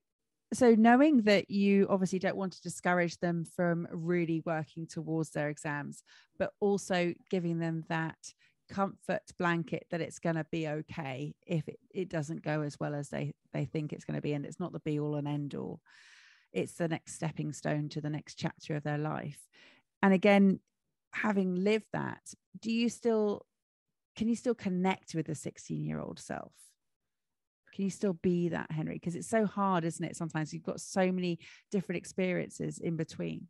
so 0.56 0.76
knowing 0.76 1.24
that 1.24 1.50
you 1.50 1.88
obviously 1.89 2.20
don't 2.20 2.38
want 2.38 2.54
to 2.54 2.62
discourage 2.62 3.18
them 3.18 3.46
from 3.46 3.88
really 3.91 4.41
working 4.46 4.88
towards 4.88 5.32
their 5.32 5.50
exams, 5.50 6.04
but 6.38 6.52
also 6.60 7.13
giving 7.30 7.60
them 7.60 7.84
that 7.89 8.18
comfort 8.70 9.22
blanket 9.38 9.86
that 9.91 10.02
it's 10.02 10.20
going 10.20 10.36
to 10.36 10.46
be 10.52 10.68
okay 10.68 11.36
if 11.46 11.68
it, 11.68 11.80
it 11.94 12.10
doesn't 12.10 12.41
go 12.41 12.62
as 12.62 12.80
well 12.80 12.96
as 12.96 13.10
they 13.10 13.34
they 13.54 13.65
think 13.65 13.94
it's 13.94 14.06
going 14.06 14.15
to 14.15 14.22
be, 14.22 14.34
and 14.34 14.46
it's 14.46 14.60
not 14.60 14.74
the 14.74 14.80
be 14.80 15.00
all 15.00 15.15
and 15.15 15.28
end 15.28 15.56
all. 15.56 15.80
It's 16.52 16.74
the 16.74 16.88
next 16.88 17.15
stepping 17.15 17.52
stone 17.54 17.89
to 17.89 18.02
the 18.02 18.10
next 18.10 18.36
chapter 18.36 18.76
of 18.76 18.84
their 18.84 18.98
life. 18.98 19.39
And 20.02 20.13
again, 20.13 20.60
having 21.13 21.56
lived 21.56 21.88
that, 21.94 22.22
do 22.60 22.72
you 22.72 22.89
still 22.89 23.46
can 24.15 24.30
you 24.30 24.36
still 24.36 24.56
connect 24.56 25.13
with 25.13 25.26
the 25.26 25.36
16 25.36 25.84
year 25.84 26.00
old 26.00 26.20
self 26.20 26.54
can 27.76 27.84
you 27.84 27.92
still 27.92 28.14
be 28.14 28.50
that 28.50 28.72
henry 28.72 28.96
because 28.96 29.16
it's 29.16 29.30
so 29.30 29.46
hard 29.46 29.84
isn't 29.84 30.06
it 30.06 30.16
sometimes 30.16 30.54
you've 30.54 30.64
got 30.64 30.80
so 30.80 31.12
many 31.12 31.38
different 31.72 31.98
experiences 31.98 32.80
in 32.80 32.96
between 32.96 33.48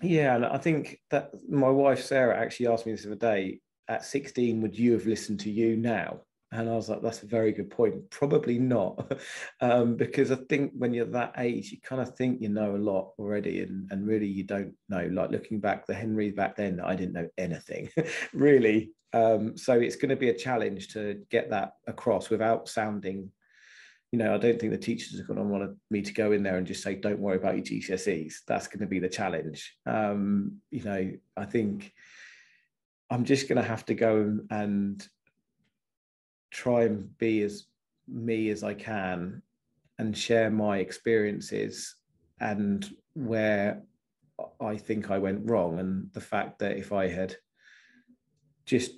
Yeah, 0.00 0.48
I 0.50 0.58
think 0.58 1.00
that 1.10 1.30
my 1.48 1.68
wife 1.68 2.02
Sarah 2.02 2.38
actually 2.38 2.68
asked 2.68 2.86
me 2.86 2.92
this 2.92 3.02
the 3.02 3.10
other 3.10 3.16
day. 3.16 3.60
At 3.88 4.04
16, 4.04 4.62
would 4.62 4.78
you 4.78 4.92
have 4.92 5.06
listened 5.06 5.40
to 5.40 5.50
you 5.50 5.76
now? 5.76 6.20
And 6.52 6.68
I 6.68 6.74
was 6.74 6.88
like, 6.88 7.02
that's 7.02 7.22
a 7.22 7.26
very 7.26 7.52
good 7.52 7.70
point. 7.70 8.10
Probably 8.10 8.58
not, 8.58 9.12
um, 9.60 9.96
because 9.96 10.30
I 10.30 10.36
think 10.48 10.72
when 10.76 10.92
you're 10.92 11.06
that 11.06 11.34
age, 11.38 11.72
you 11.72 11.80
kind 11.80 12.00
of 12.00 12.14
think 12.14 12.42
you 12.42 12.50
know 12.50 12.76
a 12.76 12.78
lot 12.78 13.12
already, 13.18 13.60
and 13.60 13.90
and 13.90 14.06
really 14.06 14.26
you 14.26 14.44
don't 14.44 14.74
know. 14.88 15.08
Like 15.10 15.30
looking 15.30 15.60
back, 15.60 15.86
the 15.86 15.94
Henry 15.94 16.30
back 16.30 16.56
then, 16.56 16.78
I 16.78 16.94
didn't 16.94 17.14
know 17.14 17.28
anything, 17.38 17.88
really. 18.34 18.92
Um, 19.14 19.56
so 19.56 19.74
it's 19.74 19.96
going 19.96 20.10
to 20.10 20.16
be 20.16 20.28
a 20.28 20.38
challenge 20.38 20.88
to 20.88 21.22
get 21.30 21.50
that 21.50 21.72
across 21.86 22.28
without 22.30 22.68
sounding 22.68 23.30
you 24.12 24.18
know, 24.18 24.34
I 24.34 24.38
don't 24.38 24.60
think 24.60 24.72
the 24.72 24.78
teachers 24.78 25.18
are 25.18 25.24
going 25.24 25.38
to 25.38 25.44
want 25.44 25.74
me 25.90 26.02
to 26.02 26.12
go 26.12 26.32
in 26.32 26.42
there 26.42 26.58
and 26.58 26.66
just 26.66 26.82
say, 26.82 26.94
"Don't 26.94 27.18
worry 27.18 27.38
about 27.38 27.56
your 27.56 27.64
GCSEs." 27.64 28.44
That's 28.46 28.68
going 28.68 28.80
to 28.80 28.86
be 28.86 28.98
the 28.98 29.08
challenge. 29.08 29.74
Um, 29.86 30.58
you 30.70 30.82
know, 30.82 31.12
I 31.34 31.46
think 31.46 31.90
I'm 33.10 33.24
just 33.24 33.48
going 33.48 33.60
to 33.60 33.66
have 33.66 33.86
to 33.86 33.94
go 33.94 34.38
and 34.50 35.04
try 36.50 36.82
and 36.82 37.16
be 37.16 37.40
as 37.40 37.64
me 38.06 38.50
as 38.50 38.62
I 38.62 38.74
can 38.74 39.42
and 39.98 40.16
share 40.16 40.50
my 40.50 40.78
experiences 40.78 41.94
and 42.38 42.86
where 43.14 43.82
I 44.60 44.76
think 44.76 45.10
I 45.10 45.16
went 45.16 45.50
wrong, 45.50 45.78
and 45.78 46.12
the 46.12 46.20
fact 46.20 46.58
that 46.58 46.76
if 46.76 46.92
I 46.92 47.08
had 47.08 47.34
just 48.66 48.92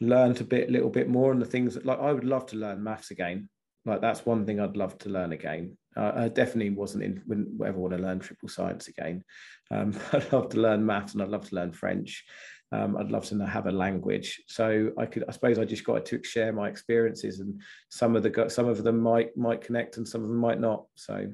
learned 0.00 0.40
a 0.40 0.44
bit, 0.44 0.70
little 0.70 0.88
bit 0.88 1.10
more, 1.10 1.30
and 1.30 1.42
the 1.42 1.46
things 1.46 1.74
that, 1.74 1.84
like 1.84 1.98
I 1.98 2.10
would 2.10 2.24
love 2.24 2.46
to 2.46 2.56
learn 2.56 2.82
maths 2.82 3.10
again 3.10 3.50
like 3.86 4.00
that's 4.00 4.26
one 4.26 4.44
thing 4.44 4.60
I'd 4.60 4.76
love 4.76 4.98
to 4.98 5.08
learn 5.08 5.32
again. 5.32 5.76
Uh, 5.96 6.12
I 6.14 6.28
definitely 6.28 6.70
wasn't 6.70 7.04
in, 7.04 7.22
wouldn't 7.26 7.60
ever 7.64 7.78
want 7.78 7.96
to 7.96 8.02
learn 8.02 8.18
triple 8.20 8.48
science 8.48 8.88
again. 8.88 9.24
Um, 9.70 9.98
I'd 10.12 10.30
love 10.32 10.50
to 10.50 10.60
learn 10.60 10.84
maths 10.84 11.14
and 11.14 11.22
I'd 11.22 11.28
love 11.30 11.48
to 11.48 11.54
learn 11.54 11.72
French. 11.72 12.24
Um, 12.72 12.96
I'd 12.96 13.12
love 13.12 13.24
to 13.26 13.46
have 13.46 13.66
a 13.66 13.72
language. 13.72 14.42
So 14.48 14.90
I 14.98 15.06
could, 15.06 15.24
I 15.28 15.32
suppose, 15.32 15.58
I 15.58 15.64
just 15.64 15.84
got 15.84 16.04
to 16.04 16.22
share 16.24 16.52
my 16.52 16.68
experiences, 16.68 17.38
and 17.40 17.62
some 17.88 18.16
of 18.16 18.22
the 18.24 18.48
some 18.50 18.66
of 18.68 18.82
them 18.82 19.00
might 19.00 19.36
might 19.36 19.60
connect, 19.60 19.96
and 19.96 20.06
some 20.06 20.22
of 20.22 20.28
them 20.28 20.38
might 20.38 20.60
not. 20.60 20.84
So 20.96 21.26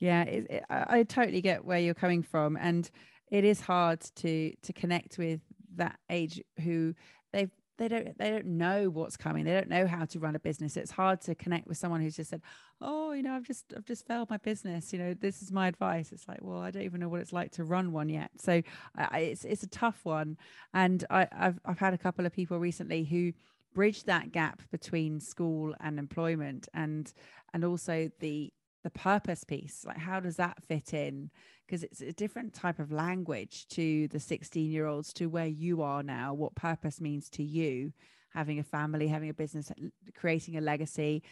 yeah 0.00 0.22
it, 0.24 0.46
it- 0.50 0.64
I 0.68 1.02
totally 1.04 1.40
get 1.40 1.64
where 1.64 1.78
you're 1.78 1.94
coming 1.94 2.22
from 2.22 2.56
and 2.56 2.90
it 3.30 3.44
is 3.44 3.60
hard 3.60 4.00
to 4.16 4.52
to 4.62 4.72
connect 4.72 5.18
with 5.18 5.40
that 5.76 5.98
age 6.10 6.42
who 6.62 6.94
they've 7.32 7.50
they 7.76 7.88
don't 7.88 8.16
they 8.18 8.30
don't 8.30 8.46
know 8.46 8.88
what's 8.88 9.16
coming. 9.16 9.44
They 9.44 9.52
don't 9.52 9.68
know 9.68 9.86
how 9.86 10.04
to 10.04 10.18
run 10.18 10.36
a 10.36 10.38
business. 10.38 10.76
It's 10.76 10.92
hard 10.92 11.20
to 11.22 11.34
connect 11.34 11.66
with 11.66 11.76
someone 11.76 12.00
who's 12.00 12.16
just 12.16 12.30
said 12.30 12.42
oh 12.80 13.12
you 13.12 13.22
know 13.22 13.34
i've 13.34 13.44
just 13.44 13.72
i've 13.76 13.84
just 13.84 14.06
failed 14.06 14.30
my 14.30 14.36
business. 14.38 14.92
You 14.92 14.98
know 14.98 15.14
this 15.14 15.42
is 15.42 15.50
my 15.52 15.68
advice. 15.68 16.12
It's 16.12 16.28
like 16.28 16.38
well 16.42 16.60
i 16.60 16.70
don't 16.70 16.82
even 16.82 17.00
know 17.00 17.08
what 17.08 17.20
it's 17.20 17.32
like 17.32 17.52
to 17.52 17.64
run 17.64 17.92
one 17.92 18.08
yet. 18.08 18.30
So 18.38 18.62
I, 18.96 19.18
it's 19.18 19.44
it's 19.44 19.62
a 19.62 19.68
tough 19.68 20.00
one. 20.04 20.36
And 20.72 21.04
I, 21.10 21.26
I've 21.32 21.60
I've 21.64 21.78
had 21.78 21.94
a 21.94 21.98
couple 21.98 22.26
of 22.26 22.32
people 22.32 22.58
recently 22.58 23.04
who 23.04 23.32
bridge 23.74 24.04
that 24.04 24.30
gap 24.30 24.62
between 24.70 25.18
school 25.20 25.74
and 25.80 25.98
employment 25.98 26.68
and 26.72 27.12
and 27.52 27.64
also 27.64 28.10
the 28.20 28.52
the 28.84 28.90
purpose 28.90 29.44
piece. 29.44 29.84
Like 29.84 29.98
how 29.98 30.20
does 30.20 30.36
that 30.36 30.62
fit 30.62 30.94
in 30.94 31.30
because 31.66 31.82
it's 31.82 32.00
a 32.00 32.12
different 32.12 32.54
type 32.54 32.78
of 32.78 32.92
language 32.92 33.66
to 33.68 34.08
the 34.08 34.20
16 34.20 34.70
year 34.70 34.86
olds 34.86 35.12
to 35.14 35.26
where 35.26 35.46
you 35.46 35.82
are 35.82 36.02
now 36.02 36.34
what 36.34 36.54
purpose 36.54 37.00
means 37.00 37.28
to 37.30 37.42
you 37.42 37.92
having 38.30 38.58
a 38.58 38.64
family 38.64 39.06
having 39.08 39.30
a 39.30 39.34
business 39.34 39.70
creating 40.16 40.56
a 40.56 40.60
legacy. 40.60 41.22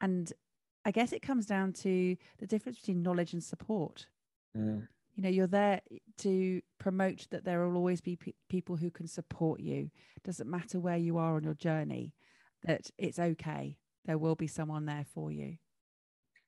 And 0.00 0.32
i 0.84 0.90
guess 0.90 1.12
it 1.12 1.22
comes 1.22 1.44
down 1.46 1.72
to 1.72 2.16
the 2.38 2.46
difference 2.46 2.78
between 2.78 3.02
knowledge 3.02 3.32
and 3.32 3.42
support. 3.42 4.06
Mm, 4.56 4.86
you 5.14 5.22
know 5.22 5.28
you're 5.28 5.46
there 5.46 5.80
to 6.18 6.62
promote 6.78 7.26
that 7.30 7.44
there 7.44 7.66
will 7.66 7.76
always 7.76 8.00
be 8.00 8.16
pe- 8.16 8.32
people 8.48 8.76
who 8.76 8.90
can 8.90 9.08
support 9.08 9.60
you. 9.60 9.90
Doesn't 10.24 10.48
matter 10.48 10.78
where 10.78 10.96
you 10.96 11.18
are 11.18 11.36
on 11.36 11.44
your 11.44 11.54
journey 11.54 12.14
that 12.64 12.90
it's 12.98 13.18
okay. 13.18 13.78
There 14.04 14.18
will 14.18 14.36
be 14.36 14.46
someone 14.46 14.86
there 14.86 15.04
for 15.14 15.30
you. 15.30 15.56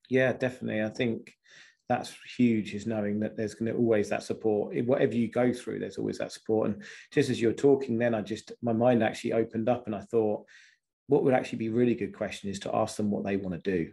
Yeah, 0.09 0.33
definitely. 0.33 0.83
I 0.83 0.89
think 0.89 1.37
that's 1.91 2.15
huge 2.37 2.73
is 2.73 2.87
knowing 2.87 3.19
that 3.19 3.37
there's 3.37 3.55
going 3.55 3.71
to 3.71 3.77
always 3.77 4.09
that 4.09 4.23
support. 4.23 4.73
Whatever 4.85 5.17
you 5.17 5.27
go 5.27 5.53
through 5.53 5.81
there's 5.81 5.99
always 5.99 6.19
that 6.19 6.31
support. 6.31 6.69
And 6.69 6.85
just 7.11 7.31
as 7.31 7.41
you're 7.41 7.53
talking 7.53 7.99
then 7.99 8.15
i 8.15 8.23
just 8.23 8.53
my 8.63 8.73
mind 8.73 9.03
actually 9.03 9.33
opened 9.33 9.69
up 9.69 9.87
and 9.87 9.97
i 9.97 10.01
thought 10.03 10.45
what 11.09 11.25
would 11.25 11.35
actually 11.35 11.59
be 11.59 11.67
a 11.67 11.73
really 11.73 11.97
good 11.97 12.15
question 12.15 12.49
is 12.49 12.61
to 12.61 12.77
ask 12.77 12.97
them 12.97 13.11
what 13.11 13.25
they 13.25 13.37
want 13.37 13.63
to 13.63 13.71
do. 13.77 13.93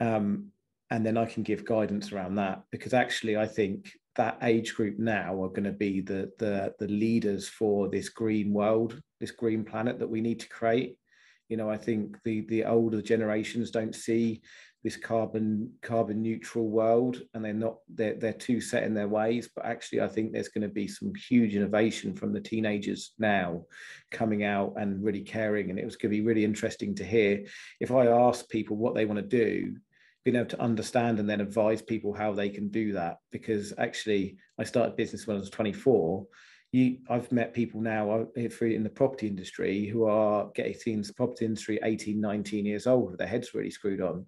Um, 0.00 0.52
and 0.88 1.04
then 1.04 1.18
i 1.18 1.26
can 1.26 1.42
give 1.42 1.66
guidance 1.66 2.12
around 2.12 2.34
that 2.36 2.62
because 2.70 2.92
actually 2.92 3.36
i 3.36 3.46
think 3.46 3.92
that 4.16 4.38
age 4.42 4.74
group 4.74 4.98
now 4.98 5.42
are 5.42 5.48
going 5.48 5.64
to 5.64 5.72
be 5.86 6.00
the 6.00 6.30
the 6.38 6.74
the 6.78 6.88
leaders 6.88 7.46
for 7.48 7.88
this 7.88 8.08
green 8.08 8.52
world 8.54 9.00
this 9.20 9.30
green 9.30 9.64
planet 9.64 9.98
that 9.98 10.08
we 10.08 10.20
need 10.20 10.40
to 10.40 10.48
create. 10.48 10.96
You 11.50 11.58
know 11.58 11.68
i 11.68 11.76
think 11.76 12.16
the 12.24 12.40
the 12.52 12.64
older 12.64 13.02
generations 13.02 13.70
don't 13.70 13.94
see 13.94 14.40
this 14.82 14.96
carbon 14.96 15.70
carbon 15.80 16.22
neutral 16.22 16.68
world 16.68 17.22
and 17.34 17.44
they're 17.44 17.52
not 17.52 17.76
they're, 17.94 18.14
they're 18.14 18.32
too 18.32 18.60
set 18.60 18.82
in 18.82 18.94
their 18.94 19.08
ways. 19.08 19.48
But 19.54 19.66
actually 19.66 20.00
i 20.00 20.08
think 20.08 20.32
there's 20.32 20.48
going 20.48 20.66
to 20.66 20.74
be 20.74 20.88
some 20.88 21.12
huge 21.14 21.54
innovation 21.54 22.14
from 22.14 22.32
the 22.32 22.40
teenagers 22.40 23.12
now 23.18 23.64
coming 24.10 24.44
out 24.44 24.74
and 24.76 25.02
really 25.02 25.22
caring. 25.22 25.70
And 25.70 25.78
it 25.78 25.84
was 25.84 25.96
going 25.96 26.10
to 26.10 26.18
be 26.18 26.26
really 26.26 26.44
interesting 26.44 26.94
to 26.96 27.04
hear 27.04 27.44
if 27.80 27.90
i 27.90 28.06
ask 28.06 28.48
people 28.48 28.76
what 28.76 28.94
they 28.94 29.04
want 29.04 29.20
to 29.20 29.44
do 29.44 29.76
being 30.24 30.36
able 30.36 30.46
to 30.46 30.62
understand 30.62 31.18
and 31.18 31.28
then 31.28 31.40
advise 31.40 31.82
people 31.82 32.12
how 32.12 32.32
they 32.32 32.48
can 32.48 32.68
do 32.68 32.92
that. 32.92 33.18
Because 33.30 33.72
actually 33.78 34.36
i 34.58 34.64
started 34.64 34.96
business 34.96 35.26
when 35.26 35.36
i 35.36 35.40
was 35.40 35.50
24 35.50 36.26
you, 36.72 36.98
I've 37.10 37.30
met 37.30 37.52
people 37.52 37.82
now 37.82 38.10
uh, 38.10 38.24
in 38.34 38.82
the 38.82 38.88
property 38.88 39.26
industry 39.26 39.86
who 39.86 40.04
are 40.06 40.50
getting 40.54 40.94
into 40.94 41.08
the 41.08 41.14
property 41.14 41.44
industry 41.44 41.78
18, 41.82 42.18
19 42.18 42.64
years 42.64 42.86
old 42.86 43.10
with 43.10 43.18
their 43.18 43.28
heads 43.28 43.54
really 43.54 43.70
screwed 43.70 44.00
on. 44.00 44.26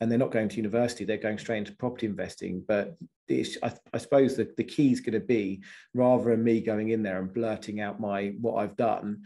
And 0.00 0.10
they're 0.10 0.18
not 0.18 0.32
going 0.32 0.48
to 0.48 0.56
university, 0.56 1.04
they're 1.04 1.16
going 1.16 1.38
straight 1.38 1.58
into 1.58 1.76
property 1.76 2.06
investing. 2.06 2.64
But 2.66 2.96
I, 3.30 3.72
I 3.92 3.98
suppose 3.98 4.36
the, 4.36 4.52
the 4.56 4.64
key 4.64 4.92
is 4.92 5.00
going 5.00 5.14
to 5.14 5.20
be 5.20 5.62
rather 5.94 6.30
than 6.30 6.44
me 6.44 6.60
going 6.60 6.90
in 6.90 7.02
there 7.02 7.20
and 7.20 7.32
blurting 7.32 7.80
out 7.80 8.00
my 8.00 8.34
what 8.40 8.56
I've 8.56 8.76
done, 8.76 9.22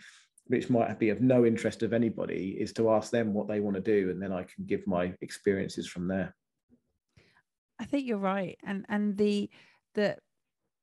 which 0.47 0.71
might 0.71 0.99
be 0.99 1.09
of 1.09 1.21
no 1.21 1.47
interest 1.47 1.83
of 1.83 1.93
anybody, 1.93 2.57
is 2.61 2.73
to 2.75 2.91
ask 2.91 3.11
them 3.11 3.33
what 3.33 3.49
they 3.49 3.61
want 3.61 3.77
to 3.77 3.83
do. 3.83 4.11
And 4.11 4.23
then 4.23 4.33
I 4.33 4.43
can 4.45 4.67
give 4.67 4.87
my 4.87 5.15
experiences 5.21 5.89
from 5.89 6.07
there. 6.07 6.35
I 7.81 7.85
think 7.85 8.07
you're 8.07 8.19
right, 8.19 8.59
and 8.65 8.85
and 8.89 9.17
the 9.17 9.51
the 9.95 10.19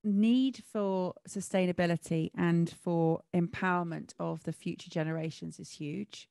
need 0.04 0.64
for 0.72 1.14
sustainability 1.28 2.30
and 2.38 2.70
for 2.84 3.22
empowerment 3.36 4.14
of 4.20 4.44
the 4.44 4.54
future 4.54 4.90
generations 4.90 5.60
is 5.60 5.72
huge. 5.72 6.30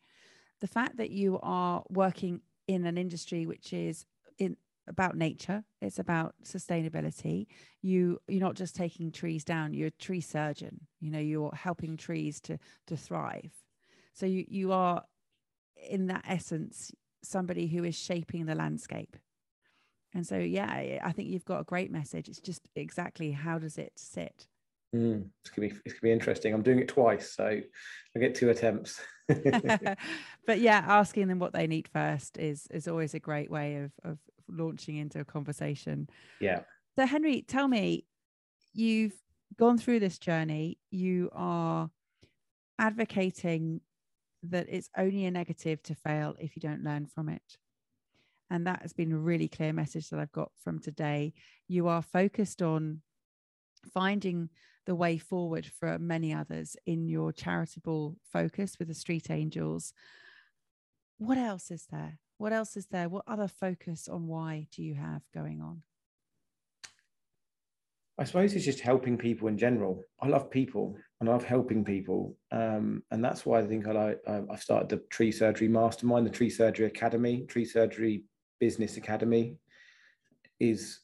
The 0.61 0.68
fact 0.68 0.97
that 0.99 1.11
you 1.11 1.41
are 1.43 1.83
working 1.91 2.41
in 2.67 2.87
an 2.87 2.99
industry 2.99 3.47
which 3.47 3.73
is 3.73 4.07
in 4.39 4.57
about 4.87 5.17
nature, 5.17 5.65
it's 5.81 5.99
about 5.99 6.35
sustainability. 6.45 7.47
You 7.83 8.21
you're 8.29 8.41
not 8.41 8.55
just 8.55 8.75
taking 8.77 9.11
trees 9.11 9.45
down, 9.45 9.75
you're 9.75 9.89
a 9.89 9.93
tree 9.93 10.21
surgeon. 10.21 10.87
You 11.01 11.11
know, 11.11 11.19
you're 11.19 11.55
helping 11.55 11.97
trees 11.97 12.41
to 12.43 12.59
to 12.87 12.97
thrive. 12.97 13.53
So 14.12 14.27
you 14.27 14.45
you 14.49 14.73
are 14.73 15.05
in 15.91 16.07
that 16.07 16.25
essence 16.27 16.93
somebody 17.23 17.67
who 17.67 17.85
is 17.85 17.95
shaping 17.95 18.47
the 18.47 18.55
landscape. 18.55 19.17
And 20.15 20.27
so 20.27 20.37
yeah, 20.39 21.01
I 21.03 21.12
think 21.12 21.29
you've 21.29 21.45
got 21.45 21.61
a 21.61 21.65
great 21.65 21.91
message. 21.91 22.29
It's 22.29 22.41
just 22.41 22.69
exactly 22.77 23.33
how 23.33 23.59
does 23.59 23.79
it 23.79 23.93
sit? 23.97 24.47
Mm, 24.95 25.28
it's 25.40 25.51
gonna 25.51 25.68
be 25.68 25.74
it's 25.84 25.95
gonna 25.95 26.03
be 26.03 26.12
interesting. 26.12 26.55
I'm 26.55 26.62
doing 26.62 26.78
it 26.78 26.88
twice, 26.88 27.32
so 27.32 27.45
I 27.47 28.18
get 28.18 28.34
two 28.34 28.51
attempts. 28.51 29.01
but 30.47 30.61
yeah, 30.61 30.84
asking 30.86 31.26
them 31.26 31.40
what 31.40 31.53
they 31.53 31.66
need 31.66 31.88
first 31.88 32.38
is 32.38 32.68
is 32.70 32.86
always 32.86 33.14
a 33.14 33.18
great 33.18 33.51
way 33.51 33.76
of 33.76 33.92
of 34.05 34.18
launching 34.49 34.97
into 34.97 35.20
a 35.20 35.24
conversation. 35.24 36.09
Yeah. 36.40 36.61
So 36.97 37.07
Henry, 37.07 37.42
tell 37.42 37.66
me, 37.66 38.05
you've 38.72 39.16
gone 39.59 39.78
through 39.78 39.99
this 39.99 40.18
journey. 40.18 40.78
You 40.92 41.30
are 41.32 41.90
advocating 42.78 43.80
that 44.45 44.66
it's 44.68 44.90
only 44.97 45.24
a 45.24 45.30
negative 45.30 45.82
to 45.84 45.95
fail 45.95 46.36
if 46.38 46.55
you 46.55 46.61
don't 46.61 46.84
learn 46.84 47.07
from 47.07 47.28
it. 47.28 47.59
And 48.51 48.66
that 48.66 48.82
has 48.82 48.92
been 48.92 49.11
a 49.11 49.18
really 49.18 49.49
clear 49.49 49.72
message 49.72 50.11
that 50.11 50.20
I've 50.20 50.30
got 50.30 50.53
from 50.62 50.78
today. 50.78 51.32
You 51.66 51.88
are 51.88 52.03
focused 52.03 52.62
on 52.62 53.01
finding 53.92 54.51
the 54.87 54.95
way 54.95 55.18
forward 55.18 55.66
for 55.66 55.99
many 55.99 56.32
others 56.32 56.76
in 56.87 57.09
your 57.09 57.32
charitable 57.32 58.16
focus 58.32 58.78
with 58.78 58.89
the 58.89 58.95
Street 58.95 59.30
Angels. 59.30 59.93
What 61.18 61.39
else 61.39 61.70
is 61.70 61.87
there? 61.91 62.18
What 62.39 62.53
else 62.53 62.76
is 62.76 62.87
there? 62.87 63.09
What 63.09 63.24
other 63.26 63.49
focus 63.49 64.09
on 64.09 64.26
why 64.26 64.66
do 64.72 64.82
you 64.82 64.95
have 64.95 65.22
going 65.32 65.61
on? 65.61 65.82
I 68.16 68.24
suppose 68.24 68.55
it's 68.55 68.64
just 68.64 68.80
helping 68.80 69.18
people 69.18 69.49
in 69.49 69.59
general. 69.59 70.05
I 70.20 70.28
love 70.28 70.49
people 70.51 70.97
and 71.18 71.28
I 71.28 71.32
love 71.32 71.45
helping 71.45 71.85
people, 71.85 72.37
um, 72.53 73.03
and 73.11 73.24
that's 73.24 73.45
why 73.45 73.59
I 73.59 73.66
think 73.66 73.89
I 73.89 73.93
like. 73.93 74.20
I've 74.28 74.62
started 74.62 74.89
the 74.89 75.03
Tree 75.11 75.32
Surgery 75.32 75.66
Mastermind, 75.66 76.26
the 76.26 76.30
Tree 76.30 76.51
Surgery 76.51 76.87
Academy, 76.87 77.45
Tree 77.49 77.64
Surgery 77.64 78.24
Business 78.61 78.97
Academy. 78.99 79.57
Is 80.61 81.01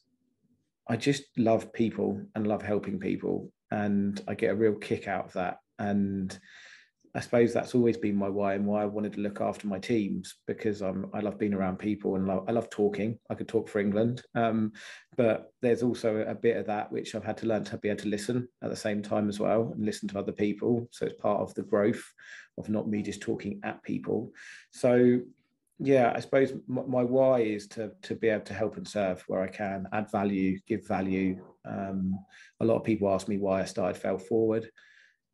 I 0.87 0.95
just 0.95 1.23
love 1.37 1.73
people 1.73 2.21
and 2.35 2.47
love 2.47 2.61
helping 2.61 2.97
people, 2.97 3.51
and 3.71 4.21
I 4.27 4.35
get 4.35 4.51
a 4.51 4.55
real 4.55 4.75
kick 4.75 5.07
out 5.07 5.25
of 5.25 5.33
that. 5.33 5.57
And 5.79 6.37
I 7.13 7.19
suppose 7.19 7.51
that's 7.51 7.75
always 7.75 7.97
been 7.97 8.15
my 8.15 8.29
why 8.29 8.53
and 8.53 8.65
why 8.65 8.83
I 8.83 8.85
wanted 8.85 9.13
to 9.13 9.19
look 9.19 9.41
after 9.41 9.67
my 9.67 9.79
teams 9.79 10.35
because 10.47 10.81
I'm 10.81 11.09
I 11.13 11.19
love 11.19 11.37
being 11.37 11.53
around 11.53 11.77
people 11.77 12.15
and 12.15 12.25
love, 12.25 12.45
I 12.47 12.51
love 12.51 12.69
talking. 12.69 13.19
I 13.29 13.35
could 13.35 13.49
talk 13.49 13.67
for 13.67 13.79
England, 13.79 14.21
um, 14.33 14.71
but 15.17 15.51
there's 15.61 15.83
also 15.83 16.25
a 16.27 16.35
bit 16.35 16.55
of 16.55 16.65
that 16.67 16.91
which 16.91 17.13
I've 17.13 17.25
had 17.25 17.37
to 17.37 17.47
learn 17.47 17.65
to 17.65 17.77
be 17.77 17.89
able 17.89 18.01
to 18.03 18.09
listen 18.09 18.47
at 18.63 18.69
the 18.69 18.75
same 18.75 19.01
time 19.01 19.27
as 19.27 19.39
well 19.39 19.71
and 19.73 19.85
listen 19.85 20.07
to 20.09 20.19
other 20.19 20.31
people. 20.31 20.87
So 20.91 21.05
it's 21.05 21.21
part 21.21 21.41
of 21.41 21.53
the 21.53 21.63
growth 21.63 22.03
of 22.57 22.69
not 22.69 22.87
me 22.87 23.01
just 23.01 23.21
talking 23.21 23.59
at 23.63 23.83
people. 23.83 24.31
So 24.71 25.19
yeah, 25.81 26.13
I 26.15 26.19
suppose 26.19 26.53
my, 26.67 27.03
why 27.03 27.41
is 27.41 27.67
to 27.69 27.91
to 28.03 28.15
be 28.15 28.29
able 28.29 28.45
to 28.45 28.53
help 28.53 28.77
and 28.77 28.87
serve 28.87 29.23
where 29.27 29.41
I 29.41 29.47
can, 29.47 29.87
add 29.91 30.11
value, 30.11 30.59
give 30.67 30.87
value. 30.87 31.43
Um, 31.65 32.17
a 32.59 32.65
lot 32.65 32.77
of 32.77 32.83
people 32.83 33.13
ask 33.13 33.27
me 33.27 33.37
why 33.37 33.61
I 33.61 33.65
started 33.65 33.99
Fail 33.99 34.17
Forward 34.17 34.69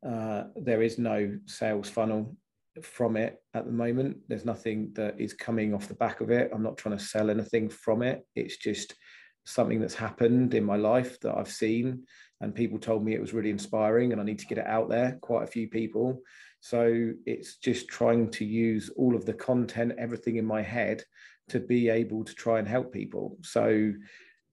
uh, 0.05 0.43
there 0.55 0.81
is 0.81 0.97
no 0.97 1.37
sales 1.45 1.89
funnel 1.89 2.35
from 2.81 3.17
it 3.17 3.41
at 3.53 3.65
the 3.65 3.71
moment. 3.71 4.17
There's 4.27 4.45
nothing 4.45 4.91
that 4.95 5.19
is 5.19 5.33
coming 5.33 5.73
off 5.73 5.87
the 5.87 5.95
back 5.95 6.21
of 6.21 6.29
it. 6.29 6.51
I'm 6.53 6.63
not 6.63 6.77
trying 6.77 6.97
to 6.97 7.03
sell 7.03 7.29
anything 7.29 7.69
from 7.69 8.03
it. 8.03 8.25
It's 8.35 8.57
just 8.57 8.93
something 9.45 9.79
that's 9.79 9.95
happened 9.95 10.53
in 10.53 10.63
my 10.63 10.75
life 10.75 11.19
that 11.21 11.35
I've 11.35 11.51
seen, 11.51 12.03
and 12.41 12.53
people 12.53 12.77
told 12.77 13.03
me 13.03 13.15
it 13.15 13.21
was 13.21 13.33
really 13.33 13.49
inspiring, 13.49 14.11
and 14.11 14.21
I 14.21 14.23
need 14.23 14.39
to 14.39 14.45
get 14.45 14.59
it 14.59 14.67
out 14.67 14.89
there. 14.89 15.17
Quite 15.21 15.43
a 15.43 15.51
few 15.51 15.67
people. 15.67 16.21
So 16.59 17.13
it's 17.25 17.57
just 17.57 17.87
trying 17.87 18.29
to 18.31 18.45
use 18.45 18.89
all 18.97 19.15
of 19.15 19.25
the 19.25 19.33
content, 19.33 19.93
everything 19.97 20.37
in 20.37 20.45
my 20.45 20.61
head, 20.61 21.03
to 21.49 21.59
be 21.59 21.89
able 21.89 22.23
to 22.23 22.33
try 22.35 22.59
and 22.59 22.67
help 22.67 22.91
people. 22.91 23.37
So 23.41 23.93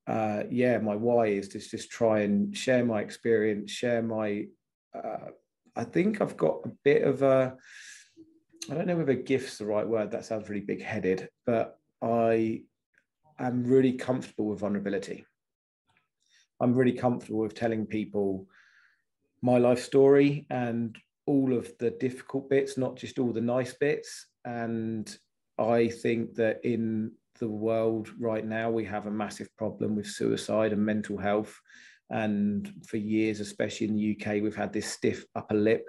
uh, 0.07 0.45
yeah, 0.51 0.79
my 0.79 0.95
why 0.95 1.27
is 1.29 1.49
to 1.49 1.59
just 1.59 1.91
try 1.91 2.21
and 2.21 2.57
share 2.57 2.85
my 2.85 3.01
experience, 3.01 3.71
share 3.71 4.03
my 4.03 4.47
uh, 4.95 5.31
I 5.77 5.85
think 5.85 6.21
I've 6.21 6.37
got 6.37 6.61
a 6.65 6.71
bit 6.85 7.03
of 7.03 7.23
a, 7.23 7.57
I 8.71 8.75
don't 8.75 8.87
know 8.87 8.97
whether 8.97 9.15
gift's 9.15 9.59
the 9.59 9.67
right 9.67 9.87
word. 9.87 10.11
That 10.11 10.25
sounds 10.25 10.49
really 10.49 10.65
big 10.65 10.83
headed, 10.83 11.29
but 11.47 11.79
I 12.01 12.63
am 13.39 13.65
really 13.65 13.95
comfortable 13.95 14.47
with 14.47 14.61
vulnerability. 14.61 15.27
I'm 16.61 16.75
really 16.75 16.93
comfortable 16.93 17.41
with 17.41 17.55
telling 17.55 17.87
people 17.87 18.47
my 19.43 19.59
life 19.59 19.83
story 19.83 20.47
and 20.49 20.97
all 21.27 21.57
of 21.57 21.73
the 21.79 21.91
difficult 21.91 22.51
bits, 22.51 22.77
not 22.77 22.97
just 22.97 23.19
all 23.19 23.33
the 23.33 23.41
nice 23.41 23.75
bits. 23.75 24.27
And 24.45 25.17
I 25.59 25.89
think 25.89 26.35
that 26.35 26.61
in 26.65 27.13
the 27.39 27.49
world 27.49 28.11
right 28.19 28.45
now, 28.45 28.71
we 28.71 28.85
have 28.85 29.07
a 29.07 29.11
massive 29.11 29.49
problem 29.57 29.97
with 29.97 30.07
suicide 30.07 30.73
and 30.73 30.85
mental 30.85 31.19
health. 31.19 31.59
And 32.11 32.73
for 32.87 32.99
years, 32.99 33.41
especially 33.41 33.89
in 33.89 33.97
the 33.97 34.19
UK, 34.19 34.43
we've 34.43 34.55
had 34.55 34.73
this 34.73 34.87
stiff 34.87 35.25
upper 35.35 35.55
lip 35.55 35.89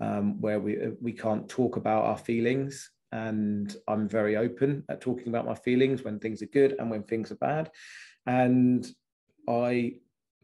um, 0.00 0.40
where 0.40 0.58
we 0.58 0.76
we 1.00 1.12
can't 1.12 1.48
talk 1.48 1.76
about 1.76 2.04
our 2.04 2.18
feelings. 2.18 2.90
And 3.12 3.74
I'm 3.86 4.08
very 4.08 4.36
open 4.36 4.84
at 4.88 5.00
talking 5.00 5.28
about 5.28 5.46
my 5.46 5.54
feelings 5.54 6.02
when 6.02 6.18
things 6.18 6.42
are 6.42 6.46
good 6.46 6.74
and 6.78 6.90
when 6.90 7.04
things 7.04 7.30
are 7.30 7.36
bad. 7.36 7.70
And 8.26 8.84
I 9.48 9.94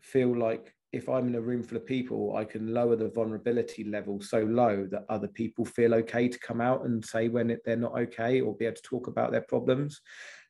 feel 0.00 0.36
like 0.36 0.72
if 0.92 1.08
I'm 1.08 1.28
in 1.28 1.36
a 1.36 1.40
room 1.40 1.62
full 1.62 1.78
of 1.78 1.86
people, 1.86 2.36
I 2.36 2.44
can 2.44 2.74
lower 2.74 2.96
the 2.96 3.08
vulnerability 3.08 3.84
level 3.84 4.20
so 4.20 4.40
low 4.40 4.86
that 4.90 5.04
other 5.08 5.28
people 5.28 5.64
feel 5.64 5.94
okay 5.94 6.28
to 6.28 6.38
come 6.38 6.60
out 6.60 6.84
and 6.84 7.04
say 7.04 7.28
when 7.28 7.56
they're 7.64 7.76
not 7.76 7.96
okay 7.96 8.40
or 8.40 8.56
be 8.56 8.66
able 8.66 8.76
to 8.76 8.82
talk 8.82 9.06
about 9.06 9.30
their 9.30 9.42
problems. 9.42 10.00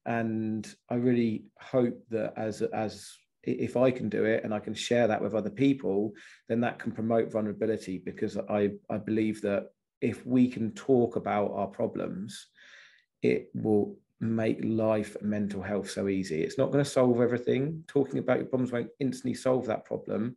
And 0.07 0.67
I 0.89 0.95
really 0.95 1.45
hope 1.61 1.99
that 2.11 2.33
as 2.37 2.63
as 2.63 3.13
if 3.43 3.77
I 3.77 3.91
can 3.91 4.09
do 4.09 4.25
it 4.25 4.45
and 4.45 4.53
I 4.53 4.61
can 4.61 4.75
share 4.75 5.07
that 5.09 5.23
with 5.23 5.35
other 5.35 5.51
people, 5.51 6.13
then 6.49 6.61
that 6.61 6.79
can 6.79 6.93
promote 6.93 7.33
vulnerability 7.33 7.99
because 8.05 8.37
I, 8.37 8.71
I 8.91 8.99
believe 8.99 9.41
that 9.43 9.69
if 10.01 10.27
we 10.27 10.49
can 10.49 10.73
talk 10.73 11.17
about 11.17 11.53
our 11.53 11.67
problems, 11.67 12.49
it 13.23 13.51
will 13.55 13.97
make 14.21 14.59
life 14.63 15.17
mental 15.23 15.63
health 15.63 15.91
so 15.91 16.09
easy. 16.09 16.43
It's 16.43 16.59
not 16.59 16.71
going 16.71 16.85
to 16.85 16.91
solve 16.91 17.21
everything. 17.21 17.85
Talking 17.89 18.19
about 18.19 18.39
your 18.39 18.47
problems 18.47 18.71
won't 18.71 18.91
instantly 19.01 19.35
solve 19.35 19.67
that 19.67 19.87
problem. 19.87 20.37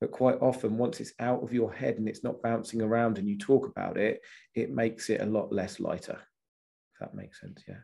But 0.00 0.10
quite 0.10 0.38
often, 0.40 0.76
once 0.76 1.00
it's 1.00 1.14
out 1.20 1.42
of 1.42 1.52
your 1.52 1.72
head 1.72 1.96
and 1.96 2.08
it's 2.08 2.24
not 2.24 2.42
bouncing 2.42 2.82
around 2.82 3.18
and 3.18 3.28
you 3.28 3.38
talk 3.38 3.66
about 3.68 3.96
it, 3.96 4.20
it 4.54 4.70
makes 4.70 5.08
it 5.08 5.20
a 5.20 5.26
lot 5.26 5.52
less 5.52 5.78
lighter. 5.78 6.18
If 6.94 7.00
that 7.00 7.14
makes 7.14 7.40
sense. 7.40 7.62
Yeah. 7.68 7.76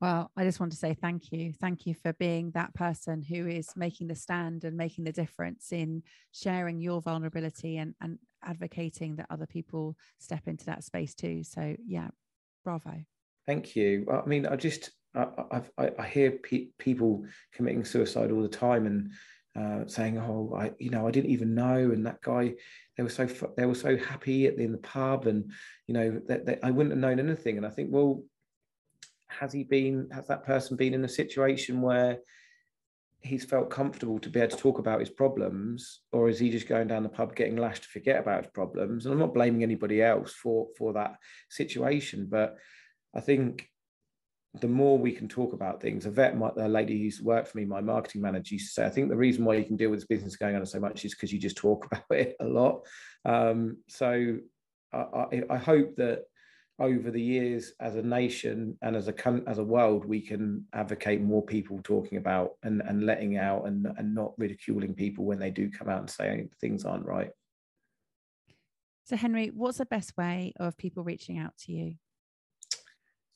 Well, 0.00 0.30
I 0.36 0.44
just 0.44 0.58
want 0.58 0.72
to 0.72 0.78
say 0.78 0.94
thank 0.94 1.30
you. 1.30 1.52
Thank 1.52 1.86
you 1.86 1.94
for 1.94 2.12
being 2.14 2.50
that 2.52 2.74
person 2.74 3.22
who 3.22 3.46
is 3.46 3.68
making 3.76 4.08
the 4.08 4.16
stand 4.16 4.64
and 4.64 4.76
making 4.76 5.04
the 5.04 5.12
difference 5.12 5.72
in 5.72 6.02
sharing 6.32 6.80
your 6.80 7.00
vulnerability 7.00 7.78
and, 7.78 7.94
and 8.00 8.18
advocating 8.44 9.16
that 9.16 9.26
other 9.30 9.46
people 9.46 9.96
step 10.18 10.46
into 10.46 10.66
that 10.66 10.82
space 10.82 11.14
too. 11.14 11.44
So, 11.44 11.76
yeah, 11.86 12.08
bravo. 12.64 13.04
Thank 13.46 13.76
you. 13.76 14.06
I 14.10 14.26
mean, 14.26 14.46
I 14.46 14.56
just, 14.56 14.90
I, 15.14 15.62
I, 15.78 15.90
I 15.98 16.06
hear 16.06 16.32
pe- 16.32 16.68
people 16.78 17.24
committing 17.52 17.84
suicide 17.84 18.30
all 18.30 18.42
the 18.42 18.48
time 18.48 18.86
and 18.86 19.12
uh, 19.54 19.86
saying, 19.86 20.16
"Oh, 20.18 20.54
I, 20.56 20.72
you 20.78 20.90
know, 20.90 21.06
I 21.06 21.10
didn't 21.10 21.30
even 21.30 21.54
know," 21.54 21.76
and 21.76 22.06
that 22.06 22.22
guy, 22.22 22.54
they 22.96 23.02
were 23.02 23.10
so 23.10 23.26
they 23.56 23.66
were 23.66 23.74
so 23.74 23.96
happy 23.96 24.46
at 24.46 24.56
the, 24.56 24.64
in 24.64 24.72
the 24.72 24.78
pub, 24.78 25.26
and 25.26 25.50
you 25.86 25.94
know, 25.94 26.22
that, 26.28 26.46
that 26.46 26.60
I 26.62 26.70
wouldn't 26.70 26.92
have 26.92 27.00
known 27.00 27.18
anything. 27.18 27.58
And 27.58 27.66
I 27.66 27.70
think, 27.70 27.90
well, 27.92 28.22
has 29.28 29.52
he 29.52 29.64
been 29.64 30.08
has 30.12 30.26
that 30.28 30.44
person 30.44 30.76
been 30.76 30.94
in 30.94 31.04
a 31.04 31.08
situation 31.08 31.82
where 31.82 32.18
he's 33.20 33.44
felt 33.44 33.70
comfortable 33.70 34.18
to 34.18 34.28
be 34.28 34.40
able 34.40 34.50
to 34.50 34.56
talk 34.56 34.78
about 34.78 35.00
his 35.00 35.10
problems 35.10 36.00
or 36.10 36.28
is 36.28 36.40
he 36.40 36.50
just 36.50 36.68
going 36.68 36.88
down 36.88 37.04
the 37.04 37.08
pub 37.08 37.36
getting 37.36 37.56
lashed 37.56 37.84
to 37.84 37.88
forget 37.88 38.18
about 38.18 38.42
his 38.42 38.50
problems 38.52 39.06
and 39.06 39.12
i'm 39.12 39.18
not 39.18 39.32
blaming 39.32 39.62
anybody 39.62 40.02
else 40.02 40.32
for 40.32 40.66
for 40.76 40.92
that 40.92 41.14
situation 41.48 42.26
but 42.28 42.56
i 43.14 43.20
think 43.20 43.68
the 44.60 44.68
more 44.68 44.98
we 44.98 45.12
can 45.12 45.28
talk 45.28 45.54
about 45.54 45.80
things, 45.80 46.04
a 46.04 46.10
vet, 46.10 46.36
my, 46.36 46.50
a 46.58 46.68
lady 46.68 47.00
who's 47.00 47.22
worked 47.22 47.48
for 47.48 47.56
me, 47.56 47.64
my 47.64 47.80
marketing 47.80 48.20
manager 48.20 48.54
used 48.54 48.68
to 48.68 48.72
say, 48.74 48.84
I 48.84 48.90
think 48.90 49.08
the 49.08 49.16
reason 49.16 49.44
why 49.44 49.54
you 49.54 49.64
can 49.64 49.76
deal 49.76 49.88
with 49.90 50.00
this 50.00 50.06
business 50.06 50.36
going 50.36 50.56
on 50.56 50.66
so 50.66 50.78
much 50.78 51.04
is 51.04 51.14
because 51.14 51.32
you 51.32 51.38
just 51.38 51.56
talk 51.56 51.86
about 51.90 52.04
it 52.10 52.36
a 52.38 52.44
lot. 52.44 52.84
Um, 53.24 53.78
so 53.88 54.36
I, 54.92 54.98
I, 54.98 55.42
I, 55.48 55.56
hope 55.56 55.96
that 55.96 56.24
over 56.78 57.10
the 57.10 57.20
years 57.20 57.72
as 57.80 57.96
a 57.96 58.02
nation 58.02 58.76
and 58.82 58.94
as 58.96 59.08
a 59.08 59.42
as 59.46 59.58
a 59.58 59.64
world 59.64 60.04
we 60.04 60.20
can 60.20 60.66
advocate 60.72 61.20
more 61.20 61.42
people 61.42 61.80
talking 61.84 62.18
about 62.18 62.52
and 62.62 62.82
and 62.82 63.06
letting 63.06 63.36
out 63.36 63.66
and 63.66 63.86
and 63.98 64.14
not 64.14 64.32
ridiculing 64.38 64.92
people 64.94 65.24
when 65.24 65.38
they 65.38 65.50
do 65.50 65.70
come 65.70 65.88
out 65.88 66.00
and 66.00 66.10
say 66.10 66.48
things 66.60 66.84
aren't 66.84 67.06
right 67.06 67.30
so 69.04 69.16
henry 69.16 69.52
what's 69.54 69.78
the 69.78 69.86
best 69.86 70.16
way 70.16 70.52
of 70.58 70.76
people 70.76 71.04
reaching 71.04 71.38
out 71.38 71.56
to 71.56 71.72
you 71.72 71.94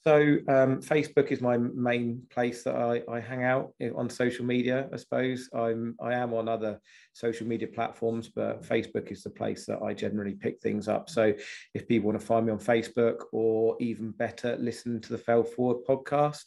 So 0.07 0.38
um, 0.46 0.80
Facebook 0.82 1.32
is 1.32 1.40
my 1.40 1.57
main 1.57 2.22
place 2.30 2.62
that 2.62 2.76
I, 2.76 3.02
I 3.12 3.18
hang 3.18 3.42
out 3.42 3.72
on 3.96 4.09
social 4.09 4.44
media. 4.44 4.88
I 4.92 4.98
suppose 4.98 5.48
I'm 5.52 5.96
I 6.00 6.14
am 6.14 6.32
on 6.32 6.48
other 6.48 6.80
social 7.12 7.44
media 7.44 7.66
platforms, 7.66 8.28
but 8.28 8.62
Facebook 8.62 9.11
is 9.11 9.24
the 9.24 9.30
place 9.30 9.66
that 9.66 9.82
I 9.82 9.94
generally 9.94 10.34
pick 10.34 10.61
things 10.61 10.86
up. 10.86 11.11
So 11.11 11.34
if 11.74 11.88
people 11.88 12.07
want 12.11 12.20
to 12.20 12.24
find 12.24 12.46
me 12.46 12.52
on 12.52 12.61
Facebook, 12.61 13.16
or 13.32 13.76
even 13.80 14.12
better, 14.12 14.57
listen 14.61 15.00
to 15.00 15.09
the 15.09 15.18
Fail 15.18 15.42
Forward 15.42 15.84
podcast, 15.88 16.44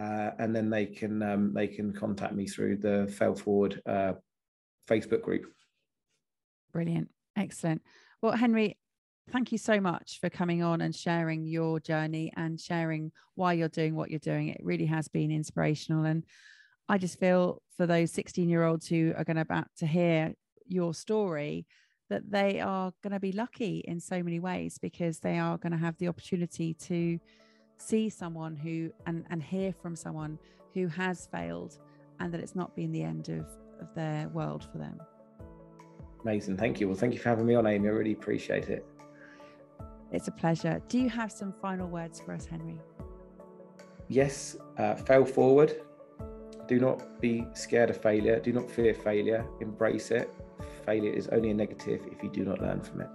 uh, 0.00 0.30
and 0.38 0.54
then 0.54 0.70
they 0.70 0.86
can 0.86 1.20
um, 1.20 1.52
they 1.52 1.66
can 1.66 1.92
contact 1.92 2.34
me 2.34 2.46
through 2.46 2.76
the 2.76 3.12
Fail 3.18 3.34
Forward 3.34 3.82
uh, 3.86 4.12
Facebook 4.88 5.22
group. 5.22 5.52
Brilliant, 6.72 7.08
excellent. 7.36 7.82
Well, 8.22 8.36
Henry, 8.36 8.76
thank 9.30 9.52
you 9.52 9.58
so 9.58 9.80
much 9.80 10.18
for 10.20 10.28
coming 10.28 10.62
on 10.62 10.80
and 10.80 10.94
sharing 10.94 11.46
your 11.46 11.80
journey 11.80 12.32
and 12.36 12.60
sharing 12.60 13.12
why 13.34 13.52
you're 13.52 13.68
doing 13.68 13.94
what 13.94 14.10
you're 14.10 14.18
doing. 14.18 14.48
It 14.48 14.60
really 14.62 14.86
has 14.86 15.08
been 15.08 15.30
inspirational. 15.30 16.04
And 16.04 16.24
I 16.88 16.98
just 16.98 17.18
feel 17.18 17.62
for 17.76 17.86
those 17.86 18.12
16 18.12 18.48
year 18.48 18.64
olds 18.64 18.86
who 18.86 19.14
are 19.16 19.24
going 19.24 19.36
to 19.36 19.42
about 19.42 19.68
to 19.78 19.86
hear 19.86 20.34
your 20.66 20.94
story 20.94 21.66
that 22.08 22.30
they 22.30 22.60
are 22.60 22.92
going 23.02 23.12
to 23.12 23.20
be 23.20 23.32
lucky 23.32 23.84
in 23.86 24.00
so 24.00 24.22
many 24.22 24.40
ways 24.40 24.78
because 24.78 25.20
they 25.20 25.38
are 25.38 25.56
going 25.58 25.72
to 25.72 25.78
have 25.78 25.96
the 25.98 26.08
opportunity 26.08 26.74
to 26.74 27.18
see 27.78 28.10
someone 28.10 28.56
who 28.56 28.90
and, 29.06 29.24
and 29.30 29.42
hear 29.42 29.72
from 29.72 29.94
someone 29.94 30.38
who 30.74 30.88
has 30.88 31.28
failed 31.32 31.78
and 32.18 32.34
that 32.34 32.40
it's 32.40 32.56
not 32.56 32.74
been 32.74 32.92
the 32.92 33.02
end 33.02 33.28
of, 33.28 33.46
of 33.80 33.94
their 33.94 34.28
world 34.28 34.66
for 34.70 34.78
them. 34.78 35.00
Amazing. 36.22 36.56
Thank 36.56 36.80
you. 36.80 36.88
Well, 36.88 36.96
thank 36.96 37.14
you 37.14 37.20
for 37.20 37.30
having 37.30 37.46
me 37.46 37.54
on, 37.54 37.66
Amy. 37.66 37.88
I 37.88 37.92
really 37.92 38.12
appreciate 38.12 38.68
it. 38.68 38.84
It's 40.12 40.28
a 40.28 40.32
pleasure. 40.32 40.82
Do 40.88 40.98
you 40.98 41.08
have 41.08 41.30
some 41.30 41.52
final 41.52 41.88
words 41.88 42.20
for 42.20 42.32
us, 42.32 42.46
Henry? 42.46 42.80
Yes, 44.08 44.56
uh, 44.78 44.96
fail 44.96 45.24
forward. 45.24 45.82
Do 46.66 46.80
not 46.80 47.20
be 47.20 47.46
scared 47.54 47.90
of 47.90 48.00
failure. 48.00 48.40
Do 48.40 48.52
not 48.52 48.70
fear 48.70 48.94
failure. 48.94 49.46
Embrace 49.60 50.10
it. 50.10 50.32
Failure 50.84 51.12
is 51.12 51.28
only 51.28 51.50
a 51.50 51.54
negative 51.54 52.00
if 52.10 52.22
you 52.22 52.30
do 52.30 52.44
not 52.44 52.60
learn 52.60 52.80
from 52.80 53.02
it. 53.02 53.08